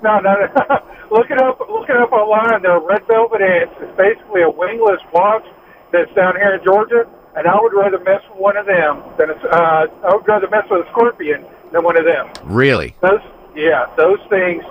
No, 0.01 0.19
no, 0.19 0.33
no. 0.33 0.79
look 1.11 1.29
it 1.29 1.39
up. 1.39 1.59
Look 1.69 1.89
it 1.89 1.95
up 1.95 2.11
online. 2.11 2.63
They're 2.63 2.79
red 2.79 3.05
velvet 3.05 3.41
ants. 3.41 3.75
It's 3.81 3.97
basically 3.97 4.41
a 4.41 4.49
wingless 4.49 5.01
wasp 5.13 5.45
that's 5.91 6.11
down 6.15 6.35
here 6.35 6.55
in 6.55 6.63
Georgia. 6.63 7.07
And 7.35 7.47
I 7.47 7.59
would 7.61 7.73
rather 7.73 7.99
mess 7.99 8.21
with 8.29 8.39
one 8.39 8.57
of 8.57 8.65
them 8.65 9.03
than 9.17 9.29
a, 9.29 9.33
uh, 9.33 9.87
I 10.05 10.15
would 10.15 10.27
rather 10.27 10.47
mess 10.49 10.65
with 10.71 10.87
a 10.87 10.89
scorpion 10.89 11.45
than 11.71 11.83
one 11.83 11.97
of 11.97 12.05
them. 12.05 12.29
Really? 12.43 12.95
Those, 13.01 13.21
yeah, 13.55 13.87
those 13.95 14.19
things 14.29 14.63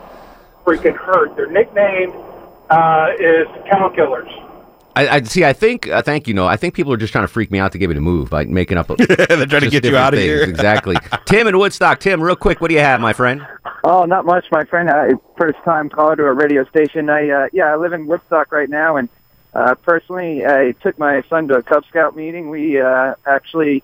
freaking 0.64 0.97
hurt. 0.97 1.37
They're 1.37 1.51
nickname 1.51 2.12
uh, 2.73 3.09
is 3.19 3.47
cow 3.71 3.89
killers. 3.95 4.29
I, 4.95 5.09
I 5.09 5.23
see. 5.23 5.45
I 5.45 5.53
think. 5.53 5.89
Uh, 5.89 6.03
thank 6.03 6.29
you. 6.29 6.35
No, 6.35 6.47
I 6.47 6.57
think 6.57 6.75
people 6.75 6.93
are 6.93 6.99
just 6.99 7.13
trying 7.13 7.25
to 7.25 7.29
freak 7.29 7.51
me 7.51 7.59
out 7.59 7.73
to 7.73 7.79
get 7.79 7.89
me 7.89 7.95
to 7.95 8.01
move 8.01 8.29
by 8.29 8.45
making 8.45 8.77
up. 8.77 8.91
A, 8.91 8.97
They're 9.07 9.47
trying 9.47 9.63
to 9.63 9.71
get 9.71 9.85
you 9.85 9.97
out 9.97 10.13
of 10.13 10.19
things. 10.21 10.31
here. 10.31 10.43
exactly. 10.43 10.97
Tim 11.27 11.47
in 11.47 11.59
Woodstock. 11.59 11.99
Tim, 12.01 12.21
real 12.21 12.37
quick, 12.37 12.61
what 12.61 12.69
do 12.69 12.75
you 12.75 12.81
have, 12.81 13.01
my 13.01 13.13
friend? 13.15 13.47
Oh, 13.85 14.05
not 14.05 14.27
much, 14.27 14.45
my 14.51 14.65
friend. 14.65 14.91
Uh, 14.91 15.17
first 15.39 15.59
time 15.65 15.89
caller 15.89 16.17
to 16.17 16.25
a 16.25 16.33
radio 16.33 16.65
station. 16.67 17.09
I 17.09 17.31
uh, 17.31 17.49
yeah, 17.53 17.73
I 17.73 17.77
live 17.77 17.93
in 17.95 18.07
Woodstock 18.07 18.53
right 18.53 18.69
now, 18.69 18.97
and 18.97 19.09
uh, 19.55 19.75
personally, 19.77 20.45
I 20.45 20.73
took 20.83 20.99
my 20.99 21.23
son 21.31 21.49
to 21.49 21.55
a 21.57 21.63
Cub 21.63 21.85
Scout 21.89 22.15
meeting. 22.15 22.51
We 22.51 22.81
uh, 22.81 23.15
actually 23.27 23.83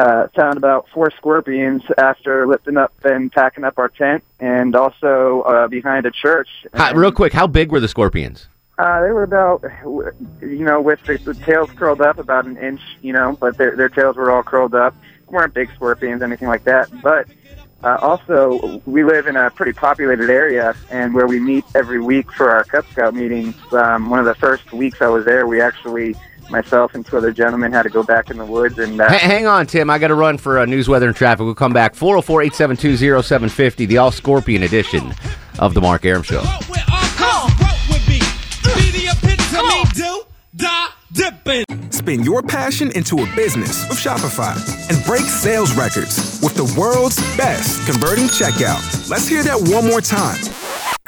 uh, 0.00 0.28
found 0.34 0.56
about 0.56 0.82
four 0.94 1.08
scorpions 1.18 1.82
after 1.98 2.46
lifting 2.52 2.76
up 2.76 2.92
and 3.04 3.30
packing 3.30 3.64
up 3.64 3.76
our 3.78 3.88
tent, 3.88 4.22
and 4.40 4.74
also 4.74 5.42
uh, 5.42 5.68
behind 5.68 6.06
a 6.06 6.10
church. 6.10 6.48
How, 6.72 6.94
real 6.94 7.12
quick, 7.12 7.32
how 7.32 7.46
big 7.46 7.70
were 7.72 7.80
the 7.80 7.88
scorpions? 7.96 8.48
Uh, 8.78 9.02
they 9.02 9.12
were 9.12 9.24
about, 9.24 9.62
you 10.40 10.64
know, 10.68 10.80
with 10.80 11.00
the, 11.04 11.18
the 11.18 11.34
tails 11.34 11.70
curled 11.76 12.00
up 12.00 12.16
about 12.18 12.46
an 12.46 12.56
inch, 12.56 12.80
you 13.02 13.12
know, 13.12 13.36
but 13.42 13.58
their 13.58 13.76
their 13.76 13.90
tails 13.90 14.16
were 14.16 14.30
all 14.30 14.42
curled 14.42 14.74
up. 14.74 14.94
weren't 15.28 15.52
big 15.52 15.70
scorpions, 15.74 16.22
anything 16.22 16.48
like 16.48 16.64
that. 16.64 16.88
But 17.02 17.28
uh, 17.82 17.98
also, 18.00 18.82
we 18.86 19.04
live 19.04 19.26
in 19.26 19.36
a 19.36 19.50
pretty 19.50 19.72
populated 19.72 20.30
area, 20.30 20.74
and 20.90 21.14
where 21.14 21.26
we 21.26 21.40
meet 21.40 21.64
every 21.74 22.00
week 22.00 22.30
for 22.32 22.50
our 22.50 22.64
Cub 22.64 22.84
Scout 22.92 23.14
meetings. 23.14 23.54
Um, 23.72 24.10
one 24.10 24.18
of 24.18 24.26
the 24.26 24.34
first 24.34 24.72
weeks 24.72 25.00
I 25.00 25.08
was 25.08 25.24
there, 25.24 25.46
we 25.46 25.60
actually, 25.60 26.14
myself 26.50 26.94
and 26.94 27.04
two 27.06 27.16
other 27.16 27.32
gentlemen, 27.32 27.72
had 27.72 27.82
to 27.84 27.90
go 27.90 28.02
back 28.02 28.30
in 28.30 28.38
the 28.38 28.44
woods 28.44 28.78
and. 28.78 29.00
Uh, 29.00 29.08
Ha- 29.08 29.18
hang 29.18 29.46
on, 29.46 29.66
Tim. 29.66 29.90
I 29.90 29.98
got 29.98 30.08
to 30.08 30.14
run 30.14 30.38
for 30.38 30.58
uh, 30.58 30.64
news, 30.66 30.88
weather, 30.88 31.06
and 31.08 31.16
traffic. 31.16 31.44
We'll 31.44 31.54
come 31.54 31.72
back. 31.72 31.94
404 31.94 32.42
872 32.42 32.96
0750, 33.22 33.86
the 33.86 33.98
All 33.98 34.10
Scorpion 34.10 34.62
edition 34.62 35.12
of 35.58 35.74
The 35.74 35.80
Mark 35.80 36.04
Arum 36.04 36.22
Show. 36.22 36.42
Spin 41.90 42.22
your 42.24 42.42
passion 42.42 42.90
into 42.92 43.18
a 43.22 43.36
business 43.36 43.88
with 43.88 43.98
Shopify 43.98 44.54
and 44.90 45.04
break 45.04 45.22
sales 45.22 45.74
records 45.76 46.40
with 46.42 46.54
the 46.54 46.64
world's 46.78 47.16
best 47.36 47.86
converting 47.88 48.24
checkout. 48.24 49.08
Let's 49.10 49.28
hear 49.28 49.42
that 49.44 49.58
one 49.72 49.86
more 49.86 50.00
time. 50.00 50.40